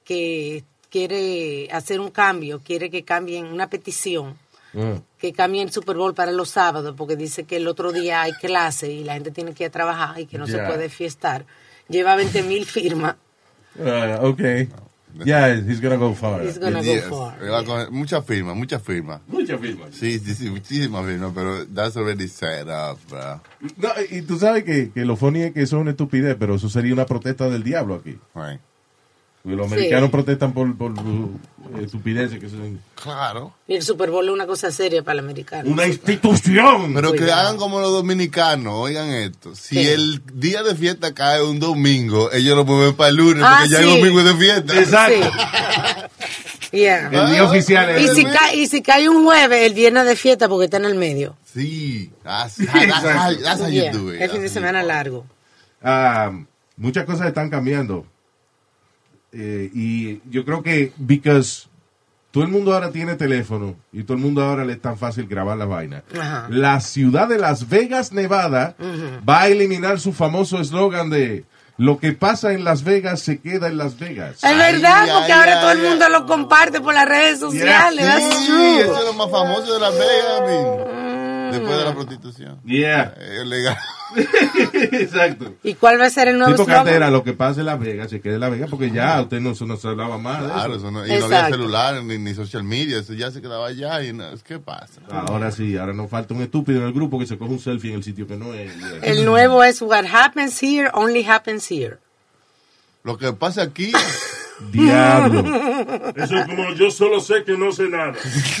que 0.05 0.63
quiere 0.89 1.69
hacer 1.71 1.99
un 1.99 2.11
cambio, 2.11 2.61
quiere 2.63 2.89
que 2.89 3.03
cambien 3.03 3.45
una 3.45 3.69
petición, 3.69 4.35
Ah. 4.75 4.99
que 5.17 5.33
cambien 5.33 5.67
el 5.67 5.73
Super 5.73 5.95
Bowl 5.97 6.13
para 6.13 6.31
los 6.31 6.49
sábados, 6.49 6.93
porque 6.95 7.15
dice 7.15 7.43
que 7.45 7.55
el 7.57 7.67
otro 7.67 7.91
día 7.91 8.21
hay 8.21 8.33
clase 8.33 8.91
y 8.91 9.03
la 9.03 9.13
gente 9.13 9.31
tiene 9.31 9.53
que 9.53 9.63
ir 9.63 9.69
a 9.69 9.71
trabajar 9.71 10.19
y 10.19 10.25
que 10.27 10.37
no 10.37 10.45
se 10.45 10.59
puede 10.59 10.89
fiestar. 10.89 11.45
Lleva 11.87 12.15
20 12.15 12.43
mil 12.43 12.65
firmas. 12.65 13.15
Ah, 13.83 14.19
ok. 14.21 14.41
Yeah, 15.25 15.55
he's 15.55 15.81
gonna 15.81 15.95
go 15.95 16.13
far. 16.13 16.43
He's 16.45 16.59
gonna 16.59 16.79
go 16.81 16.85
Yes. 16.85 17.05
far. 17.05 17.33
A 17.51 17.63
coger 17.65 17.89
Muchas 17.89 18.23
firmas, 18.23 18.55
muchas 18.55 18.81
firmas. 18.83 19.21
Muchas 19.27 19.59
firmas. 19.59 19.89
Sí, 19.95 20.19
sí, 20.19 20.35
sí, 20.35 20.51
muchísimas 20.51 21.03
firmas, 21.03 21.31
pero 21.33 21.65
that's 21.65 21.97
already 21.97 22.27
set 22.27 22.67
up, 22.67 22.99
bro. 23.09 23.41
No, 23.77 23.89
y 24.11 24.21
tú 24.21 24.37
sabes 24.37 24.63
que, 24.63 24.91
que 24.91 25.03
lo 25.05 25.15
funny 25.15 25.41
es 25.41 25.53
que 25.53 25.63
eso 25.63 25.77
es 25.77 25.81
una 25.81 25.91
estupidez, 25.91 26.35
pero 26.39 26.55
eso 26.55 26.69
sería 26.69 26.93
una 26.93 27.07
protesta 27.07 27.49
del 27.49 27.63
diablo 27.63 27.95
aquí. 27.95 28.19
Right. 28.35 28.59
Los 29.45 29.67
Sí. 29.67 29.73
americanos 29.73 30.09
protestan 30.09 30.53
por, 30.53 30.77
por 30.77 30.91
uh, 30.91 31.39
estupideces 31.81 32.39
que 32.39 32.49
son... 32.49 32.79
Claro. 33.01 33.53
Y 33.67 33.75
el 33.75 33.83
Super 33.83 34.11
Bowl 34.11 34.25
es 34.27 34.31
una 34.33 34.45
cosa 34.45 34.69
seria 34.71 35.01
para 35.01 35.13
el 35.13 35.19
americano. 35.25 35.69
Una 35.71 35.87
institución. 35.87 36.93
Pero 36.93 37.13
que 37.13 37.31
hagan 37.31 37.55
como 37.57 37.79
los 37.79 37.91
dominicanos, 37.91 38.73
oigan 38.75 39.09
esto. 39.11 39.55
Si 39.55 39.75
¿Qué? 39.75 39.93
el 39.93 40.21
día 40.33 40.61
de 40.63 40.75
fiesta 40.75 41.13
cae 41.13 41.41
un 41.41 41.59
domingo, 41.59 42.29
ellos 42.33 42.55
lo 42.57 42.65
mueven 42.65 42.95
para 42.95 43.09
el 43.09 43.15
lunes, 43.15 43.43
Ah, 43.45 43.59
porque 43.61 43.73
ya 43.73 43.79
el 43.79 43.89
sí. 43.89 43.97
domingo 43.99 44.19
es 44.19 44.25
de 44.25 44.35
fiesta. 44.35 44.79
Exacto. 44.79 45.31
Yeah. 46.71 47.09
El 47.11 47.31
día 47.31 47.43
oficial 47.45 47.89
es 47.89 48.01
Y 48.03 48.05
el 48.09 48.15
si, 48.15 48.25
cae, 48.25 48.55
y 48.57 48.67
si 48.67 48.81
cae 48.83 49.09
un 49.09 49.23
jueves, 49.25 49.65
el 49.65 49.73
viernes 49.73 50.05
de 50.05 50.15
fiesta 50.15 50.47
porque 50.47 50.65
está 50.65 50.77
en 50.77 50.85
el 50.85 50.93
medio. 50.93 51.35
Sí. 51.51 52.11
That's, 52.23 52.57
that's, 52.57 52.93
how, 53.03 53.35
that's 53.41 53.61
how 53.61 53.67
you 53.69 53.81
Yeah, 53.81 53.91
do 53.91 54.13
it. 54.13 54.21
El 54.21 54.29
fin 54.29 54.41
de 54.41 54.49
semana 54.49 54.83
largo. 54.83 55.25
Ah, 55.81 56.31
muchas 56.77 57.05
cosas 57.05 57.25
están 57.27 57.49
cambiando. 57.49 58.05
Eh, 59.31 59.69
y 59.73 60.21
yo 60.29 60.43
creo 60.45 60.63
que, 60.63 60.91
because 60.97 61.67
todo 62.31 62.43
el 62.43 62.49
mundo 62.49 62.73
ahora 62.73 62.91
tiene 62.91 63.15
teléfono 63.15 63.75
y 63.91 64.03
todo 64.03 64.15
el 64.17 64.23
mundo 64.23 64.43
ahora 64.43 64.63
le 64.63 64.73
es 64.73 64.81
tan 64.81 64.97
fácil 64.97 65.27
grabar 65.27 65.57
la 65.57 65.65
vaina. 65.65 66.03
Ajá. 66.19 66.47
La 66.49 66.79
ciudad 66.79 67.27
de 67.27 67.39
Las 67.39 67.69
Vegas, 67.69 68.11
Nevada, 68.11 68.75
va 69.27 69.41
a 69.41 69.47
eliminar 69.47 69.99
su 69.99 70.13
famoso 70.13 70.59
eslogan 70.59 71.09
de 71.09 71.45
lo 71.77 71.97
que 71.97 72.11
pasa 72.11 72.51
en 72.51 72.65
Las 72.65 72.83
Vegas 72.83 73.21
se 73.21 73.39
queda 73.39 73.67
en 73.67 73.77
Las 73.77 73.97
Vegas. 73.97 74.43
Es 74.43 74.57
verdad, 74.57 75.03
Ay, 75.03 75.09
porque 75.13 75.31
ay, 75.31 75.39
ahora 75.39 75.53
ay, 75.55 75.61
todo 75.61 75.71
el 75.71 75.79
ay. 75.79 75.89
mundo 75.89 76.09
lo 76.09 76.25
comparte 76.25 76.81
por 76.81 76.93
las 76.93 77.07
redes 77.07 77.39
sociales. 77.39 78.05
That's 78.05 78.35
Sí, 78.45 78.79
eso 78.79 78.97
es 78.99 79.05
lo 79.05 79.13
más 79.13 79.31
famoso 79.31 79.73
de 79.73 79.79
Las 79.79 79.93
Vegas, 79.93 80.41
man. 80.41 81.08
Después 81.51 81.77
de 81.77 81.83
la 81.85 81.93
prostitución. 81.93 82.59
Yeah. 82.65 83.13
Es 83.19 83.45
legal. 83.47 83.77
Exacto. 84.73 85.53
¿Y 85.63 85.75
cuál 85.75 85.99
va 85.99 86.05
a 86.05 86.09
ser 86.09 86.27
el 86.29 86.37
nuevo 86.37 86.53
Tipo 86.53 86.63
slogan? 86.65 86.83
cartera, 86.85 87.09
lo 87.11 87.23
que 87.23 87.33
pasa 87.33 87.59
en 87.59 87.67
Las 87.67 87.79
Vegas 87.79 88.09
se 88.09 88.21
queda 88.21 88.35
en 88.35 88.39
Las 88.41 88.51
Vegas 88.51 88.69
porque 88.69 88.91
ya 88.91 89.21
usted 89.21 89.39
no, 89.39 89.53
no 89.59 89.77
se 89.77 89.87
hablaba 89.87 90.17
más 90.17 90.43
Claro, 90.43 90.75
eso. 90.75 90.87
eso 90.87 90.91
no, 90.91 91.05
y 91.05 91.09
no 91.19 91.25
había 91.25 91.47
celular 91.49 92.03
ni, 92.03 92.17
ni 92.17 92.33
social 92.33 92.63
media, 92.63 92.99
eso 92.99 93.13
ya 93.13 93.31
se 93.31 93.41
quedaba 93.41 93.67
allá 93.67 94.03
y 94.03 94.13
no, 94.13 94.25
¿qué 94.43 94.59
pasa? 94.59 95.01
Ahora 95.11 95.51
sí, 95.51 95.77
ahora 95.77 95.93
nos 95.93 96.09
falta 96.09 96.33
un 96.33 96.41
estúpido 96.41 96.79
en 96.81 96.87
el 96.87 96.93
grupo 96.93 97.19
que 97.19 97.25
se 97.27 97.37
coge 97.37 97.51
un 97.51 97.59
selfie 97.59 97.91
en 97.91 97.97
el 97.97 98.03
sitio 98.03 98.25
que 98.27 98.35
no 98.37 98.53
es. 98.53 98.71
El 99.03 99.25
nuevo 99.25 99.63
es 99.63 99.81
What 99.81 100.05
happens 100.11 100.61
here 100.61 100.89
only 100.93 101.23
happens 101.25 101.69
here. 101.71 101.97
Lo 103.03 103.17
que 103.17 103.31
pasa 103.33 103.61
aquí, 103.61 103.91
Diablo. 104.71 105.39
Eso 106.15 106.35
es 106.37 106.45
como 106.47 106.73
yo 106.73 106.91
solo 106.91 107.19
sé 107.21 107.43
que 107.45 107.57
no 107.57 107.71
sé 107.71 107.87
nada. 107.87 108.13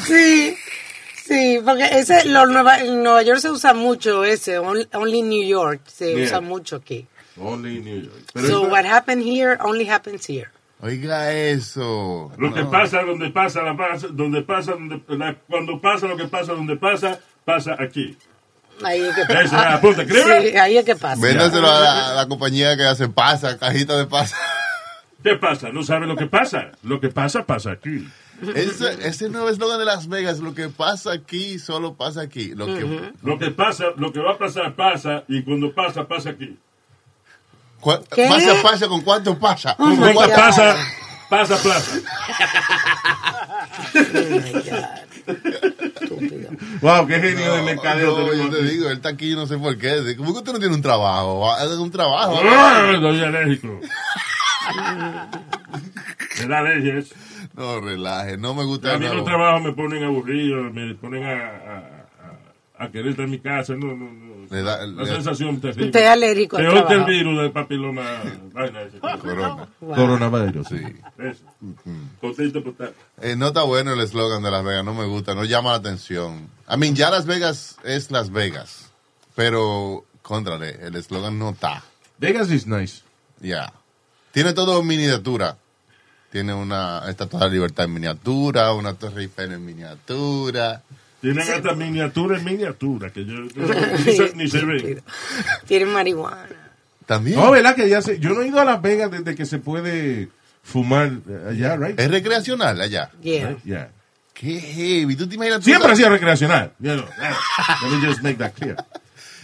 Sí, 0.05 0.55
sí, 1.29 1.59
porque 1.63 1.85
ese, 1.99 2.25
lo 2.25 2.45
Nueva, 2.47 2.79
en 2.81 3.01
Nueva 3.03 3.21
York 3.23 3.39
se 3.39 3.49
usa 3.51 3.73
mucho 3.73 4.23
ese, 4.25 4.57
only, 4.59 5.21
New 5.21 5.43
York 5.47 5.81
se 5.87 6.13
Yeah. 6.13 6.25
usa 6.25 6.41
mucho 6.41 6.75
aquí. 6.77 7.07
Only 7.37 7.79
New 7.79 8.01
York. 8.03 8.23
Pero 8.33 8.47
so 8.47 8.61
what 8.63 8.85
happened 8.85 9.23
here 9.23 9.57
only 9.61 9.87
happens 9.89 10.25
here. 10.27 10.49
oiga 10.81 11.31
eso. 11.33 12.31
Lo 12.37 12.53
que 12.53 12.63
pasa 12.65 13.01
donde 13.03 13.29
pasa, 13.29 13.61
la 13.61 13.75
pasa, 13.77 14.07
donde 14.09 14.41
pasa, 14.41 14.71
donde, 14.73 15.01
la- 15.07 15.35
cuando 15.47 15.79
pasa 15.79 16.07
lo 16.07 16.17
que 16.17 16.25
pasa 16.27 16.53
donde 16.53 16.75
pasa, 16.75 17.19
pasa 17.45 17.75
aquí. 17.79 18.17
Ahí 18.83 19.01
es 19.01 19.13
que 19.13 19.21
Esa 19.23 19.33
pasa. 19.33 19.43
es 19.43 19.51
la 19.71 19.81
punta, 19.81 20.01
¿escribe? 20.03 20.51
Sí, 20.51 20.57
ahí 20.57 20.77
es 20.77 20.85
que 20.85 20.95
pasa. 20.95 21.21
Véndaselo 21.21 21.69
a 21.69 21.79
la, 21.81 22.09
a 22.09 22.13
la 22.13 22.27
compañía 22.27 22.77
que 22.77 22.83
hace 22.85 23.09
pasa, 23.09 23.57
cajita 23.57 23.97
de 23.97 24.05
pasa. 24.05 24.37
¿Qué 25.21 25.35
pasa? 25.35 25.67
¿No 25.69 25.83
sabe 25.83 26.07
lo 26.07 26.15
que 26.15 26.27
pasa? 26.27 26.71
Lo 26.83 27.01
que 27.01 27.09
pasa, 27.09 27.45
pasa 27.45 27.71
aquí. 27.71 28.07
Ese, 28.55 29.07
ese 29.07 29.29
nuevo 29.29 29.49
eslogan 29.49 29.79
de 29.79 29.85
Las 29.85 30.07
Vegas, 30.07 30.39
lo 30.39 30.53
que 30.53 30.69
pasa 30.69 31.11
aquí, 31.11 31.59
solo 31.59 31.95
pasa 31.95 32.21
aquí. 32.21 32.53
Lo 32.55 32.65
que, 32.67 33.11
Lo 33.23 33.37
que 33.37 33.51
pasa, 33.51 33.85
lo 33.97 34.13
que 34.13 34.19
va 34.19 34.33
a 34.33 34.37
pasar, 34.37 34.75
pasa, 34.75 35.23
y 35.27 35.43
cuando 35.43 35.73
pasa, 35.73 36.07
pasa 36.07 36.29
aquí. 36.31 36.57
¿Qué? 38.13 38.27
Pasa, 38.27 38.61
pasa, 38.61 38.87
¿con 38.87 39.01
cuánto 39.01 39.37
pasa? 39.39 39.75
Oh 39.79 39.85
¿Con 39.85 39.97
cuánto- 39.97 40.21
God. 40.21 40.35
pasa, 40.35 40.75
pasa 41.29 41.57
plaza. 41.57 41.99
Wow, 46.81 47.07
qué 47.07 47.19
genio 47.19 47.53
de 47.55 47.61
mercadeo. 47.61 48.17
No, 48.17 48.33
yo 48.33 48.49
te 48.49 48.63
digo, 48.63 48.87
él 48.89 48.97
está 48.97 49.09
aquí, 49.09 49.35
no 49.35 49.45
sé 49.47 49.57
por 49.57 49.77
qué. 49.77 50.15
¿Cómo 50.17 50.31
que 50.33 50.39
usted 50.39 50.53
no 50.53 50.59
tiene 50.59 50.75
un 50.75 50.81
trabajo? 50.81 51.51
Haz 51.51 51.69
un 51.71 51.91
trabajo. 51.91 52.39
¡Ah! 52.43 52.93
Doy 52.99 53.21
alérgico. 53.21 53.79
Me 56.39 56.45
da 56.47 56.59
alergia 56.59 56.97
eso. 56.97 57.15
No, 57.59 57.81
relaje, 57.81 58.37
no 58.37 58.53
me 58.55 58.63
gusta 58.63 58.93
A 58.93 58.97
mí 58.97 59.05
los 59.05 59.25
trabajos 59.25 59.61
me 59.61 59.73
ponen 59.73 60.03
aburrido, 60.05 60.63
me 60.71 60.95
ponen 60.95 61.25
a, 61.25 61.33
a, 61.33 61.77
a, 62.79 62.85
a 62.85 62.89
querer 62.89 63.07
estar 63.09 63.25
en 63.25 63.31
mi 63.31 63.39
casa. 63.39 63.73
No, 63.75 63.87
no, 63.87 64.09
no. 64.11 64.29
Le 64.49 64.63
da- 64.63 64.87
La 64.87 65.03
le- 65.03 65.09
sensación 65.11 65.59
terrible. 65.59 65.87
Usted 65.87 65.99
es 65.99 66.07
alérgico 66.09 66.55
al 66.57 66.63
que 66.63 66.67
el 66.77 66.85
trabajo. 66.85 67.05
virus 67.09 67.37
del 67.41 67.51
papiloma. 67.51 68.21
Vaina 68.53 68.81
ese. 68.83 68.99
Corona. 69.21 69.67
Wow. 69.81 69.95
Coronavirus. 69.95 70.67
Sí. 70.69 70.77
Eso. 71.19 71.43
Contento 72.21 72.63
por 72.63 72.71
estar. 72.71 72.93
Eh, 73.21 73.35
no 73.35 73.47
está 73.47 73.63
bueno 73.63 73.91
el 73.93 73.99
eslogan 73.99 74.41
de 74.41 74.51
Las 74.51 74.63
Vegas, 74.63 74.85
no 74.85 74.93
me 74.93 75.05
gusta, 75.05 75.35
no 75.35 75.43
llama 75.43 75.71
la 75.71 75.75
atención. 75.75 76.47
I 76.73 76.77
mean, 76.77 76.95
ya 76.95 77.09
Las 77.11 77.25
Vegas 77.25 77.75
es 77.83 78.09
Las 78.09 78.31
Vegas, 78.31 78.89
pero, 79.35 80.05
contrale, 80.21 80.77
el 80.81 80.95
eslogan 80.95 81.37
no 81.37 81.49
está. 81.49 81.83
Vegas 82.17 82.49
is 82.51 82.65
nice. 82.65 83.03
Ya. 83.41 83.71
Tiene 84.31 84.53
todo 84.53 84.79
en 84.79 84.87
miniatura. 84.87 85.57
Tiene 86.31 86.53
una 86.53 87.03
estatua 87.09 87.39
de 87.39 87.45
la 87.47 87.51
libertad 87.51 87.85
en 87.85 87.93
miniatura, 87.93 88.73
una 88.73 88.93
torre 88.93 89.23
Eiffel 89.23 89.53
en 89.53 89.65
miniatura. 89.65 90.83
Tienen 91.21 91.39
hasta 91.39 91.73
miniatura 91.73 92.37
en 92.37 92.45
miniatura, 92.45 93.09
que 93.11 93.25
yo 93.25 93.33
ni, 93.41 93.49
se, 94.15 94.35
ni 94.35 94.47
se 94.47 94.63
ve. 94.63 95.01
Tienen 95.65 95.89
marihuana. 95.89 96.47
También. 97.05 97.39
No, 97.39 97.51
¿verdad? 97.51 97.75
Que 97.75 97.89
ya 97.89 98.01
se, 98.01 98.19
yo 98.19 98.29
no 98.29 98.41
he 98.41 98.47
ido 98.47 98.59
a 98.59 98.65
Las 98.65 98.81
Vegas 98.81 99.09
desde 99.11 99.35
que 99.35 99.45
se 99.45 99.57
puede 99.57 100.29
fumar 100.61 101.11
allá, 101.49 101.75
right? 101.75 101.99
Es 101.99 102.09
recreacional 102.11 102.79
allá. 102.79 103.09
Yeah. 103.21 103.57
Yeah. 103.65 103.89
Qué 104.33 104.59
heavy. 104.61 105.15
¿Tú 105.15 105.27
te 105.27 105.35
imaginas? 105.35 105.63
Siempre 105.63 105.91
ha 105.91 105.95
sido 105.95 106.09
recreacional. 106.09 106.71
You 106.79 106.93
know, 106.93 107.05
let 107.83 107.89
me 107.91 108.07
just 108.07 108.21
make 108.21 108.37
that 108.37 108.53
clear. 108.53 108.77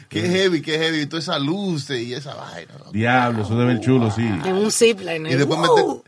Qué 0.10 0.22
heavy, 0.22 0.62
qué 0.62 0.78
heavy. 0.78 1.02
Y 1.02 1.06
toda 1.08 1.20
esa 1.22 1.40
luz 1.40 1.90
y 1.90 2.14
esa 2.14 2.34
vaina. 2.36 2.74
¿no? 2.86 2.92
Diablo, 2.92 3.44
eso 3.44 3.58
debe 3.58 3.74
ver 3.74 3.82
chulo, 3.84 4.12
sí. 4.12 4.22
En 4.24 4.54
un 4.56 4.72
zipline. 4.72 5.26
Y 5.28 5.36
después 5.36 5.60
¡Wow! 5.60 6.04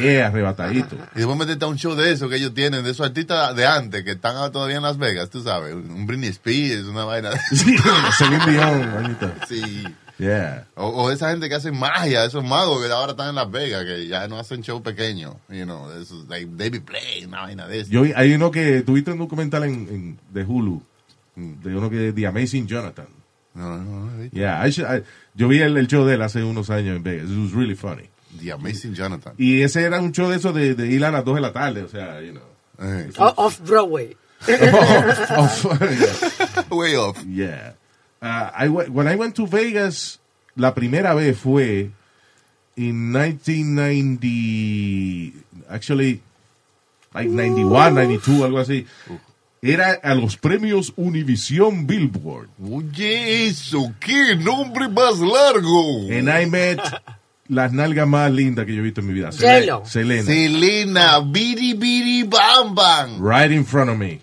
Yeah, 0.00 0.28
arrebatadito. 0.28 0.96
Y 1.14 1.18
después 1.18 1.36
meterte 1.38 1.64
a 1.64 1.68
un 1.68 1.76
show 1.76 1.94
de 1.94 2.12
eso 2.12 2.28
que 2.28 2.36
ellos 2.36 2.54
tienen, 2.54 2.82
de 2.84 2.90
esos 2.90 3.06
artistas 3.06 3.54
de 3.54 3.66
antes 3.66 4.02
que 4.04 4.12
están 4.12 4.50
todavía 4.52 4.76
en 4.76 4.82
Las 4.82 4.96
Vegas, 4.98 5.28
tú 5.30 5.42
sabes. 5.42 5.74
Un 5.74 6.06
Britney 6.06 6.30
Spears, 6.30 6.84
una 6.86 7.04
vaina. 7.04 7.30
Sí, 7.50 7.76
Celine 8.18 8.46
Dion, 8.46 8.94
vainita. 8.94 9.34
Sí. 9.48 9.84
Yeah. 10.18 10.66
O, 10.76 10.86
o 10.86 11.10
esa 11.10 11.30
gente 11.30 11.48
que 11.48 11.54
hace 11.56 11.72
magia, 11.72 12.24
esos 12.24 12.44
magos 12.44 12.84
que 12.84 12.92
ahora 12.92 13.12
están 13.12 13.30
en 13.30 13.34
Las 13.34 13.50
Vegas, 13.50 13.84
que 13.84 14.06
ya 14.06 14.28
no 14.28 14.38
hacen 14.38 14.62
show 14.62 14.80
pequeño. 14.82 15.36
You 15.48 15.64
know, 15.64 15.90
esos, 16.00 16.28
like 16.28 16.48
David 16.56 16.82
Play, 16.82 17.24
una 17.24 17.42
vaina 17.42 17.66
de 17.66 17.80
eso. 17.80 17.90
Yo 17.90 18.02
vi- 18.02 18.12
hay 18.14 18.32
uno 18.34 18.50
que 18.50 18.82
tuviste 18.82 19.10
un 19.12 19.18
documental 19.18 19.64
en, 19.64 19.72
en- 19.90 20.18
de 20.30 20.44
Hulu 20.44 20.80
de 21.34 21.74
uno 21.76 21.88
que 21.88 22.12
The 22.12 22.26
Amazing 22.26 22.66
Jonathan. 22.66 23.06
No, 23.54 23.76
no, 23.78 24.06
no. 24.06 24.28
Yeah, 24.32 24.62
I 24.66 24.70
should- 24.70 24.88
I- 24.88 25.02
yo 25.34 25.46
vi 25.48 25.60
el, 25.60 25.76
el 25.76 25.86
show 25.86 26.04
de 26.06 26.14
él 26.14 26.22
hace 26.22 26.42
unos 26.42 26.70
años 26.70 26.96
en 26.96 27.02
Vegas. 27.02 27.30
It 27.30 27.36
was 27.38 27.52
really 27.52 27.74
funny. 27.74 28.08
The 28.40 28.52
Amazing 28.52 28.94
Jonathan. 28.94 29.34
Y 29.36 29.60
ese 29.62 29.82
era 29.82 30.00
un 30.00 30.12
show 30.12 30.30
de 30.30 30.36
eso 30.36 30.52
de, 30.54 30.74
de 30.74 30.86
ir 30.88 31.04
a 31.04 31.10
las 31.10 31.22
2 31.24 31.34
de 31.34 31.40
la 31.42 31.52
tarde, 31.52 31.82
o 31.82 31.88
sea, 31.88 32.20
you 32.22 32.32
know. 32.32 32.42
O- 33.18 33.34
Off 33.46 33.60
Broadway. 33.60 34.16
Off- 35.36 35.66
yeah. 35.80 36.64
Way 36.70 36.96
off. 36.96 37.22
Yeah. 37.26 37.74
Uh, 38.20 38.50
I 38.56 38.68
went- 38.68 38.90
when 38.90 39.06
I 39.06 39.14
went 39.16 39.36
to 39.36 39.46
Vegas, 39.46 40.18
la 40.56 40.74
primera 40.74 41.14
vez 41.14 41.38
fue 41.38 41.90
in 42.76 43.12
1990, 43.12 45.32
actually, 45.68 46.22
like 47.14 47.28
91, 47.28 47.94
92, 47.94 48.42
algo 48.44 48.58
así. 48.60 48.86
Era 49.64 49.92
a 50.02 50.14
los 50.16 50.36
premios 50.36 50.92
Univision 50.96 51.86
Billboard. 51.86 52.48
Oye, 52.68 53.46
eso, 53.46 53.94
qué 54.00 54.34
nombre 54.34 54.88
más 54.88 55.20
largo. 55.20 56.08
And 56.10 56.28
I 56.28 56.46
met 56.46 56.80
las 57.46 57.72
nalgas 57.72 58.08
más 58.08 58.32
lindas 58.32 58.66
que 58.66 58.74
yo 58.74 58.80
he 58.80 58.82
visto 58.84 59.00
en 59.02 59.06
mi 59.06 59.12
vida. 59.14 59.30
J-Lo. 59.30 59.84
Selena. 59.84 60.24
Selena, 60.24 61.20
biri 61.20 61.74
biri 61.74 62.24
bam 62.24 62.74
bam. 62.74 63.20
Right 63.24 63.52
in 63.52 63.64
front 63.64 63.88
of 63.90 63.96
me. 63.98 64.20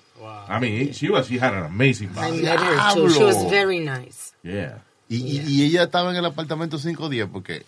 I 0.50 0.60
mean, 0.60 0.92
she 0.94 1.10
was, 1.10 1.28
she 1.28 1.38
had 1.38 1.54
an 1.54 1.64
amazing 1.64 2.10
I 2.10 2.14
body. 2.32 2.42
met 2.42 2.60
her 2.60 2.94
too. 2.96 3.10
She 3.10 3.24
was 3.24 3.50
very 3.50 3.80
nice. 3.80 4.34
Yeah. 4.44 4.80
Y, 5.08 5.22
y- 5.22 5.44
y 5.48 5.64
ella 5.68 5.84
estaba 5.84 6.10
en 6.12 6.18
el 6.18 6.26
apartamento 6.26 6.78
510 6.78 7.28
porque... 7.32 7.64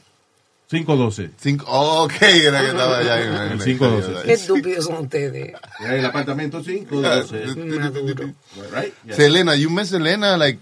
512. 0.72 1.32
Cinco, 1.38 1.65
oh, 1.67 2.05
ok, 2.05 2.13
era 2.22 2.61
que 2.61 2.67
estaba 2.67 2.97
allá 2.99 3.22
en, 3.22 3.34
en- 3.34 3.51
El 3.51 3.59
512. 3.59 4.24
Qué 4.26 4.34
estúpidos 4.34 4.86
son 4.86 5.03
ustedes. 5.03 5.53
El 5.82 6.05
apartamento 6.05 6.63
512. 6.63 7.78
Maduro. 7.78 8.34
Right? 8.72 8.93
Yeah. 9.05 9.15
Selena, 9.15 9.55
you 9.55 9.69
met 9.69 9.88
Selena 9.88 10.38
like... 10.38 10.59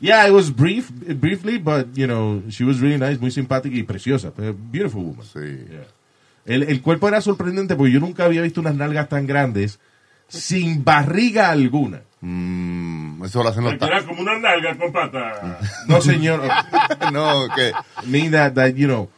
Yeah, 0.00 0.26
it 0.26 0.32
was 0.32 0.50
brief, 0.50 0.90
briefly, 0.90 1.58
but, 1.58 1.88
you 1.94 2.06
know, 2.06 2.42
she 2.50 2.64
was 2.64 2.80
really 2.80 2.98
nice, 2.98 3.20
muy 3.20 3.30
simpática 3.30 3.76
y 3.76 3.82
preciosa. 3.82 4.28
A 4.28 4.52
beautiful 4.52 5.02
woman. 5.02 5.26
Sí. 5.26 5.66
Yeah. 5.70 5.86
El, 6.46 6.62
el 6.62 6.80
cuerpo 6.80 7.08
era 7.08 7.20
sorprendente 7.20 7.74
porque 7.76 7.92
yo 7.92 8.00
nunca 8.00 8.24
había 8.24 8.40
visto 8.42 8.60
unas 8.60 8.74
nalgas 8.74 9.08
tan 9.10 9.26
grandes 9.26 9.78
sin 10.28 10.84
barriga 10.84 11.50
alguna. 11.50 12.00
Mm, 12.20 13.22
eso 13.24 13.42
lo 13.42 13.50
hacen 13.50 13.64
los 13.64 13.74
Era 13.74 14.02
como 14.04 14.22
una 14.22 14.38
nalga 14.38 14.76
con 14.78 14.90
pata. 14.90 15.58
No, 15.86 16.00
señor. 16.00 16.40
no, 17.12 17.46
que... 17.54 17.72
mean 18.06 18.30
that, 18.32 18.54
that, 18.54 18.74
you 18.74 18.86
know, 18.86 19.08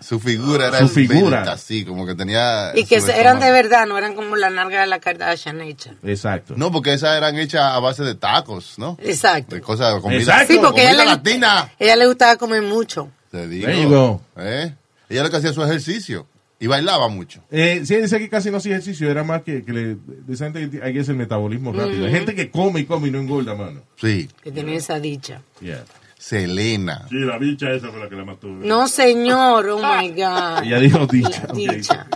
Su 0.00 0.20
figura 0.20 0.68
era 0.68 0.78
Su 0.80 0.88
figura. 0.88 1.18
esbelta, 1.40 1.52
así, 1.52 1.84
como 1.84 2.06
que 2.06 2.14
tenía... 2.14 2.72
Y 2.74 2.84
que 2.84 2.96
eran 2.96 3.40
de 3.40 3.50
verdad, 3.50 3.86
no 3.86 3.96
eran 3.98 4.14
como 4.14 4.36
la 4.36 4.50
narga 4.50 4.82
de 4.82 4.86
la 4.86 5.00
Kardashian 5.00 5.60
hecha. 5.62 5.94
Exacto. 6.02 6.54
No, 6.56 6.70
porque 6.70 6.92
esas 6.92 7.16
eran 7.16 7.36
hechas 7.38 7.62
a 7.62 7.78
base 7.80 8.04
de 8.04 8.14
tacos, 8.14 8.78
¿no? 8.78 8.96
Exacto. 9.02 9.54
De 9.54 9.60
cosas, 9.60 9.94
de 9.94 10.00
comida, 10.00 10.18
Exacto. 10.20 10.52
Sí, 10.52 10.58
porque 10.60 10.82
comida 10.82 10.90
ella 10.92 11.04
le, 11.04 11.10
latina. 11.10 11.72
ella 11.78 11.96
le 11.96 12.06
gustaba 12.06 12.36
comer 12.36 12.62
mucho. 12.62 13.10
Te 13.30 13.48
digo. 13.48 14.20
¿Eh? 14.36 14.74
Ella 15.08 15.22
lo 15.22 15.30
que 15.30 15.36
hacía 15.36 15.52
su 15.52 15.62
ejercicio. 15.62 16.26
Y 16.58 16.68
bailaba 16.68 17.08
mucho. 17.08 17.42
Eh, 17.50 17.82
sí, 17.84 17.96
dice 17.96 18.18
que 18.18 18.30
casi 18.30 18.50
no 18.50 18.56
hacía 18.56 18.72
ejercicio, 18.72 19.10
era 19.10 19.22
más 19.22 19.42
que, 19.42 19.62
que 19.62 19.72
le, 19.74 19.96
de 19.96 20.32
esa 20.32 20.50
gente 20.50 20.70
que 20.70 20.82
hay 20.82 20.94
que 20.94 21.00
hacer 21.00 21.12
el 21.12 21.18
metabolismo 21.18 21.70
rápido. 21.70 22.04
Hay 22.06 22.10
Ujú. 22.10 22.16
gente 22.16 22.34
que 22.34 22.50
come 22.50 22.80
y 22.80 22.84
come 22.86 23.08
y 23.08 23.10
no 23.10 23.18
engorda, 23.20 23.54
mano. 23.54 23.82
Sí. 24.00 24.30
Que 24.42 24.50
tenía 24.52 24.76
esa 24.78 24.98
dicha. 24.98 25.42
Yeah. 25.60 25.84
Selena. 26.18 27.06
Sí, 27.08 27.16
la 27.16 27.38
bicha 27.38 27.70
esa 27.72 27.88
fue 27.90 28.00
la 28.00 28.08
que 28.08 28.16
la 28.16 28.24
mató. 28.24 28.48
No, 28.48 28.88
señor, 28.88 29.68
oh 29.68 29.78
my 29.78 30.08
God. 30.10 30.62
Ella 30.64 30.78
dijo 30.80 31.06
dicha. 31.06 31.46
Dicha. 31.54 32.06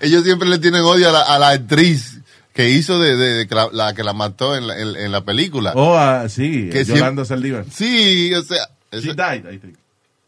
Ellos 0.00 0.24
siempre 0.24 0.48
le 0.48 0.58
tienen 0.58 0.82
odio 0.82 1.08
a 1.08 1.12
la, 1.12 1.22
a 1.22 1.38
la 1.38 1.48
actriz 1.50 2.20
que 2.52 2.68
hizo 2.70 2.98
de, 2.98 3.16
de- 3.16 3.34
de 3.38 3.46
que 3.48 3.54
la, 3.54 3.68
la 3.72 3.94
que 3.94 4.02
la 4.04 4.12
mató 4.12 4.56
en 4.56 4.66
la, 4.66 4.78
en, 4.78 4.96
en 4.96 5.12
la 5.12 5.24
película. 5.24 5.72
Oh, 5.74 5.96
ah, 5.96 6.28
sí, 6.28 6.68
Que 6.70 6.84
Yolanda 6.84 7.24
siempre- 7.24 7.24
Saldívar. 7.26 7.64
Sí, 7.70 8.32
o 8.34 8.42
sea... 8.42 8.68
She 8.92 9.14
died, 9.14 9.44
I 9.52 9.58
think. 9.58 9.76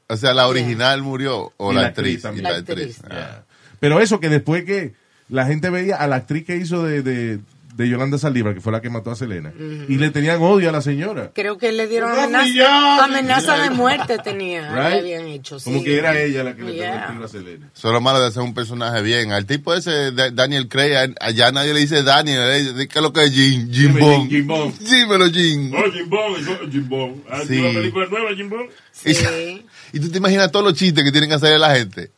o 0.08 0.16
sea, 0.16 0.32
la 0.34 0.46
original 0.46 1.02
murió. 1.02 1.52
O 1.56 1.72
Y 1.72 1.74
la, 1.74 1.86
actriz. 1.88 2.16
actriz 2.16 2.18
y 2.18 2.22
también. 2.22 2.44
la 2.44 2.50
La 2.50 2.56
actriz. 2.58 2.98
actriz. 3.00 3.10
Ah. 3.10 3.42
Pero 3.80 4.00
eso 4.00 4.20
que 4.20 4.28
después 4.28 4.64
que 4.64 4.94
la 5.28 5.46
gente 5.46 5.68
veía 5.70 5.96
a 5.96 6.06
la 6.06 6.16
actriz 6.16 6.44
que 6.44 6.56
hizo 6.56 6.84
de, 6.84 7.40
de, 7.76 7.88
Yolanda 7.88 8.18
Saldívar, 8.18 8.54
que 8.54 8.60
fue 8.60 8.72
la 8.72 8.80
que 8.80 8.90
mató 8.90 9.10
a 9.10 9.16
Selena, 9.16 9.52
y 9.88 9.96
le 9.96 10.10
tenían 10.10 10.40
odio 10.40 10.68
a 10.68 10.72
la 10.72 10.82
señora. 10.82 11.30
Creo 11.34 11.58
que 11.58 11.72
le 11.72 11.86
dieron 11.86 12.10
amenaza, 12.12 13.04
amenaza 13.04 13.58
de 13.58 13.70
muerte 13.70 14.18
tenía. 14.18 14.62
Right? 14.72 15.00
Habían 15.00 15.26
hecho, 15.28 15.58
sí. 15.58 15.64
Como 15.64 15.82
que 15.82 15.98
era 15.98 16.18
ella 16.20 16.44
la 16.44 16.54
que 16.54 16.62
le 16.62 16.72
Yeah. 16.74 17.18
a 17.22 17.28
Selena. 17.28 17.70
Eso 17.74 17.88
es 17.88 17.94
lo 17.94 18.00
malo 18.00 18.20
de 18.20 18.26
hacer 18.26 18.42
un 18.42 18.54
personaje 18.54 19.02
bien. 19.02 19.32
Al 19.32 19.46
tipo 19.46 19.74
ese, 19.74 20.12
Daniel 20.32 20.68
Craig, 20.68 21.14
allá 21.20 21.52
nadie 21.52 21.74
le 21.74 21.80
dice 21.80 22.02
Daniel, 22.02 22.74
¿qué 22.88 22.98
es 22.98 23.02
lo 23.02 23.12
que 23.12 23.24
es 23.24 23.32
Jim? 23.32 23.70
Jim 23.70 23.98
Bond. 23.98 24.30
Jim 24.30 24.46
Bond. 24.46 24.78
Dímelo, 24.78 25.26
Jim. 25.30 25.72
Oh, 25.74 25.90
Jim 25.92 26.08
Bond, 26.08 26.72
Jim 26.72 26.88
Bond. 26.88 27.22
¿Has 27.30 27.46
Sí. 27.46 27.60
película 27.60 28.06
nueva, 28.06 28.34
Jim 28.34 28.48
Bond? 28.48 28.70
Sí. 28.92 29.64
Y 29.92 30.00
tú 30.00 30.10
te 30.10 30.18
imaginas 30.18 30.50
todos 30.50 30.64
los 30.64 30.74
chistes 30.74 31.04
que 31.04 31.12
tienen 31.12 31.28
que 31.28 31.36
hacer 31.36 31.58
la 31.60 31.74
gente. 31.74 32.10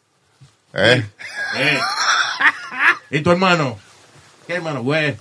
¿Eh? 0.74 1.05
Eh. 1.57 1.78
¿Y 3.11 3.20
tu 3.20 3.30
hermano? 3.30 3.78
¿Qué 4.47 4.55
hermano? 4.55 4.80
Hue. 4.82 5.16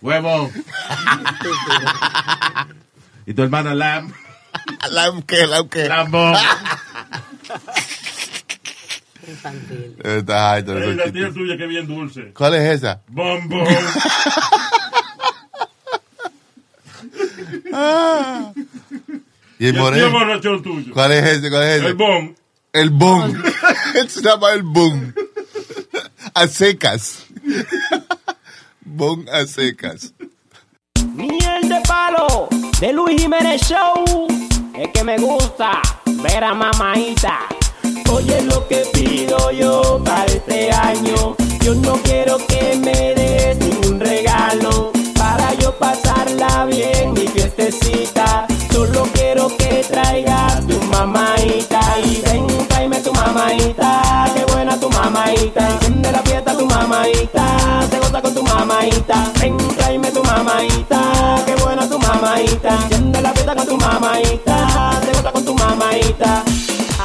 Huevo. 0.00 0.50
¿Y 3.26 3.34
tu 3.34 3.42
hermano 3.42 3.74
Lam? 3.74 4.12
¿La 4.90 5.12
qué? 5.26 5.46
¿La 5.46 5.66
qué? 5.68 5.88
Lambo. 5.88 6.32
Infantil. 9.26 9.96
Está 10.02 10.52
alto 10.52 10.74
la 10.74 11.12
tía 11.12 11.32
tuya 11.32 11.56
que 11.56 11.66
bien 11.66 11.86
dulce. 11.86 12.32
¿Cuál 12.32 12.54
es 12.54 12.76
esa? 12.76 13.00
Bombo. 13.08 13.64
Ah. 17.72 18.52
Y 19.58 19.66
el 19.66 19.66
Y 19.66 19.66
el 19.66 19.72
tío 19.74 19.82
moreno. 19.82 20.10
borrachón 20.10 20.62
tuyo. 20.62 20.92
¿Cuál 20.92 21.12
es 21.12 21.24
ese? 21.24 21.50
¿Cuál 21.50 21.62
es 21.64 21.78
ese? 21.78 21.86
El 21.88 21.94
Bon. 21.94 22.36
El 22.72 22.90
boom. 22.90 23.42
Se 24.08 24.22
llama 24.22 24.52
el 24.52 24.62
boom. 24.62 25.14
A 26.34 26.46
secas. 26.46 27.25
Bon 28.84 29.26
a 29.32 29.46
secas. 29.46 30.12
Miel 31.14 31.68
de 31.68 31.80
palo 31.86 32.48
de 32.80 32.92
Luis 32.92 33.20
Jiménez 33.20 33.62
Show. 33.62 34.26
Es 34.74 34.88
que 34.88 35.04
me 35.04 35.18
gusta 35.18 35.80
ver 36.22 36.44
a 36.44 36.54
mamaita. 36.54 37.38
Oye 38.12 38.42
lo 38.42 38.66
que 38.68 38.84
pido 38.92 39.50
yo 39.50 40.02
para 40.04 40.26
este 40.26 40.70
año. 40.70 41.36
Yo 41.62 41.74
no 41.74 41.94
quiero 42.02 42.38
que 42.46 42.78
me 42.84 43.14
des 43.14 43.58
ningún 43.58 44.00
regalo. 44.00 44.92
Para 45.14 45.54
yo 45.54 45.76
pasarla 45.78 46.66
bien 46.66 47.12
mi 47.12 47.26
fiestecita. 47.28 48.46
Solo 48.72 49.04
quiero 49.14 49.48
que 49.56 49.84
traigas 49.88 50.66
tu 50.66 50.80
mamaita. 50.84 51.80
Y 52.04 52.20
ven, 52.22 52.46
tráeme 52.68 53.00
tu 53.00 53.12
mamaita. 53.12 54.30
Qué 54.34 54.44
buena 54.52 54.78
tu 54.78 54.88
mamaita. 54.90 55.70
Enciende 55.70 56.12
la 56.12 56.22
fiesta 56.22 56.56
tu 56.56 56.66
mamaita. 56.66 57.35
Mamaita. 58.56 59.32
Ven, 59.40 59.56
tráeme 59.76 60.10
tu 60.10 60.22
mamaita. 60.22 61.00
Qué 61.46 61.54
buena 61.62 61.88
tu 61.88 61.98
mamaita. 61.98 62.70
Enciende 62.82 63.20
la 63.20 63.32
fiesta 63.32 63.54
con 63.54 63.66
tu 63.66 63.76
mamaita. 63.76 65.00
Se 65.04 65.12
goza 65.12 65.32
con 65.32 65.44
tu 65.44 65.54
mamaita. 65.54 66.42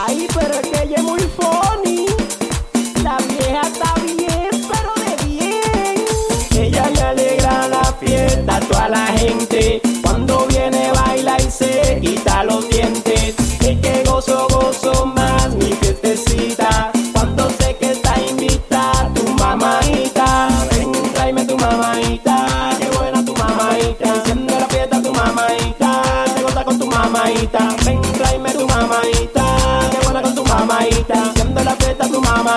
Ay, 0.05 0.27
pero 0.33 0.53
es 0.53 0.67
que 0.69 0.83
ella 0.83 0.97
es 0.97 1.03
muy 1.03 1.23
funny. 1.37 2.05
La 3.03 3.17
vieja 3.17 3.61
está 3.73 3.93
bien, 4.05 4.51
pero 4.71 4.91
de 5.03 5.13
bien. 5.25 5.95
Ella 6.55 6.89
le 6.89 7.01
alegra 7.01 7.67
la 7.67 7.83
fiesta 7.99 8.55
a 8.57 8.59
toda 8.59 8.89
la 8.89 9.05
gente. 9.07 9.81
Cuando 10.03 10.45
viene 10.47 10.91
baila 10.93 11.37
y 11.39 11.51
se 11.51 11.99
quita 12.01 12.43
los 12.43 12.50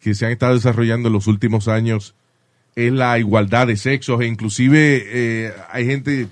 que 0.00 0.14
se 0.14 0.26
han 0.26 0.32
estado 0.32 0.54
desarrollando 0.54 1.08
en 1.08 1.14
los 1.14 1.26
últimos 1.26 1.68
años 1.68 2.14
es 2.74 2.92
la 2.92 3.18
igualdad 3.18 3.66
de 3.66 3.76
sexos 3.76 4.20
e 4.20 4.26
inclusive 4.26 5.02
eh, 5.06 5.52
hay 5.70 5.86
gente 5.86 6.28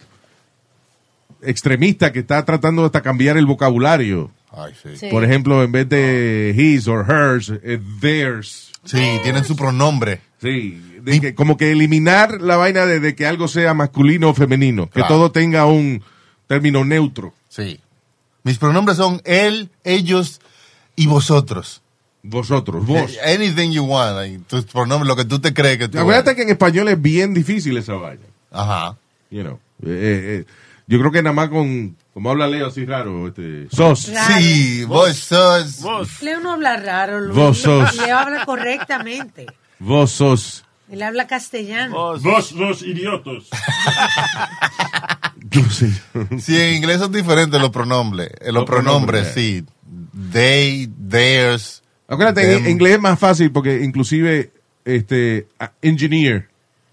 extremista 1.42 2.12
que 2.12 2.20
está 2.20 2.44
tratando 2.44 2.84
hasta 2.84 3.02
cambiar 3.02 3.36
el 3.36 3.46
vocabulario. 3.46 4.30
Ay, 4.52 4.72
sí. 4.80 4.96
Sí. 4.96 5.08
Por 5.10 5.24
ejemplo, 5.24 5.62
en 5.62 5.72
vez 5.72 5.88
de 5.88 6.54
his 6.56 6.86
or 6.88 7.04
hers, 7.08 7.52
theirs. 8.00 8.72
Sí, 8.84 9.18
tienen 9.22 9.44
su 9.44 9.56
pronombre. 9.56 10.20
Sí, 10.40 10.80
de 11.00 11.20
que, 11.20 11.34
como 11.34 11.56
que 11.56 11.72
eliminar 11.72 12.40
la 12.40 12.56
vaina 12.56 12.86
de, 12.86 13.00
de 13.00 13.14
que 13.14 13.26
algo 13.26 13.48
sea 13.48 13.74
masculino 13.74 14.30
o 14.30 14.34
femenino, 14.34 14.88
que 14.88 15.02
todo 15.02 15.32
tenga 15.32 15.66
un 15.66 16.02
término 16.46 16.84
neutro. 16.84 17.34
Sí. 17.48 17.80
Mis 18.44 18.58
pronombres 18.58 18.98
son 18.98 19.20
él, 19.24 19.70
ellos 19.82 20.40
y 20.94 21.06
vosotros. 21.06 21.82
Vosotros, 22.28 22.86
vos. 22.86 23.12
Eh, 23.24 23.34
Anything 23.34 23.70
you 23.72 23.84
want. 23.84 24.16
like, 24.16 24.38
tus 24.48 24.64
pronombres, 24.64 25.08
lo 25.08 25.16
que 25.16 25.24
tú 25.24 25.38
te 25.40 25.52
crees 25.54 25.78
que 25.78 25.88
tú 25.88 25.98
Acuérdate 25.98 26.30
eres. 26.30 26.36
que 26.36 26.42
en 26.42 26.48
español 26.50 26.88
es 26.88 27.00
bien 27.00 27.34
difícil 27.34 27.76
esa 27.76 27.94
vaina. 27.94 28.22
Ajá. 28.50 28.96
You 29.30 29.42
know. 29.42 29.60
Eh, 29.84 30.40
eh, 30.40 30.44
yo 30.86 30.98
creo 30.98 31.10
que 31.12 31.22
nada 31.22 31.34
más 31.34 31.48
con, 31.48 31.96
como 32.14 32.30
habla 32.30 32.46
Leo 32.46 32.66
así 32.68 32.84
raro, 32.84 33.28
este, 33.28 33.68
sos. 33.70 34.12
Raro. 34.12 34.34
Sí, 34.38 34.84
vos 34.84 35.16
sos. 35.16 36.22
Leo 36.22 36.40
no 36.40 36.52
habla 36.52 36.76
raro, 36.76 37.20
Luis. 37.20 37.36
Vos 37.36 37.58
sos. 37.58 37.94
Leo 37.96 38.16
habla 38.18 38.44
correctamente. 38.44 39.46
Vos 39.78 40.12
sos. 40.12 40.64
Él 40.90 41.02
habla 41.02 41.26
castellano. 41.26 42.16
Vos, 42.20 42.52
los 42.52 42.82
idiotos. 42.82 43.48
Yo 45.50 45.62
sé. 45.70 45.90
Sí, 46.40 46.60
en 46.60 46.74
inglés 46.74 46.98
son 47.00 47.12
diferentes 47.12 47.60
los 47.60 47.70
pronombres. 47.70 48.30
Los, 48.44 48.54
Los 48.54 48.64
pronombres, 48.64 49.28
pronombres. 49.28 49.34
sí. 49.34 49.64
They, 50.32 50.88
theirs. 51.10 51.82
Acuérdate, 52.08 52.56
en 52.56 52.68
inglés 52.70 52.94
es 52.94 53.00
más 53.00 53.18
fácil 53.18 53.50
porque 53.50 53.82
inclusive 53.82 54.50
este 54.84 55.46
engineer, 55.82 56.48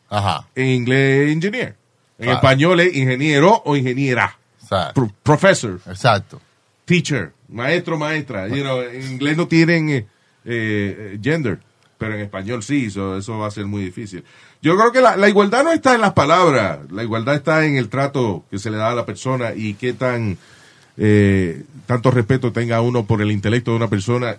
Ajá. 0.09 0.47
en 0.55 0.68
inglés 0.68 1.28
es 1.28 1.34
engineer. 1.34 1.76
En 2.18 2.26
Claro. 2.26 2.38
español 2.38 2.80
es 2.80 2.95
ingeniero 2.95 3.61
o 3.66 3.76
ingeniera. 3.76 4.38
Pro- 4.95 5.11
professor, 5.22 5.80
Exacto. 5.88 6.41
teacher, 6.86 7.32
maestro, 7.49 7.97
maestra. 7.97 8.47
You 8.47 8.64
know, 8.64 8.82
en 8.82 9.03
inglés 9.11 9.38
no 9.38 9.47
tienen 9.47 9.89
eh, 9.89 10.05
eh, 10.45 11.20
gender, 11.22 11.59
pero 11.99 12.16
en 12.16 12.22
español 12.22 12.64
sí, 12.64 12.89
so- 12.89 13.18
eso 13.18 13.38
va 13.38 13.47
a 13.47 13.51
ser 13.51 13.66
muy 13.68 13.84
difícil. 13.84 14.24
Yo 14.64 14.76
creo 14.76 14.91
que 14.91 15.01
la, 15.01 15.16
la 15.16 15.30
igualdad 15.30 15.64
no 15.64 15.72
está 15.72 15.93
en 15.93 16.01
las 16.01 16.14
palabras, 16.14 16.80
la 16.91 17.03
igualdad 17.03 17.36
está 17.36 17.66
en 17.66 17.76
el 17.76 17.89
trato 17.89 18.45
que 18.49 18.57
se 18.57 18.72
le 18.72 18.78
da 18.78 18.89
a 18.91 18.95
la 18.95 19.05
persona 19.05 19.53
y 19.55 19.76
qué 19.76 19.93
tan 19.93 20.38
eh, 20.97 21.64
tanto 21.86 22.09
respeto 22.11 22.51
tenga 22.51 22.82
uno 22.82 23.05
por 23.05 23.22
el 23.22 23.32
intelecto 23.32 23.72
de 23.72 23.78
una 23.78 23.89
persona 23.89 24.38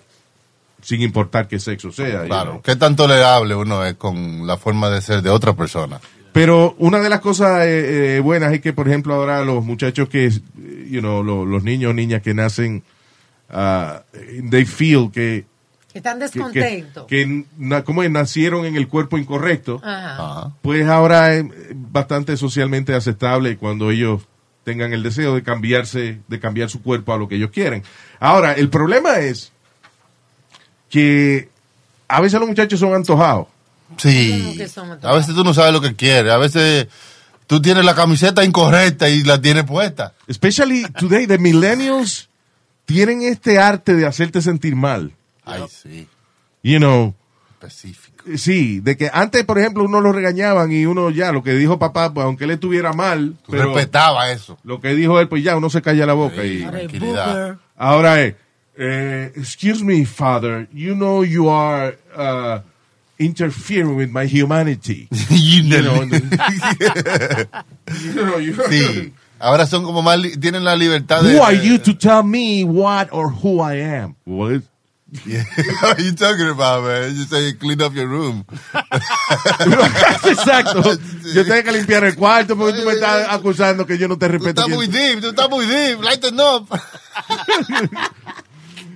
sin 0.84 1.02
importar 1.02 1.48
qué 1.48 1.58
sexo 1.58 1.90
sea. 1.90 2.22
you 2.22 2.26
Claro. 2.28 2.50
know. 2.52 2.62
¿Qué 2.62 2.76
tan 2.76 2.94
tolerable 2.94 3.54
uno 3.54 3.84
es 3.84 3.94
con 3.94 4.46
la 4.46 4.56
forma 4.56 4.90
de 4.90 5.00
ser 5.00 5.22
de 5.22 5.30
otra 5.30 5.54
persona? 5.54 5.98
Pero 6.32 6.74
una 6.78 7.00
de 7.00 7.08
las 7.08 7.20
cosas 7.20 7.62
eh, 7.64 8.16
eh, 8.16 8.20
buenas 8.20 8.52
es 8.52 8.60
que, 8.60 8.72
por 8.72 8.88
ejemplo, 8.88 9.14
ahora 9.14 9.42
los 9.44 9.64
muchachos 9.64 10.08
que, 10.08 10.26
eh, 10.26 10.32
you 10.90 11.00
know, 11.00 11.22
lo- 11.22 11.44
los 11.46 11.62
niños 11.62 11.90
o 11.90 11.94
niñas 11.94 12.22
que 12.22 12.34
nacen, 12.34 12.82
ah, 13.50 14.02
they 14.50 14.64
feel 14.64 15.10
que, 15.12 15.46
Que 15.92 15.98
están 15.98 16.18
que, 16.18 16.26
que, 16.28 16.32
descontentos. 16.38 17.06
que 17.06 17.44
na- 17.56 17.82
como 17.84 18.02
es, 18.02 18.10
nacieron 18.10 18.64
en 18.66 18.74
el 18.76 18.88
cuerpo 18.88 19.16
incorrecto. 19.16 19.80
Ajá. 19.84 20.52
pues 20.60 20.86
ahora 20.88 21.34
es 21.34 21.44
bastante 21.74 22.36
socialmente 22.36 22.94
aceptable 22.94 23.56
cuando 23.56 23.90
ellos 23.92 24.22
tengan 24.64 24.92
el 24.92 25.02
deseo 25.02 25.34
de 25.36 25.42
cambiarse, 25.42 26.18
de 26.26 26.40
cambiar 26.40 26.68
su 26.68 26.82
cuerpo 26.82 27.12
a 27.14 27.18
lo 27.18 27.28
que 27.28 27.36
ellos 27.36 27.50
quieren. 27.50 27.82
Ahora, 28.18 28.54
el 28.54 28.70
problema 28.70 29.18
es 29.20 29.52
que 30.90 31.48
a 32.08 32.20
veces 32.20 32.38
los 32.38 32.48
muchachos 32.48 32.80
son 32.80 32.94
antojados. 32.94 33.46
¿Cómo 33.88 33.98
Sí. 34.00 34.58
A 35.02 35.12
veces 35.14 35.34
tú 35.34 35.44
no 35.44 35.54
sabes 35.54 35.72
lo 35.72 35.80
que 35.80 35.94
quieres. 35.94 36.32
A 36.32 36.38
veces 36.38 36.88
tú 37.46 37.60
tienes 37.62 37.84
la 37.84 37.94
camiseta 37.94 38.44
incorrecta 38.44 39.08
y 39.08 39.22
la 39.22 39.40
tienes 39.40 39.64
puesta. 39.64 40.14
Especially 40.26 40.84
today, 40.98 41.26
the 41.26 41.38
millennials 41.38 42.28
tienen 42.86 43.22
este 43.22 43.58
arte 43.58 43.94
de 43.94 44.06
hacerte 44.06 44.42
sentir 44.42 44.74
mal. 44.76 45.12
Ay, 45.44 45.62
sí. 45.68 46.08
You 46.62 46.78
know, 46.78 47.14
Específico. 47.60 48.24
sí, 48.36 48.80
de 48.80 48.96
que 48.96 49.10
antes, 49.12 49.44
por 49.44 49.58
ejemplo, 49.58 49.84
uno 49.84 50.00
lo 50.00 50.12
regañaban 50.12 50.72
y 50.72 50.86
uno 50.86 51.10
ya, 51.10 51.30
lo 51.30 51.42
que 51.42 51.52
dijo 51.52 51.78
papá, 51.78 52.12
pues 52.12 52.24
aunque 52.24 52.44
él 52.44 52.52
estuviera 52.52 52.92
mal, 52.94 53.34
Tú 53.44 53.52
pero 53.52 53.64
respetaba 53.66 54.30
eso. 54.30 54.58
lo 54.64 54.80
que 54.80 54.94
dijo 54.94 55.20
él, 55.20 55.28
pues 55.28 55.44
ya, 55.44 55.56
uno 55.56 55.68
se 55.70 55.82
calla 55.82 56.06
la 56.06 56.14
boca. 56.14 56.44
y 56.44 56.62
Tranquilidad. 56.64 57.58
Ahora 57.76 58.22
es, 58.22 58.34
eh, 58.78 59.30
excuse 59.36 59.82
me, 59.82 60.04
father, 60.04 60.66
you 60.72 60.94
know 60.94 61.22
you 61.22 61.48
are 61.48 61.96
uh, 62.16 62.60
interfering 63.18 63.96
with 63.96 64.10
my 64.10 64.26
humanity. 64.26 65.08
You 65.30 65.62
You 65.62 65.82
know. 65.82 66.04
know, 66.04 66.18
you 68.02 68.12
know, 68.14 68.38
you- 68.38 68.54
Sí. 68.68 69.12
Ahora 69.40 69.66
son 69.66 69.82
como 69.84 70.00
más, 70.02 70.18
tienen 70.40 70.64
la 70.64 70.74
libertad 70.74 71.22
de... 71.22 71.34
Who 71.36 71.42
are 71.42 71.52
you 71.54 71.78
to 71.78 71.92
tell 71.94 72.22
me 72.22 72.64
what 72.64 73.08
or 73.12 73.28
who 73.30 73.60
I 73.60 73.74
am? 73.80 74.14
What? 74.24 74.62
Yeah. 75.26 75.44
What 75.82 75.98
are 75.98 76.02
you 76.02 76.12
talking 76.14 76.48
about, 76.48 76.82
man? 76.84 77.14
You 77.14 77.24
say 77.24 77.52
clean 77.52 77.80
up 77.82 77.92
your 77.94 78.08
room. 78.08 78.44
Exacto. 80.24 80.82
Yo 81.34 81.44
tengo 81.44 81.62
que 81.62 81.72
limpiar 81.72 82.04
el 82.04 82.16
cuarto 82.16 82.56
porque 82.56 82.80
tú 82.80 82.86
me 82.86 82.94
estás 82.94 83.28
acusando 83.30 83.86
que 83.86 83.96
yo 83.98 84.08
no 84.08 84.16
te 84.18 84.26
Tú 84.26 84.32
respeto. 84.32 84.62
estás 84.62 84.68
muy 84.74 84.86
deep, 84.88 85.20
tú 85.20 85.28
estás 85.28 85.48
muy 85.50 85.66
deep. 85.66 86.00
Lighten 86.02 86.40
up. 86.40 86.68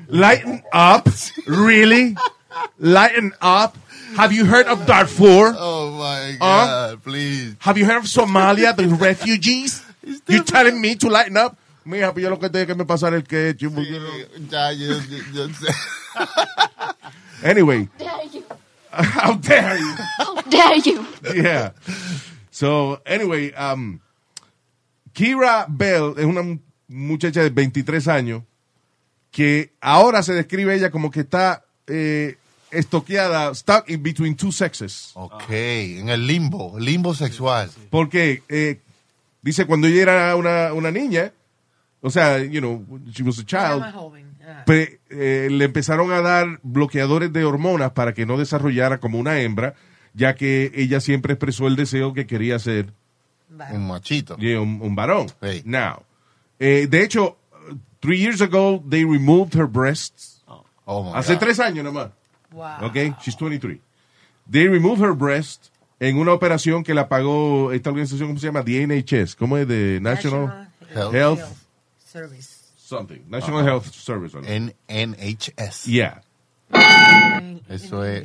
Lighten 0.09 0.63
up? 0.73 1.09
Really? 1.47 2.17
Lighten 2.79 3.33
up? 3.41 3.77
Have 4.17 4.33
you 4.33 4.45
heard 4.47 4.67
of 4.67 4.87
Darfur? 4.87 5.55
Oh, 5.57 5.91
my 5.99 6.37
Huh? 6.41 6.67
God, 6.97 7.03
please. 7.05 7.55
Have 7.61 7.77
you 7.77 7.85
heard 7.85 7.99
of 7.99 8.05
Somalia, 8.05 8.75
the 8.75 8.89
refugees? 8.89 9.85
You 10.27 10.43
telling 10.43 10.81
me 10.81 10.95
to 10.97 11.09
lighten 11.11 11.37
up? 11.37 11.59
Mija, 11.85 12.13
pues 12.15 12.23
yo 12.25 12.31
lo 12.31 12.39
que 12.39 12.49
tengo 12.49 12.67
que 12.67 12.75
me 12.75 12.85
pasar 12.87 13.13
el 13.13 13.23
ketchup. 13.23 13.77
you 13.77 13.99
know. 14.01 14.49
Ya, 14.51 14.71
yo, 14.73 14.97
yo, 14.97 15.19
yo 15.35 15.49
sé. 15.53 15.69
Anyway, 17.45 17.89
Dare 17.99 18.25
you. 18.33 18.43
how 18.91 19.35
dare 19.35 19.77
you? 19.79 19.95
How 20.19 20.41
dare 20.43 20.77
you. 20.79 21.07
Yeah. 21.35 21.71
So, 22.51 23.01
anyway, 23.07 23.53
um, 23.53 24.01
Kira 25.15 25.67
Bell 25.69 26.15
es 26.19 26.25
una 26.25 26.43
mu- 26.43 26.59
muchacha 26.89 27.43
de 27.43 27.51
23 27.51 28.09
años 28.09 28.43
que 29.31 29.73
ahora 29.81 30.23
se 30.23 30.33
describe 30.33 30.75
ella 30.75 30.91
como 30.91 31.11
que 31.11 31.21
está 31.21 31.65
eh, 31.87 32.37
estoqueada, 32.71 33.55
stuck 33.55 33.89
in 33.89 34.03
between 34.03 34.37
two 34.37 34.53
sexes. 34.53 35.11
Ok, 35.15 35.51
en 35.51 36.09
el 36.09 36.27
limbo, 36.27 36.79
limbo 36.79 37.15
sexual. 37.15 37.71
Porque 37.91 38.43
eh, 38.49 38.81
dice 39.43 39.67
cuando 39.67 39.87
ella 39.87 40.03
era 40.03 40.37
una, 40.37 40.73
una 40.73 40.91
niña, 40.91 41.33
o 42.01 42.11
sea, 42.11 42.39
you 42.43 42.61
know, 42.61 42.85
she 43.13 43.23
was 43.23 43.39
a 43.39 43.43
Era 43.43 43.69
child, 43.69 43.81
más 43.81 43.95
joven. 43.95 44.27
Ah. 44.47 44.65
eh, 44.67 45.49
le 45.51 45.65
empezaron 45.65 46.11
a 46.13 46.21
dar 46.21 46.59
bloqueadores 46.63 47.33
de 47.33 47.45
hormonas 47.45 47.93
para 47.93 48.15
que 48.15 48.25
no 48.25 48.39
desarrollara 48.39 48.99
como 48.99 49.19
una 49.19 49.41
hembra, 49.41 49.75
ya 50.15 50.35
que 50.35 50.73
ella 50.75 51.01
siempre 51.01 51.35
expresó 51.35 51.67
el 51.67 51.77
deseo 51.77 52.15
que 52.15 52.27
quería 52.27 52.59
ser. 52.59 52.93
Un 53.71 53.89
machito. 53.89 54.37
yeah, 54.37 54.61
un, 54.61 54.79
un 54.81 54.95
varón. 54.95 55.27
Now, 55.65 56.03
eh, 56.59 56.87
de 56.89 57.03
hecho, 57.03 57.39
three 58.01 58.19
years 58.19 58.41
ago, 58.41 58.83
they 58.89 59.05
removed 59.05 59.55
her 59.55 59.67
breasts. 59.67 60.43
Oh, 60.87 61.03
my 61.03 61.19
Hace 61.19 61.35
God. 61.35 61.41
tres 61.41 61.59
años 61.61 61.85
nomás. 61.85 62.11
Wow. 62.53 62.87
Okay, 62.87 63.15
she's 63.21 63.37
23. 63.37 63.81
They 64.51 64.67
removed 64.69 65.01
her 65.03 65.13
breast 65.15 65.71
en 66.01 66.17
una 66.17 66.33
operación 66.33 66.83
que 66.85 66.95
la 66.95 67.09
pagó 67.09 67.73
esta 67.73 67.91
organización, 67.91 68.29
¿cómo 68.31 68.39
se 68.41 68.47
llama? 68.47 68.63
The 68.65 68.87
NHS. 68.87 69.35
¿Cómo 69.37 69.59
es? 69.59 69.67
The 69.69 70.01
National, 70.01 70.69
Health. 70.95 71.13
Health 71.15 71.41
Service. 71.99 72.55
something. 72.79 73.21
National 73.29 73.63
Health 73.67 73.93
Service. 73.93 74.35
or- 74.35 74.47
En 74.47 74.73
NHS. 74.89 75.85
Yeah. 75.87 76.23
Eso 77.69 78.03
es, 78.05 78.25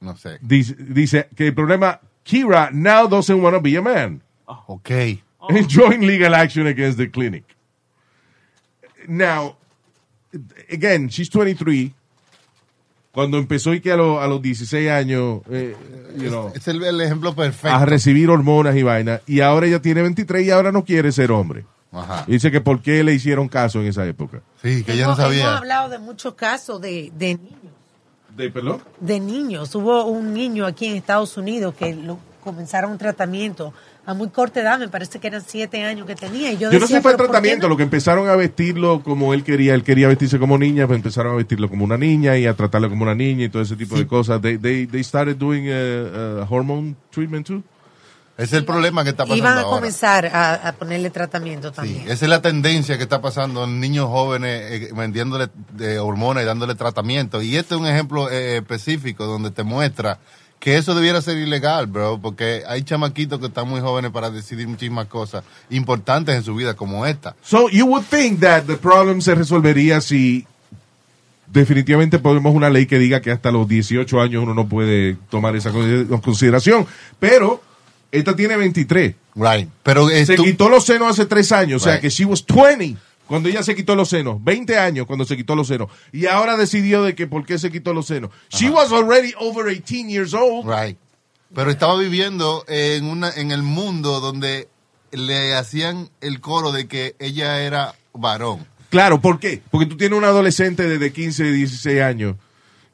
no 0.00 0.16
sé. 0.16 0.38
Dice, 0.42 0.74
dice 0.78 1.28
que 1.34 1.46
el 1.48 1.54
problema, 1.54 2.00
Kira 2.24 2.70
now 2.72 3.06
doesn't 3.06 3.40
want 3.42 3.54
to 3.54 3.60
be 3.60 3.76
a 3.76 3.82
man. 3.82 4.22
Ok. 4.66 4.90
and 5.48 5.68
join 5.68 6.06
legal 6.06 6.34
action 6.34 6.66
against 6.66 6.98
the 6.98 7.08
clinic. 7.10 7.44
Now, 9.08 9.56
again, 10.70 11.08
she's 11.08 11.28
23. 11.30 11.92
Cuando 13.12 13.36
empezó 13.36 13.74
y 13.74 13.80
que 13.80 13.92
a, 13.92 13.96
lo- 13.96 14.20
a 14.22 14.26
los 14.26 14.40
16 14.40 14.90
años, 14.90 15.42
eh, 15.50 15.76
you 16.16 16.28
know, 16.28 16.50
Es 16.54 16.66
el, 16.68 16.82
el 16.82 16.98
ejemplo 17.02 17.34
perfecto. 17.34 17.76
a 17.76 17.84
recibir 17.84 18.30
hormonas 18.30 18.74
y 18.74 18.82
vaina, 18.82 19.20
y 19.26 19.40
ahora 19.40 19.66
ella 19.66 19.82
tiene 19.82 20.00
23 20.00 20.46
y 20.46 20.50
ahora 20.50 20.72
no 20.72 20.82
quiere 20.84 21.12
ser 21.12 21.30
hombre. 21.30 21.66
Ajá. 21.92 22.24
Y 22.26 22.32
dice 22.32 22.50
que 22.50 22.62
por 22.62 22.80
qué 22.80 23.04
le 23.04 23.12
hicieron 23.12 23.48
caso 23.48 23.80
en 23.82 23.86
esa 23.88 24.06
época. 24.06 24.40
Sí, 24.62 24.82
que 24.82 24.94
ella 24.94 25.08
no 25.08 25.12
Hemos- 25.12 25.18
Hemos 25.18 25.28
sabía. 25.36 25.58
hablado 25.58 25.90
de 25.90 25.98
muchos 25.98 26.32
casos 26.34 26.80
de, 26.80 27.12
de 27.14 27.34
niños. 27.34 27.58
¿De 28.34 28.48
perdón? 28.48 28.80
De 28.98 29.20
niños. 29.20 29.74
Hubo 29.74 30.06
un 30.06 30.32
niño 30.32 30.64
aquí 30.64 30.86
en 30.86 30.96
Estados 30.96 31.36
Unidos 31.36 31.74
que 31.74 31.94
lo, 31.94 32.18
comenzaron 32.42 32.92
un 32.92 32.98
tratamiento 32.98 33.74
a 34.04 34.14
muy 34.14 34.30
corta 34.30 34.60
edad, 34.60 34.78
me 34.78 34.88
parece 34.88 35.20
que 35.20 35.28
eran 35.28 35.42
siete 35.46 35.84
años 35.84 36.06
que 36.06 36.14
tenía. 36.16 36.50
Y 36.52 36.56
yo, 36.58 36.70
Yo 36.70 36.78
no 36.78 36.86
decía, 36.86 36.96
sé 36.96 37.02
fue 37.02 37.12
el 37.12 37.16
"¿Pero 37.16 37.28
por 37.28 37.36
qué 37.36 37.40
tratamiento, 37.40 37.68
lo 37.68 37.76
que 37.76 37.84
empezaron 37.84 38.28
a 38.28 38.34
vestirlo 38.36 39.02
como 39.02 39.32
él 39.32 39.44
quería, 39.44 39.74
él 39.74 39.84
quería 39.84 40.08
vestirse 40.08 40.38
como 40.38 40.58
niña, 40.58 40.86
pues 40.86 40.96
empezaron 40.96 41.32
a 41.34 41.36
vestirlo 41.36 41.68
como 41.68 41.84
una 41.84 41.96
niña 41.96 42.36
y 42.36 42.46
a 42.46 42.54
tratarlo 42.54 42.88
como 42.90 43.04
una 43.04 43.14
niña 43.14 43.44
y 43.44 43.48
todo 43.48 43.62
ese 43.62 43.76
tipo 43.76 43.96
de 43.96 44.06
cosas. 44.06 44.40
They, 44.40 44.58
they, 44.58 44.86
they 44.86 45.04
started 45.04 45.36
doing 45.36 45.68
uh, 45.68 46.42
uh, 46.42 46.46
hormone 46.52 46.96
treatment 47.10 47.46
too. 47.46 47.62
Ese 48.34 48.56
es 48.56 48.60
el 48.60 48.64
problema 48.64 49.04
que 49.04 49.10
está 49.10 49.24
pasando 49.24 49.36
Iban 49.36 49.58
a 49.58 49.60
ahora. 49.60 49.76
comenzar 49.76 50.26
a, 50.26 50.54
a 50.68 50.72
ponerle 50.72 51.10
tratamiento 51.10 51.70
también. 51.70 52.02
Esa 52.10 52.24
es 52.24 52.28
la 52.30 52.40
tendencia 52.40 52.96
que 52.96 53.02
está 53.04 53.20
pasando 53.20 53.64
en 53.64 53.78
niños 53.78 54.06
jóvenes 54.08 54.62
eh, 54.72 54.90
vendiéndole 54.96 55.48
de 55.74 55.98
hormonas 55.98 56.42
y 56.42 56.46
dándole 56.46 56.74
tratamiento. 56.74 57.42
Y 57.42 57.56
este 57.56 57.74
es 57.74 57.80
un 57.80 57.86
ejemplo 57.86 58.30
eh, 58.30 58.56
específico 58.56 59.26
donde 59.26 59.50
te 59.50 59.62
muestra 59.64 60.18
que 60.62 60.76
eso 60.76 60.94
debiera 60.94 61.20
ser 61.20 61.38
ilegal, 61.38 61.88
bro, 61.88 62.20
porque 62.22 62.62
hay 62.68 62.84
chamaquitos 62.84 63.40
que 63.40 63.46
están 63.46 63.68
muy 63.68 63.80
jóvenes 63.80 64.12
para 64.12 64.30
decidir 64.30 64.68
muchísimas 64.68 65.08
cosas 65.08 65.42
importantes 65.70 66.36
en 66.36 66.44
su 66.44 66.54
vida 66.54 66.74
como 66.74 67.04
esta. 67.04 67.34
So 67.42 67.68
you 67.68 67.84
would 67.84 68.04
think 68.04 68.38
that 68.42 68.62
the 68.66 68.76
problem 68.76 69.20
se 69.20 69.34
resolvería 69.34 70.00
si 70.00 70.46
definitivamente 71.48 72.20
ponemos 72.20 72.54
una 72.54 72.70
ley 72.70 72.86
que 72.86 73.00
diga 73.00 73.20
que 73.20 73.32
hasta 73.32 73.50
los 73.50 73.66
18 73.66 74.20
años 74.20 74.42
uno 74.44 74.54
no 74.54 74.68
puede 74.68 75.16
tomar 75.30 75.56
esa 75.56 75.72
con- 75.72 76.06
consideración. 76.20 76.86
Pero 77.18 77.60
esta 78.12 78.36
tiene 78.36 78.56
23. 78.56 79.14
Right. 79.34 79.68
Pero 79.82 80.08
se 80.08 80.36
tú- 80.36 80.44
quitó 80.44 80.68
los 80.68 80.84
senos 80.84 81.10
hace 81.10 81.26
tres 81.26 81.50
años. 81.50 81.82
O 81.82 81.84
sea 81.84 82.00
que 82.00 82.08
she 82.08 82.24
was 82.24 82.44
20 82.46 82.96
cuando 83.26 83.48
ella 83.48 83.62
se 83.62 83.74
quitó 83.74 83.94
los 83.94 84.08
senos. 84.08 84.42
20 84.42 84.78
años 84.78 85.06
cuando 85.06 85.24
se 85.24 85.36
quitó 85.36 85.54
los 85.54 85.68
senos. 85.68 85.88
Y 86.12 86.26
ahora 86.26 86.56
decidió 86.56 87.02
de 87.02 87.14
que 87.14 87.26
por 87.26 87.44
qué 87.44 87.58
se 87.58 87.70
quitó 87.70 87.94
los 87.94 88.06
senos. 88.06 88.30
She 88.50 88.70
was 88.70 88.92
already 88.92 89.32
over 89.38 89.66
18 89.66 90.08
years 90.08 90.34
old. 90.34 90.66
Right. 90.66 90.98
Pero 91.54 91.70
estaba 91.70 91.98
viviendo 91.98 92.64
en 92.68 93.04
una 93.04 93.30
en 93.30 93.50
el 93.50 93.62
mundo 93.62 94.20
donde 94.20 94.68
le 95.10 95.54
hacían 95.54 96.10
el 96.20 96.40
coro 96.40 96.72
de 96.72 96.88
que 96.88 97.14
ella 97.18 97.62
era 97.62 97.94
varón. 98.14 98.66
Claro, 98.90 99.20
¿por 99.20 99.38
qué? 99.38 99.62
Porque 99.70 99.86
tú 99.86 99.96
tienes 99.96 100.18
una 100.18 100.28
adolescente 100.28 100.86
de 100.98 101.12
15, 101.12 101.44
16 101.44 102.02
años 102.02 102.36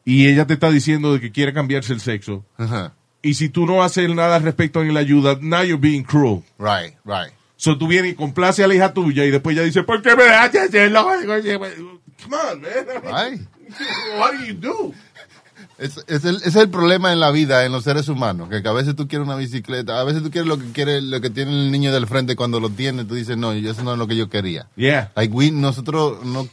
y 0.05 0.29
ella 0.29 0.47
te 0.47 0.55
está 0.55 0.71
diciendo 0.71 1.13
de 1.13 1.21
que 1.21 1.33
quiere 1.33 1.53
cambiarse 1.53 1.93
el 1.93 2.01
sexo. 2.01 2.45
Ajá. 2.57 2.95
Y 3.21 3.35
si 3.35 3.49
tú 3.49 3.67
no 3.67 3.83
haces 3.83 4.09
nada 4.15 4.37
al 4.37 4.43
respecto 4.43 4.81
en 4.81 4.95
la 4.95 5.01
ayuda, 5.01 5.39
now 5.41 5.63
you're 5.63 5.81
being 5.81 6.05
cruel. 6.05 6.45
Right, 6.59 6.95
right. 7.05 7.33
So 7.59 7.77
tú 7.77 7.87
vienes 7.89 8.13
y 8.13 8.15
complace 8.15 8.63
a 8.65 8.69
la 8.69 8.75
hija 8.77 8.95
tuya 8.95 9.25
y 9.27 9.31
después 9.33 9.55
ella 9.57 9.65
dice, 9.67 9.83
¿por 9.83 10.01
qué 10.01 10.15
me 10.17 10.23
dejaste 10.23 10.61
hacerlo? 10.61 11.05
Come 12.23 12.37
on, 12.53 12.61
man. 12.63 13.49
What 14.19 14.33
do 14.39 14.45
you 14.47 14.55
do? 14.55 14.93
Es, 15.77 16.01
es 16.09 16.25
el, 16.25 16.37
es 16.45 16.57
el 16.57 16.69
problema 16.71 17.13
en 17.13 17.21
la 17.21 17.31
vida, 17.31 17.65
en 17.65 17.71
los 17.73 17.85
seres 17.85 18.09
humanos, 18.09 18.49
que 18.49 18.67
a 18.67 18.73
veces 18.73 18.97
tú 18.97 19.07
quieres 19.07 19.27
una 19.29 19.37
bicicleta, 19.37 20.01
a 20.01 20.05
veces 20.05 20.23
tú 20.25 20.31
quieres 20.31 20.49
lo 20.49 20.59
que 20.59 20.73
quiere, 20.73 21.01
lo 21.01 21.21
que 21.21 21.31
tiene 21.31 21.51
el 21.53 21.71
niño 21.71 21.93
del 21.93 22.07
frente 22.09 22.35
cuando 22.35 22.59
lo 22.59 22.71
tiene, 22.71 23.05
tú 23.05 23.15
dices, 23.15 23.37
no, 23.37 23.53
eso 23.53 23.83
no 23.85 23.93
es 23.93 23.99
lo 23.99 24.07
que 24.09 24.17
yo 24.17 24.29
quería. 24.29 24.67
Yeah. 24.77 25.13
Like 25.15 25.33
we, 25.33 25.51
nosotros 25.53 26.25
no, 26.25 26.49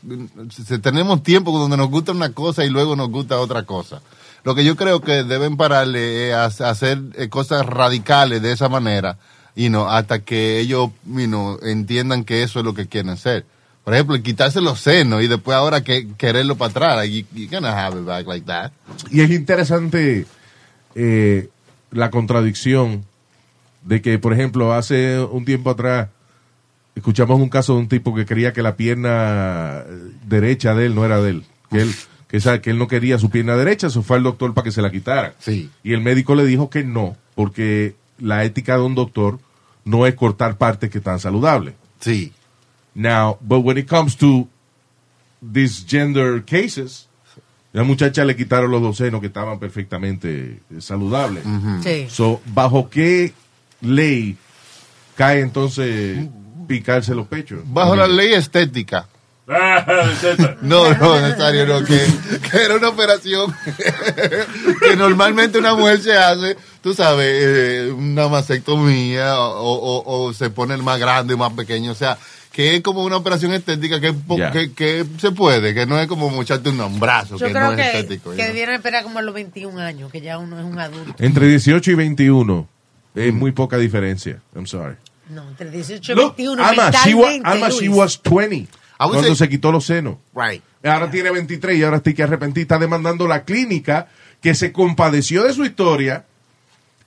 se- 0.51 0.77
tenemos 0.79 1.23
tiempo 1.23 1.57
donde 1.57 1.77
nos 1.77 1.89
gusta 1.89 2.11
una 2.11 2.33
cosa 2.33 2.65
y 2.65 2.69
luego 2.69 2.95
nos 2.95 3.09
gusta 3.09 3.39
otra 3.39 3.63
cosa. 3.63 4.01
Lo 4.43 4.53
que 4.53 4.63
yo 4.63 4.75
creo 4.75 5.01
que 5.01 5.23
deben 5.23 5.57
pararle 5.57 6.29
es 6.29 6.61
hacer 6.61 6.99
eh, 7.15 7.27
cosas 7.29 7.65
radicales 7.65 8.43
de 8.43 8.51
esa 8.51 8.69
manera, 8.69 9.17
y 9.55 9.69
no 9.69 9.89
hasta 9.89 10.19
que 10.19 10.59
ellos 10.59 10.89
you 11.05 11.25
know, 11.27 11.57
entiendan 11.63 12.23
que 12.23 12.43
eso 12.43 12.59
es 12.59 12.65
lo 12.65 12.73
que 12.73 12.87
quieren 12.87 13.15
ser. 13.17 13.45
Por 13.83 13.93
ejemplo, 13.93 14.19
quitarse 14.23 14.61
los 14.61 14.79
senos 14.81 15.21
y 15.21 15.27
después 15.27 15.55
ahora 15.55 15.83
que 15.83 16.07
quererlo 16.17 16.55
para 16.55 16.71
atrás. 16.71 16.95
Like, 16.97 17.13
you, 17.33 17.39
you 17.39 17.49
cannot 17.49 17.71
have 17.75 17.99
it 17.99 18.05
back 18.05 18.25
like 18.27 18.45
that. 18.47 18.71
Y 19.11 19.21
es 19.21 19.29
interesante 19.29 20.25
eh, 20.95 21.49
la 21.91 22.09
contradicción 22.09 23.05
de 23.83 24.01
que, 24.01 24.17
por 24.17 24.33
ejemplo, 24.33 24.73
hace 24.73 25.19
un 25.19 25.45
tiempo 25.45 25.69
atrás 25.69 26.09
escuchamos 26.95 27.39
un 27.39 27.49
caso 27.49 27.73
de 27.73 27.79
un 27.81 27.87
tipo 27.87 28.15
que 28.15 28.25
creía 28.25 28.53
que 28.53 28.63
la 28.63 28.75
pierna 28.75 29.83
derecha 30.25 30.73
de 30.73 30.87
él 30.87 30.95
no 30.95 31.05
era 31.05 31.21
de 31.21 31.29
él, 31.31 31.43
que 31.69 31.81
él 31.81 31.93
que, 32.27 32.37
esa- 32.37 32.59
que 32.61 32.71
él 32.71 32.79
no 32.79 32.87
quería 32.87 33.19
su 33.19 33.29
pierna 33.29 33.55
derecha, 33.55 33.89
se 33.91 34.01
fue 34.01 34.17
al 34.17 34.23
doctor 34.23 34.53
para 34.55 34.63
que 34.65 34.71
se 34.71 34.81
la 34.81 34.89
quitara. 34.89 35.35
Sí. 35.39 35.69
Y 35.83 35.93
el 35.93 36.01
médico 36.01 36.33
le 36.33 36.43
dijo 36.45 36.71
que 36.71 36.83
no, 36.83 37.15
porque 37.35 37.93
la 38.17 38.43
ética 38.45 38.77
de 38.77 38.81
un 38.83 38.95
doctor 38.95 39.37
no 39.85 40.05
es 40.05 40.15
cortar 40.15 40.57
partes 40.57 40.89
que 40.89 40.97
están 40.97 41.19
saludables. 41.19 41.75
Sí. 41.99 42.33
Now, 42.93 43.37
but 43.41 43.59
when 43.59 43.77
it 43.77 43.87
comes 43.87 44.15
to 44.17 44.47
these 45.41 45.85
gender 45.87 46.43
cases, 46.43 47.07
la 47.71 47.83
muchacha 47.83 48.25
le 48.25 48.35
quitaron 48.35 48.71
los 48.71 48.81
dos 48.81 48.97
senos 48.97 49.21
que 49.21 49.27
estaban 49.27 49.59
perfectamente 49.59 50.61
eh, 50.69 50.81
saludables. 50.81 51.43
Sí. 51.83 52.07
So, 52.09 52.41
¿bajo 52.45 52.89
qué 52.89 53.33
ley 53.81 54.37
cae 55.15 55.41
entonces 55.41 56.27
picarse 56.67 57.13
los 57.13 57.27
pechos? 57.27 57.61
Bajo 57.65 57.95
la 57.95 58.07
ley 58.07 58.33
estética. 58.33 59.07
No, 60.61 60.91
no, 60.95 61.21
necesario, 61.21 61.65
no, 61.67 61.83
que, 61.85 61.99
que 62.49 62.57
era 62.63 62.75
una 62.75 62.89
operación 62.89 63.53
que 64.81 64.95
normalmente 64.95 65.59
una 65.59 65.75
mujer 65.75 65.99
se 66.01 66.17
hace, 66.17 66.57
tú 66.81 66.93
sabes, 66.93 67.27
eh, 67.29 67.91
una 67.95 68.27
mastectomía 68.27 69.39
o, 69.39 69.73
o- 69.73 70.25
o 70.27 70.33
se 70.33 70.49
pone 70.49 70.73
el 70.73 70.81
más 70.83 70.99
grande 70.99 71.35
o 71.35 71.37
más 71.37 71.53
pequeño, 71.53 71.91
o 71.91 71.95
sea, 71.95 72.17
que 72.51 72.75
es 72.75 72.81
como 72.81 73.03
una 73.03 73.17
operación 73.17 73.51
estética 73.53 73.99
que, 73.99 74.15
que, 74.51 74.73
que 74.73 75.05
se 75.19 75.31
puede, 75.31 75.73
que 75.73 75.85
no 75.85 75.99
es 75.99 76.07
como 76.07 76.29
mocharte 76.29 76.69
un 76.69 76.99
brazo, 76.99 77.37
Yo 77.37 77.47
que 77.47 77.53
creo 77.53 77.65
no 77.65 77.71
es 77.73 77.77
que, 77.91 77.99
estético. 77.99 78.31
que 78.31 78.43
debieran 78.45 78.75
esperar 78.75 79.03
como 79.03 79.19
a 79.19 79.21
los 79.21 79.35
21 79.35 79.79
años, 79.79 80.11
que 80.11 80.21
ya 80.21 80.37
uno 80.39 80.57
es 80.57 80.65
un 80.65 80.79
adulto. 80.79 81.15
Entre 81.19 81.47
18 81.47 81.91
y 81.91 81.95
21 81.95 82.67
es 83.13 83.33
muy 83.33 83.51
poca 83.51 83.77
diferencia. 83.77 84.39
I'm 84.55 84.65
sorry. 84.67 84.95
No, 85.29 85.47
entre 85.49 85.69
18 85.69 86.13
y 86.13 86.15
Look, 86.15 86.35
21. 86.37 86.63
Ama, 86.65 86.91
she, 87.03 87.13
wa- 87.13 87.29
mentalmente, 87.29 87.75
she 87.79 87.89
was 87.89 88.17
20 88.21 88.55
I 88.55 88.61
would 88.61 88.67
cuando 88.97 89.23
say- 89.27 89.35
se 89.35 89.49
quitó 89.49 89.71
los 89.71 89.85
senos. 89.85 90.17
Right. 90.35 90.61
Ahora 90.83 91.09
tiene 91.09 91.31
23 91.31 91.77
y 91.77 91.83
ahora 91.83 91.97
estoy 91.97 92.13
que 92.13 92.23
arrepentir. 92.23 92.61
Está 92.63 92.77
demandando 92.77 93.27
la 93.27 93.43
clínica 93.43 94.07
que 94.41 94.53
se 94.53 94.71
compadeció 94.71 95.43
de 95.43 95.53
su 95.53 95.65
historia. 95.65 96.25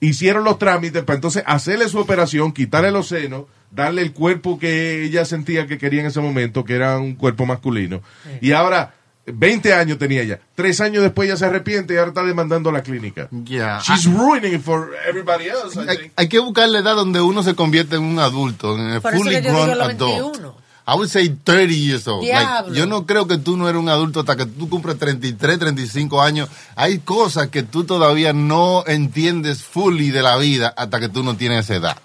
Hicieron 0.01 0.43
los 0.45 0.57
trámites 0.59 1.03
para 1.03 1.15
entonces 1.15 1.43
hacerle 1.45 1.89
su 1.89 1.99
operación, 1.99 2.53
quitarle 2.53 2.89
los 2.91 3.07
senos, 3.09 3.43
darle 3.71 4.01
el 4.01 4.13
cuerpo 4.13 4.57
que 4.57 5.03
ella 5.03 5.25
sentía 5.25 5.67
que 5.67 5.77
quería 5.77 6.01
en 6.01 6.07
ese 6.07 6.21
momento, 6.21 6.63
que 6.63 6.75
era 6.75 6.97
un 6.97 7.15
cuerpo 7.15 7.45
masculino. 7.45 8.01
Y 8.39 8.53
ahora, 8.53 8.93
20 9.25 9.73
años 9.73 9.97
tenía 9.97 10.21
ella. 10.21 10.39
Tres 10.55 10.79
años 10.81 11.03
después 11.03 11.27
ella 11.27 11.37
se 11.37 11.45
arrepiente 11.45 11.93
y 11.93 11.97
ahora 11.97 12.09
está 12.09 12.23
demandando 12.23 12.71
la 12.71 12.81
clínica. 12.81 13.27
Yeah. 13.43 13.79
She's 13.81 14.05
ruining 14.05 14.55
it 14.55 14.61
for 14.61 14.89
everybody 15.07 15.47
else, 15.49 15.75
I 15.77 15.87
Hay, 15.89 15.97
think. 15.97 16.13
hay 16.15 16.29
que 16.29 16.39
buscar 16.39 16.69
la 16.69 16.79
edad 16.79 16.95
donde 16.95 17.19
uno 17.21 17.43
se 17.43 17.53
convierte 17.53 17.97
en 17.97 18.03
un 18.03 18.19
adulto, 18.19 18.75
en 18.77 18.89
el 18.91 19.01
Por 19.01 19.13
eso 19.13 19.21
fully 19.23 19.35
que 19.35 19.41
grown 19.41 19.69
digo 19.69 19.81
adult. 19.83 20.55
21. 20.89 20.93
I 20.93 20.95
would 20.95 21.09
say 21.09 21.29
30 21.43 21.73
years 21.75 22.07
old. 22.07 22.25
Like, 22.27 22.73
yo 22.73 22.85
no 22.85 23.05
creo 23.05 23.27
que 23.27 23.37
tú 23.37 23.57
no 23.57 23.67
eres 23.69 23.79
un 23.81 23.89
adulto 23.89 24.21
hasta 24.21 24.35
que 24.35 24.45
tú 24.45 24.67
cumples 24.69 24.97
33, 24.97 25.59
35 25.59 26.21
años. 26.21 26.49
Hay 26.75 26.99
cosas 26.99 27.47
que 27.49 27.63
tú 27.63 27.83
todavía 27.83 28.33
no 28.33 28.83
entiendes 28.87 29.63
fully 29.63 30.11
de 30.11 30.21
la 30.21 30.37
vida 30.37 30.73
hasta 30.75 30.99
que 30.99 31.09
tú 31.09 31.23
no 31.23 31.35
tienes 31.35 31.65
esa 31.65 31.75
edad. 31.75 31.97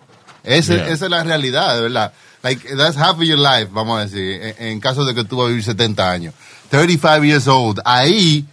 Ese- 0.43 0.75
Yeah. 0.77 0.89
Esa 0.91 1.05
es 1.07 1.11
la 1.11 1.25
realidad, 1.25 1.75
de 1.77 1.83
verdad. 1.83 2.13
Like, 2.43 2.77
that's 2.77 2.97
half 2.99 3.17
of 3.17 3.23
your 3.23 3.39
life, 3.39 3.69
vamos 3.73 3.99
a 3.99 4.03
decir, 4.05 4.41
en, 4.59 4.67
en 4.69 4.81
caso 4.81 5.05
de 5.07 5.15
que 5.15 5.25
tú 5.25 5.37
vas 5.39 5.47
a 5.47 5.49
vivir 5.49 5.65
70 5.65 6.11
años. 6.11 6.35
35 6.69 7.25
years 7.25 7.49
old. 7.49 7.81
Ahí 7.87 8.45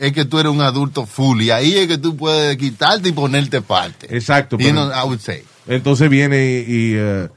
es 0.00 0.12
que 0.12 0.24
tú 0.24 0.40
eres 0.40 0.50
un 0.50 0.60
adulto 0.62 1.06
fully. 1.06 1.50
Ahí 1.52 1.74
es 1.78 1.86
que 1.86 1.98
tú 1.98 2.16
puedes 2.16 2.56
quitarte 2.56 3.10
y 3.10 3.12
ponerte 3.12 3.62
parte. 3.62 4.08
Exacto. 4.16 4.56
You 4.58 4.64
pero- 4.66 4.86
know, 4.88 4.90
I 4.90 5.04
would 5.06 5.20
say. 5.20 5.44
Entonces 5.68 6.08
viene 6.10 6.64
y, 6.66 6.94
y, 6.94 7.28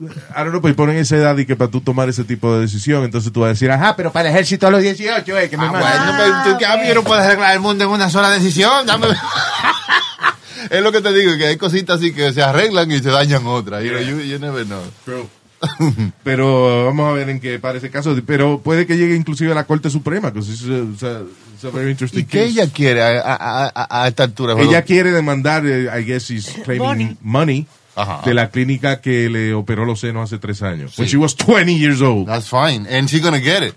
I 0.00 0.06
don't 0.38 0.50
know, 0.50 0.60
pues 0.60 0.74
ponen 0.74 0.96
esa 0.96 1.16
edad 1.16 1.38
y 1.38 1.46
que 1.46 1.54
para 1.54 1.70
tú 1.70 1.80
tomar 1.80 2.08
ese 2.08 2.24
tipo 2.24 2.52
de 2.54 2.62
decisión, 2.62 3.04
entonces 3.04 3.32
tú 3.32 3.40
vas 3.40 3.46
a 3.46 3.50
decir, 3.50 3.70
ajá, 3.70 3.94
pero 3.94 4.10
para 4.10 4.28
el 4.28 4.34
ejército 4.34 4.66
a 4.66 4.70
los 4.70 4.82
18, 4.82 5.38
eh, 5.38 5.48
que 5.48 5.56
me 5.56 5.66
Ah, 5.66 5.70
bueno, 5.70 6.14
pero 6.44 6.52
tú 6.52 6.58
que 6.58 6.66
a 6.66 6.76
mí 6.76 6.88
no 6.92 7.04
puedes 7.04 7.24
arreglar 7.24 7.54
el 7.54 7.60
mundo 7.60 7.84
en 7.84 7.90
una 7.90 8.10
sola 8.10 8.28
decisión. 8.30 8.86
Dame- 8.86 9.06
es 10.70 10.82
lo 10.82 10.90
que 10.90 11.00
te 11.00 11.12
digo, 11.12 11.36
que 11.36 11.46
hay 11.46 11.56
cositas 11.56 11.98
así 11.98 12.12
que 12.12 12.32
se 12.32 12.42
arreglan 12.42 12.90
y 12.90 12.98
se 12.98 13.10
dañan 13.10 13.46
otras. 13.46 13.82
Know, 13.84 14.00
you, 14.00 14.20
you 14.20 14.38
never 14.40 14.64
know. 14.66 14.82
Pero 16.24 16.86
vamos 16.86 17.08
a 17.10 17.12
ver 17.12 17.28
en 17.30 17.40
qué 17.40 17.58
parece 17.58 17.90
caso. 17.90 18.16
Pero 18.26 18.60
puede 18.60 18.86
que 18.86 18.96
llegue 18.96 19.14
inclusive 19.16 19.52
a 19.52 19.54
la 19.54 19.64
Corte 19.64 19.90
Suprema, 19.90 20.32
que 20.32 20.40
es 20.40 21.04
a 21.04 21.70
very 21.72 21.90
interesting 21.92 22.20
¿Y 22.20 22.24
qué 22.24 22.38
case. 22.40 22.50
ella 22.50 22.66
quiere 22.70 23.02
a, 23.02 23.20
a- 23.20 23.72
a- 23.74 24.02
a 24.02 24.08
esta 24.08 24.24
altura? 24.24 24.54
Ella 24.58 24.82
quiere 24.82 25.10
demandar, 25.12 25.64
eh, 25.66 25.88
I 25.98 26.04
guess 26.04 26.24
she's 26.28 26.48
claiming 26.64 26.82
Money. 26.86 27.16
money, 27.22 27.66
Ajá. 27.96 28.22
de 28.24 28.34
la 28.34 28.50
clínica 28.50 29.00
que 29.00 29.28
le 29.30 29.54
operó 29.54 29.84
los 29.84 30.00
senos 30.00 30.24
hace 30.24 30.38
tres 30.38 30.62
años. 30.62 30.98
When 30.98 31.06
Sí. 31.08 31.12
she 31.12 31.16
was 31.16 31.36
20 31.36 31.76
years 31.78 32.00
old. 32.00 32.26
That's 32.26 32.48
fine. 32.48 32.86
And 32.92 33.08
she's 33.08 33.22
gonna 33.22 33.40
get 33.40 33.62
it. 33.62 33.74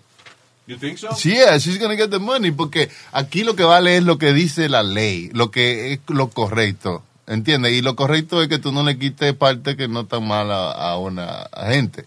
You 0.66 0.78
think 0.78 0.98
so? 0.98 1.10
Yeah, 1.24 1.58
she's 1.60 1.80
gonna 1.80 1.96
get 1.96 2.10
the 2.10 2.20
money. 2.20 2.52
Porque 2.52 2.90
aquí 3.12 3.44
lo 3.44 3.56
que 3.56 3.64
vale 3.64 3.98
es 3.98 4.04
lo 4.04 4.18
que 4.18 4.34
dice 4.34 4.68
la 4.70 4.84
ley, 4.84 5.30
lo 5.34 5.50
que 5.52 5.94
es 5.94 6.00
lo 6.08 6.30
correcto. 6.30 7.04
¿Entiendes? 7.28 7.74
Y 7.74 7.82
lo 7.82 7.96
correcto 7.96 8.42
es 8.42 8.48
que 8.48 8.58
tú 8.58 8.72
no 8.72 8.84
le 8.84 8.98
quites 8.98 9.34
parte 9.34 9.76
que 9.76 9.88
no 9.90 10.02
está 10.02 10.20
mal 10.20 10.50
a, 10.52 10.72
a 10.72 10.98
una 10.98 11.48
gente. 11.70 12.06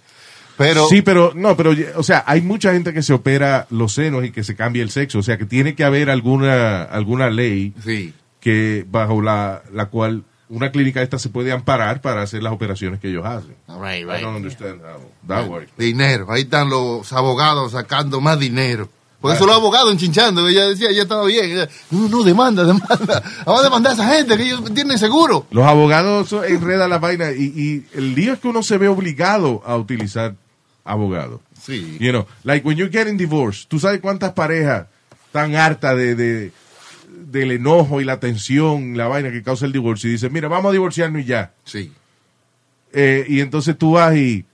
Pero. 0.57 0.89
sí, 0.89 1.01
pero 1.03 1.33
no, 1.35 1.57
pero 1.57 1.75
o 1.97 2.03
sea, 2.03 2.23
hay 2.27 2.43
mucha 2.43 2.73
gente 2.73 2.93
que 2.93 3.03
se 3.03 3.13
opera 3.15 3.67
los 3.71 3.95
senos 3.95 4.25
y 4.27 4.31
que 4.31 4.45
se 4.45 4.57
cambia 4.57 4.83
el 4.83 4.91
sexo, 4.91 5.19
o 5.21 5.23
sea, 5.23 5.39
que 5.39 5.47
tiene 5.47 5.75
que 5.75 5.85
haber 5.85 6.11
alguna 6.11 6.83
alguna 6.83 7.31
ley 7.31 7.73
Sí. 7.83 8.13
que 8.41 8.85
bajo 8.91 9.23
la, 9.23 9.63
la 9.73 9.87
cual 9.87 10.25
una 10.51 10.71
clínica 10.71 11.01
esta 11.01 11.19
se 11.19 11.29
puede 11.31 11.53
amparar 11.53 12.01
para 12.03 12.23
hacer 12.23 12.43
las 12.43 12.53
operaciones 12.53 13.01
que 13.01 13.09
ellos 13.09 13.25
hacen. 13.25 13.55
Right, 13.69 14.01
I 14.01 14.05
right. 14.05 14.21
don't 14.23 14.37
understand 14.37 14.83
how 14.83 15.01
that 15.27 15.49
works. 15.49 15.71
Dinero. 15.79 16.31
Ahí 16.31 16.43
están 16.43 16.69
los 16.69 17.13
abogados 17.13 17.73
sacando 17.73 18.21
más 18.21 18.39
dinero. 18.39 18.89
Por 19.21 19.35
eso 19.35 19.47
los 19.47 19.55
abogados 19.55 19.93
enchinchando. 19.93 20.49
Ella 20.49 20.67
decía, 20.69 20.89
ella 20.91 21.03
estaba 21.03 21.25
bien. 21.27 21.45
Ella, 21.51 21.69
no, 21.91 22.09
no, 22.09 22.23
demanda, 22.23 22.65
demanda. 22.65 23.23
Vamos 23.45 23.61
a 23.61 23.65
demandar 23.65 23.93
a 23.93 23.95
esa 23.95 24.15
gente 24.15 24.37
que 24.37 24.43
ellos 24.45 24.65
tienen 24.75 24.99
seguro. 24.99 25.47
Los 25.51 25.67
abogados 25.67 26.33
enredan 26.49 26.89
la 26.91 26.99
vaina 26.99 27.31
y, 27.31 27.45
y 27.45 27.87
el 27.99 28.15
lío 28.15 28.33
es 28.33 28.39
que 28.41 28.49
uno 28.49 28.63
se 28.63 28.79
ve 28.79 28.89
obligado 28.89 29.63
a 29.67 29.77
utilizar 29.77 30.35
abogados. 30.85 31.41
Sí. 31.63 31.99
You 32.01 32.11
know, 32.13 32.27
like 32.45 32.67
when 32.67 32.79
you're 32.79 32.91
getting 32.91 33.19
divorced, 33.19 33.69
tú 33.69 33.79
sabes 33.79 34.01
cuántas 34.01 34.33
parejas 34.33 34.87
están 35.27 35.55
hartas 35.55 35.97
de, 35.97 36.15
de- 36.15 36.53
del 37.31 37.53
enojo 37.53 38.01
y 38.01 38.05
la 38.05 38.19
tensión, 38.21 38.97
la 38.97 39.07
vaina 39.09 39.31
que 39.31 39.43
causa 39.43 39.67
el 39.67 39.73
divorcio 39.73 40.09
y 40.09 40.13
dicen, 40.15 40.33
mira, 40.33 40.49
vamos 40.49 40.71
a 40.71 40.73
divorciarnos 40.73 41.23
y 41.23 41.25
ya. 41.27 41.53
Sí. 41.65 41.93
Eh, 42.93 43.25
y 43.29 43.41
entonces 43.41 43.79
tú 43.79 43.93
vas 43.93 44.17
y, 44.17 44.45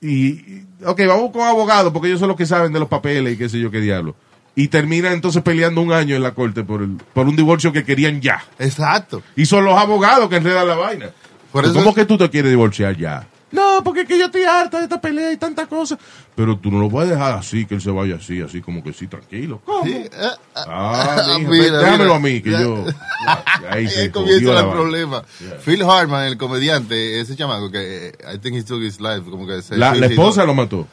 y, 0.00 0.62
ok, 0.84 1.00
vamos 1.06 1.30
con 1.32 1.42
abogados 1.42 1.92
porque 1.92 2.08
ellos 2.08 2.20
son 2.20 2.28
los 2.28 2.36
que 2.36 2.46
saben 2.46 2.72
de 2.72 2.80
los 2.80 2.88
papeles 2.88 3.34
y 3.34 3.36
qué 3.36 3.48
sé 3.48 3.58
yo 3.58 3.70
qué 3.70 3.80
diablo. 3.80 4.14
Y 4.54 4.68
terminan 4.68 5.12
entonces 5.12 5.42
peleando 5.42 5.80
un 5.80 5.92
año 5.92 6.16
en 6.16 6.22
la 6.22 6.32
corte 6.34 6.64
por, 6.64 6.82
el, 6.82 6.96
por 7.14 7.26
un 7.28 7.36
divorcio 7.36 7.72
que 7.72 7.84
querían 7.84 8.20
ya. 8.20 8.44
Exacto. 8.58 9.22
Y 9.36 9.46
son 9.46 9.64
los 9.64 9.78
abogados 9.78 10.28
que 10.28 10.36
enredan 10.36 10.66
la 10.68 10.74
vaina. 10.74 11.10
Por 11.52 11.64
eso- 11.64 11.74
¿Cómo 11.74 11.94
que 11.94 12.04
tú 12.04 12.18
te 12.18 12.28
quieres 12.28 12.50
divorciar 12.50 12.96
ya? 12.96 13.26
No, 13.52 13.82
porque 13.82 14.02
es 14.02 14.08
que 14.08 14.18
yo 14.18 14.26
estoy 14.26 14.42
harta 14.44 14.78
de 14.78 14.84
esta 14.84 15.00
pelea 15.00 15.32
y 15.32 15.36
tantas 15.36 15.66
cosas. 15.66 15.98
Pero 16.36 16.56
tú 16.58 16.70
no 16.70 16.78
lo 16.78 16.88
puedes 16.88 17.10
dejar 17.10 17.32
así, 17.36 17.66
que 17.66 17.74
él 17.74 17.80
se 17.80 17.90
vaya 17.90 18.16
así, 18.16 18.40
así 18.40 18.60
como 18.60 18.82
que 18.82 18.92
sí, 18.92 19.06
tranquilo. 19.08 19.60
¿Cómo? 19.64 19.84
Sí, 19.84 19.92
eh, 19.94 20.08
Ah, 20.54 21.24
mija, 21.38 21.50
mira, 21.50 21.78
déjamelo 21.78 22.04
mira. 22.04 22.16
a 22.16 22.18
mí, 22.20 22.40
que 22.42 22.50
Ya. 22.50 22.60
yo... 22.62 22.84
Ahí 23.70 23.88
se 23.88 24.00
Ahí 24.02 24.10
comienza 24.10 24.60
el 24.60 24.70
problema. 24.70 25.22
Phil 25.64 25.82
Hartman, 25.82 26.26
el 26.26 26.36
comediante, 26.38 27.20
ese 27.20 27.36
chamaco 27.36 27.70
que 27.70 28.08
eh, 28.08 28.12
I 28.34 28.38
think 28.38 28.56
he 28.56 28.62
took 28.62 28.80
his 28.82 29.00
life, 29.00 29.22
como 29.28 29.46
que 29.46 29.60
se 29.62 29.76
La, 29.76 29.94
la 29.94 30.06
esposa 30.06 30.44
lo 30.44 30.54
mató. 30.54 30.86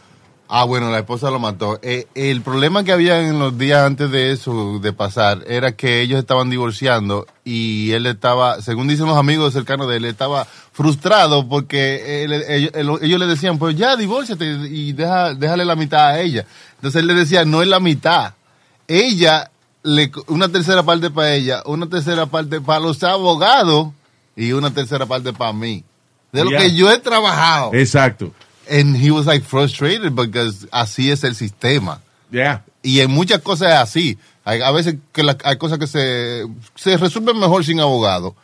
Ah, 0.50 0.64
bueno, 0.64 0.90
la 0.90 1.00
esposa 1.00 1.30
lo 1.30 1.40
mató. 1.40 1.78
Eh, 1.82 2.08
el 2.16 2.42
problema 2.42 2.84
que 2.86 2.94
había 2.94 3.20
en 3.22 3.38
los 3.38 3.58
días 3.58 3.86
antes 3.86 4.10
de 4.12 4.32
eso, 4.32 4.80
de 4.80 4.94
pasar, 4.94 5.44
era 5.48 5.74
que 5.76 6.00
ellos 6.02 6.20
estaban 6.20 6.50
divorciando 6.50 7.28
y 7.44 7.92
él 7.92 8.06
estaba, 8.06 8.62
según 8.62 8.88
dicen 8.88 9.08
los 9.08 9.18
amigos 9.18 9.52
cercanos 9.52 9.90
de 9.90 9.98
él, 9.98 10.06
estaba 10.06 10.48
frustrado 10.72 11.50
porque 11.50 12.24
él- 12.24 12.32
ellos, 12.48 12.72
él- 12.76 12.90
ellos 13.02 13.20
le 13.20 13.28
decían, 13.28 13.58
pues 13.60 13.76
ya, 13.76 13.98
divórciate 13.98 14.46
y 14.70 14.94
deja, 14.94 15.34
déjale 15.34 15.66
la 15.66 15.76
mitad 15.76 16.08
a 16.08 16.20
ella. 16.22 16.46
Entonces 16.76 17.02
él 17.02 17.08
le 17.08 17.14
decía, 17.14 17.44
no 17.44 17.62
es 17.62 17.68
la 17.68 17.82
mitad. 17.82 18.34
Ella, 18.88 19.52
le, 19.84 20.12
una 20.28 20.48
tercera 20.50 20.84
parte 20.84 21.10
para 21.10 21.34
ella, 21.34 21.62
una 21.66 21.88
tercera 21.90 22.26
parte 22.26 22.62
para 22.62 22.80
los 22.80 23.04
abogados 23.04 23.90
y 24.36 24.54
una 24.54 24.72
tercera 24.72 25.06
parte 25.06 25.34
para 25.34 25.52
mí. 25.52 25.84
De 26.32 26.44
lo 26.46 26.52
Ya. 26.52 26.60
que 26.60 26.74
yo 26.74 26.90
he 26.92 27.00
trabajado. 27.00 27.74
Exacto. 27.74 28.32
And 28.70 28.96
he 28.98 29.12
was 29.12 29.26
like 29.26 29.44
frustrated 29.46 30.14
because 30.16 30.68
así 30.72 31.12
es 31.12 31.24
el 31.24 31.36
sistema. 31.36 32.02
Yeah. 32.32 32.64
Y 32.84 33.00
en 33.02 33.12
muchas 33.12 33.42
cosas 33.42 33.70
es 33.70 33.76
así. 33.80 34.18
Hay, 34.44 34.62
a 34.62 34.72
veces 34.72 34.96
que 35.14 35.24
la- 35.24 35.38
hay 35.44 35.58
cosas 35.58 35.78
que 35.80 35.88
se, 35.88 36.46
se 36.76 36.98
resuelven 36.98 37.38
mejor 37.40 37.64
sin 37.66 37.80
abogado, 37.80 38.36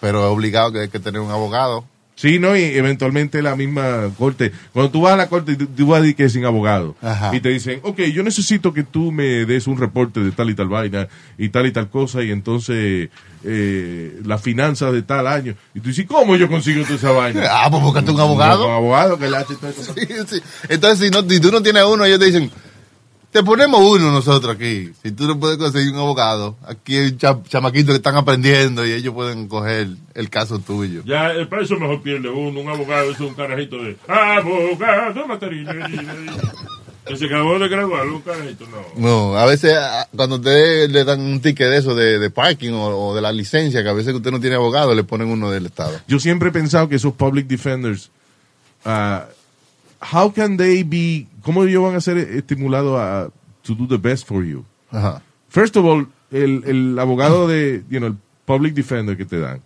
pero 0.00 0.24
es 0.26 0.32
obligado 0.32 0.72
que 0.72 0.80
hay 0.82 0.88
que 0.88 1.00
tener 1.00 1.20
un 1.20 1.30
abogado. 1.30 1.84
Sí, 2.18 2.40
¿no? 2.40 2.56
Y 2.56 2.64
eventualmente 2.64 3.40
la 3.42 3.54
misma 3.54 4.10
corte. 4.18 4.50
Cuando 4.72 4.90
tú 4.90 5.02
vas 5.02 5.12
a 5.12 5.16
la 5.16 5.28
corte, 5.28 5.54
tú, 5.54 5.66
tú 5.66 5.86
vas 5.86 5.98
a 5.98 6.02
decir 6.02 6.16
que 6.16 6.24
es 6.24 6.32
sin 6.32 6.44
abogado. 6.44 6.96
Ajá. 7.00 7.30
Y 7.32 7.38
te 7.38 7.48
dicen, 7.48 7.78
ok, 7.84 8.00
yo 8.12 8.24
necesito 8.24 8.72
que 8.72 8.82
tú 8.82 9.12
me 9.12 9.46
des 9.46 9.68
un 9.68 9.78
reporte 9.78 10.18
de 10.18 10.32
tal 10.32 10.50
y 10.50 10.56
tal 10.56 10.66
vaina 10.66 11.06
y 11.38 11.50
tal 11.50 11.66
y 11.66 11.72
tal 11.72 11.88
cosa 11.88 12.24
y 12.24 12.32
entonces 12.32 13.08
eh, 13.44 14.20
las 14.24 14.42
finanzas 14.42 14.92
de 14.94 15.02
tal 15.02 15.28
año. 15.28 15.54
Y 15.74 15.78
tú 15.78 15.90
dices, 15.90 16.06
¿cómo 16.08 16.34
yo 16.34 16.48
consigo 16.48 16.82
toda 16.82 16.96
esa 16.96 17.12
vaina? 17.12 17.44
Ah, 17.48 17.68
pues 17.70 17.82
búscate 17.84 18.10
un 18.10 18.18
abogado. 18.18 18.66
Un 18.66 18.72
abogado 18.72 19.16
que 19.16 19.30
le 19.30 19.36
hace 19.36 19.54
todo 19.54 19.70
eso. 19.70 19.94
Sí, 19.94 20.06
sí. 20.26 20.42
Entonces, 20.68 20.98
si, 20.98 21.10
no, 21.10 21.22
si 21.28 21.38
tú 21.38 21.52
no 21.52 21.62
tienes 21.62 21.84
uno, 21.84 22.04
ellos 22.04 22.18
te 22.18 22.26
dicen, 22.26 22.50
te 23.30 23.42
ponemos 23.42 23.80
uno 23.80 24.10
nosotros 24.10 24.54
aquí. 24.56 24.90
Si 25.02 25.12
tú 25.12 25.26
no 25.26 25.38
puedes 25.38 25.58
conseguir 25.58 25.92
un 25.92 25.98
abogado, 26.00 26.56
aquí 26.66 26.96
hay 26.96 27.16
cha- 27.16 27.42
chamaquitos 27.48 27.90
que 27.92 27.96
están 27.96 28.16
aprendiendo 28.16 28.86
y 28.86 28.92
ellos 28.92 29.12
pueden 29.14 29.48
coger 29.48 29.88
el 30.14 30.30
caso 30.30 30.58
tuyo. 30.58 31.02
Ya, 31.04 31.30
el 31.32 31.46
precio 31.48 31.78
mejor 31.78 32.00
pierde 32.02 32.28
uno. 32.30 32.60
Un 32.60 32.68
abogado 32.68 33.10
es 33.10 33.20
un 33.20 33.34
carajito 33.34 33.76
de 33.82 33.96
abogado. 34.08 35.30
Que 37.06 37.16
se 37.16 37.24
acabó 37.24 37.58
de 37.58 37.68
graduar, 37.68 38.06
un 38.06 38.20
carajito, 38.20 38.66
no. 38.66 39.30
No, 39.32 39.38
a 39.38 39.46
veces 39.46 39.74
cuando 40.14 40.36
usted 40.36 40.90
le 40.90 41.04
dan 41.04 41.20
un 41.20 41.40
ticket 41.40 41.68
de 41.70 41.78
eso 41.78 41.94
de, 41.94 42.18
de 42.18 42.28
parking 42.30 42.72
o, 42.72 43.08
o 43.08 43.14
de 43.14 43.22
la 43.22 43.32
licencia, 43.32 43.82
que 43.82 43.88
a 43.88 43.94
veces 43.94 44.14
usted 44.14 44.30
no 44.30 44.40
tiene 44.40 44.56
abogado, 44.56 44.94
le 44.94 45.04
ponen 45.04 45.28
uno 45.30 45.50
del 45.50 45.64
Estado. 45.66 45.98
Yo 46.06 46.20
siempre 46.20 46.50
he 46.50 46.52
pensado 46.52 46.86
que 46.86 46.96
esos 46.96 47.14
public 47.14 47.46
defenders, 47.46 48.10
ah, 48.84 49.24
how 50.00 50.32
can 50.32 50.56
they 50.56 50.82
be, 50.82 51.26
cómo 51.42 51.64
ellos 51.64 51.82
van 51.82 51.96
a 51.96 52.00
ser 52.00 52.18
estimulados 52.18 52.98
a 52.98 53.30
to 53.62 53.74
do 53.74 53.86
the 53.86 53.96
best 53.96 54.26
for 54.26 54.44
you? 54.44 54.64
Ajá. 54.90 55.22
First 55.48 55.76
of 55.76 55.84
all, 55.84 56.08
el, 56.30 56.62
el 56.66 56.98
abogado 56.98 57.48
de, 57.48 57.84
you 57.88 57.98
know, 57.98 58.08
el 58.08 58.16
public 58.44 58.74
defender 58.74 59.16
que 59.16 59.24
te 59.24 59.38
dan, 59.38 59.62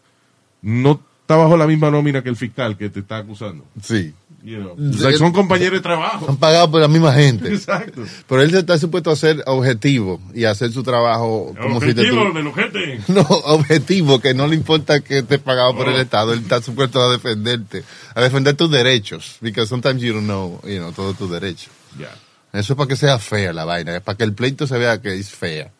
no 0.61 1.01
está 1.20 1.37
bajo 1.37 1.57
la 1.57 1.66
misma 1.66 1.91
nómina 1.91 2.22
que 2.22 2.28
el 2.28 2.37
fiscal 2.37 2.76
que 2.76 2.89
te 2.89 3.01
está 3.01 3.18
acusando. 3.18 3.64
Sí. 3.80 4.14
You 4.45 4.59
know, 4.59 4.74
like, 4.76 5.18
son 5.18 5.32
compañeros 5.32 5.74
de 5.74 5.80
trabajo. 5.82 6.26
Han 6.28 6.36
pagado 6.36 6.68
por 6.68 6.80
la 6.80 6.88
misma 6.88 7.12
gente. 7.12 7.49
Exacto. 7.49 8.03
Pero 8.28 8.43
él 8.43 8.53
está 8.53 8.76
supuesto 8.76 9.12
a 9.12 9.16
ser 9.16 9.40
objetivo 9.47 10.20
y 10.34 10.47
hacer 10.47 10.72
su 10.72 10.82
trabajo 10.82 11.55
como 11.61 11.80
si 11.80 11.95
te 11.95 12.01
Objetivo 12.01 12.32
de 12.32 12.43
los 12.43 12.55
gente. 12.55 13.01
No, 13.07 13.20
objetivo, 13.22 14.20
que 14.20 14.34
no 14.34 14.49
le 14.49 14.57
importa 14.57 15.01
que 15.01 15.18
estés 15.18 15.38
pagado 15.38 15.76
por 15.76 15.88
el 15.88 16.01
Estado. 16.01 16.32
Él 16.32 16.40
está 16.40 16.61
supuesto 16.61 17.01
a 17.01 17.12
defenderte, 17.12 17.84
a 18.16 18.20
defender 18.20 18.57
tus 18.57 18.68
derechos. 18.68 19.36
Because 19.40 19.68
sometimes 19.68 20.03
you 20.03 20.12
don't 20.12 20.24
know, 20.24 20.61
you 20.64 20.78
know, 20.78 20.90
todos 20.90 21.16
tus 21.16 21.30
derechos. 21.30 21.70
Yeah. 21.97 22.11
Eso 22.53 22.72
es 22.72 22.76
para 22.76 22.88
que 22.88 22.97
sea 22.97 23.20
fea 23.20 23.53
la 23.53 23.64
vaina, 23.64 23.95
es 23.95 24.03
para 24.03 24.18
que 24.18 24.24
el 24.24 24.34
pleito 24.34 24.66
se 24.66 24.76
vea 24.76 25.01
que 25.01 25.14
es 25.14 25.30
fea. 25.30 25.70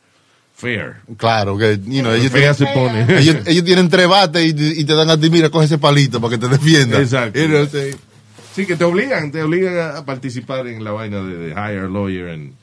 Fair. 0.55 1.01
Claro, 1.17 1.59
que, 1.59 1.81
you 1.85 2.03
know, 2.03 2.13
ellos, 2.13 2.31
Fea 2.31 2.55
tienen, 2.55 2.55
se 2.55 2.67
pone. 2.67 3.19
ellos, 3.19 3.37
ellos 3.47 3.65
tienen 3.65 3.89
tres 3.89 4.07
bates 4.07 4.45
y, 4.45 4.81
y 4.81 4.85
te 4.85 4.95
dan 4.95 5.11
a 5.11 5.19
ti, 5.19 5.29
mira, 5.29 5.51
coge 5.51 5.65
ese 5.65 5.79
palito 5.79 6.21
para 6.21 6.31
que 6.31 6.39
te 6.39 6.47
defienda. 6.47 7.01
Exacto. 7.01 7.41
You 7.41 7.49
know, 7.49 7.67
sí. 8.55 8.67
Que 8.67 8.77
te 8.77 8.85
obligan, 8.85 9.31
te 9.31 9.43
obligan 9.43 9.97
a, 9.97 10.05
participar 10.05 10.67
en 10.67 10.83
la 10.85 10.93
vaina 10.93 11.23
de, 11.23 11.37
de 11.37 11.51
hire 11.51 11.81
a 11.81 11.89
lawyer 11.89 12.29
and 12.29 12.55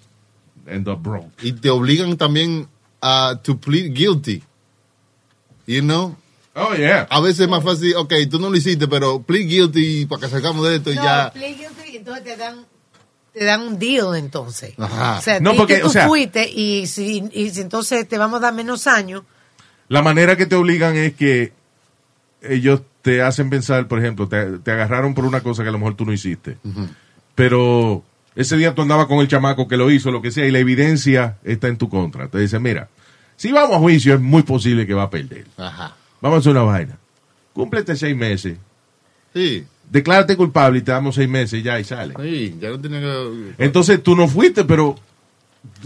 end 0.68 0.88
up 0.88 1.02
broke. 1.02 1.30
Y 1.42 1.54
te 1.54 1.70
obligan 1.70 2.18
también 2.18 2.68
a 3.02 3.40
to 3.44 3.58
plead 3.58 3.94
guilty. 3.94 4.44
You 5.68 5.82
know? 5.82 6.16
Oh, 6.56 6.74
yeah. 6.76 7.08
A 7.10 7.22
veces 7.22 7.42
es 7.42 7.48
más 7.50 7.64
fácil, 7.64 7.96
ok, 7.96 8.14
tú 8.30 8.40
no 8.40 8.50
lo 8.50 8.58
hiciste, 8.58 8.88
pero 8.88 9.22
plead 9.22 9.48
guilty 9.48 10.06
para 10.08 10.22
que 10.22 10.28
salgamos 10.30 10.68
de 10.68 10.78
esto 10.78 10.92
y 10.92 10.96
No, 10.96 11.04
ya. 11.04 11.32
plead 11.32 11.56
guilty, 11.58 11.98
entonces 11.98 12.24
te 12.24 12.36
dan, 12.38 12.66
te 13.34 13.46
dan 13.46 13.62
un 13.62 13.80
deal 13.80 14.16
entonces. 14.16 14.74
Ajá. 14.78 15.20
O 15.20 15.22
sea, 15.22 15.40
No, 15.40 15.56
porque, 15.56 15.76
que 15.76 15.82
tú 15.82 15.88
o 15.88 15.92
sea- 15.92 16.08
fuiste 16.08 16.50
y 16.50 16.88
si, 16.88 17.24
y 17.32 17.52
si 17.52 17.62
entonces 17.62 18.08
te 18.08 18.18
vamos 18.18 18.38
a 18.38 18.42
dar 18.42 18.54
menos 18.54 18.88
años. 18.88 19.24
La 19.88 20.02
manera 20.02 20.36
que 20.36 20.46
te 20.48 20.56
obligan 20.56 20.96
es 20.98 21.14
que 21.14 21.54
ellos 22.42 22.82
te 23.02 23.22
hacen 23.22 23.50
pensar, 23.50 23.88
por 23.88 24.00
ejemplo, 24.00 24.28
te, 24.28 24.60
te 24.60 24.72
agarraron 24.72 25.14
por 25.14 25.26
una 25.26 25.42
cosa 25.42 25.64
que 25.64 25.70
a 25.70 25.72
lo 25.72 25.80
mejor 25.80 25.96
tú 25.96 26.06
no 26.06 26.14
hiciste. 26.14 26.58
Pero 27.36 28.04
ese 28.36 28.58
día 28.58 28.76
tú 28.76 28.82
andabas 28.82 29.08
con 29.08 29.20
el 29.20 29.28
chamaco 29.28 29.68
que 29.68 29.78
lo 29.78 29.90
hizo, 29.92 30.12
lo 30.12 30.22
que 30.22 30.32
sea, 30.32 30.46
y 30.46 30.52
la 30.52 30.60
evidencia 30.60 31.38
está 31.44 31.68
en 31.68 31.78
tu 31.78 31.90
contra. 31.90 32.28
Te 32.28 32.40
dicen, 32.40 32.62
mira, 32.62 32.90
si 33.36 33.52
vamos 33.52 33.78
a 33.78 33.80
juicio 33.80 34.14
es 34.14 34.20
muy 34.20 34.44
posible 34.44 34.86
que 34.86 34.94
va 34.94 35.04
a 35.04 35.10
perder. 35.10 35.46
Ajá. 35.58 35.96
Vamos 36.22 36.38
a 36.38 36.40
hacer 36.40 36.52
una 36.52 36.64
vaina. 36.64 36.98
Cúmplete 37.54 37.96
seis 37.96 38.16
meses. 38.16 38.58
Sí. 39.34 39.66
Declárate 39.90 40.36
culpable 40.36 40.80
y 40.80 40.82
te 40.82 40.92
damos 40.92 41.16
seis 41.16 41.30
meses 41.30 41.60
y 41.60 41.64
ya 41.64 41.80
y 41.80 41.84
sale. 41.84 42.14
Sí, 42.22 42.58
ya 42.60 42.70
no 42.70 42.80
tiene 42.80 43.00
que. 43.00 43.54
Entonces 43.58 44.04
tú 44.04 44.16
no 44.16 44.28
fuiste, 44.28 44.66
pero 44.66 44.96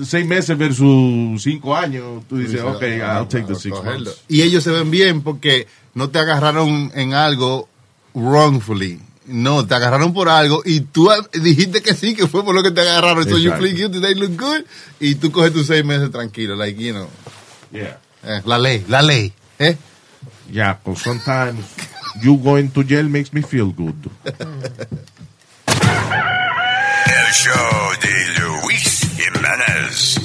seis 0.06 0.26
meses 0.26 0.58
versus 0.58 1.42
cinco 1.42 1.76
años, 1.76 2.24
tú 2.28 2.38
dices, 2.38 2.54
Dice, 2.54 2.64
ok, 2.64 2.84
ah, 3.04 3.20
I'll 3.20 3.28
take 3.28 3.46
the 3.46 3.56
six 3.56 3.76
months. 3.84 4.24
Y 4.28 4.42
ellos 4.42 4.64
se 4.64 4.72
ven 4.72 4.92
bien 4.92 5.22
porque 5.22 5.68
no 5.94 6.10
te 6.10 6.20
agarraron 6.20 6.92
en 6.96 7.14
algo 7.14 7.68
wrongfully. 8.14 9.02
No, 9.26 9.66
te 9.66 9.74
agarraron 9.74 10.14
por 10.14 10.28
algo 10.28 10.62
y 10.66 10.82
tú 10.82 11.10
dijiste 11.34 11.82
que 11.82 11.94
sí, 11.94 12.14
que 12.14 12.28
fue 12.28 12.44
por 12.44 12.54
lo 12.54 12.62
que 12.62 12.72
te 12.72 12.82
agarraron. 12.82 13.24
So 13.24 13.38
you 13.38 13.54
plead 13.54 13.76
guilty, 13.76 14.02
they 14.02 14.16
look 14.16 14.36
good. 14.38 14.66
Y 15.00 15.16
tú 15.16 15.32
coges 15.32 15.54
tus 15.54 15.68
seis 15.68 15.86
meses 15.86 16.12
tranquilo, 16.12 16.56
like, 16.56 16.82
you 16.82 16.94
know. 16.94 17.08
Yeah. 17.72 18.00
Eh, 18.24 18.42
la 18.46 18.58
ley, 18.58 18.84
la 18.88 19.02
ley. 19.02 19.34
¿eh? 19.60 19.78
Yeah, 20.52 20.78
but 20.84 20.98
sometimes 20.98 21.66
you 22.22 22.38
going 22.38 22.70
to 22.72 22.84
jail 22.84 23.08
makes 23.08 23.32
me 23.34 23.42
feel 23.42 23.72
good. 23.72 23.96
El 27.06 27.34
show 27.34 27.92
de 28.02 28.42
Luis 28.42 29.03
Jiménez. 29.18 30.20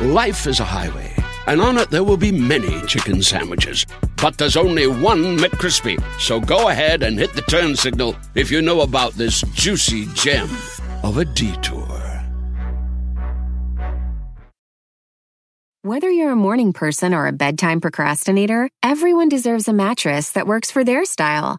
Life 0.00 0.46
is 0.46 0.60
a 0.60 0.64
highway, 0.64 1.14
and 1.46 1.60
on 1.60 1.78
it 1.78 1.90
there 1.90 2.04
will 2.04 2.16
be 2.16 2.32
many 2.32 2.80
chicken 2.86 3.22
sandwiches. 3.22 3.86
But 4.16 4.38
there's 4.38 4.56
only 4.56 4.86
one 4.86 5.38
McCrispy. 5.38 6.02
So 6.20 6.40
go 6.40 6.68
ahead 6.68 7.02
and 7.02 7.18
hit 7.18 7.34
the 7.34 7.42
turn 7.42 7.74
signal 7.76 8.16
if 8.34 8.50
you 8.50 8.62
know 8.62 8.80
about 8.82 9.12
this 9.14 9.42
juicy 9.54 10.06
gem 10.14 10.48
of 11.02 11.18
a 11.18 11.24
detour. 11.24 12.02
Whether 15.84 16.10
you're 16.10 16.30
a 16.30 16.36
morning 16.36 16.72
person 16.72 17.12
or 17.12 17.26
a 17.26 17.32
bedtime 17.32 17.80
procrastinator, 17.80 18.70
everyone 18.84 19.28
deserves 19.28 19.66
a 19.66 19.72
mattress 19.72 20.30
that 20.30 20.46
works 20.46 20.70
for 20.70 20.84
their 20.84 21.04
style. 21.04 21.58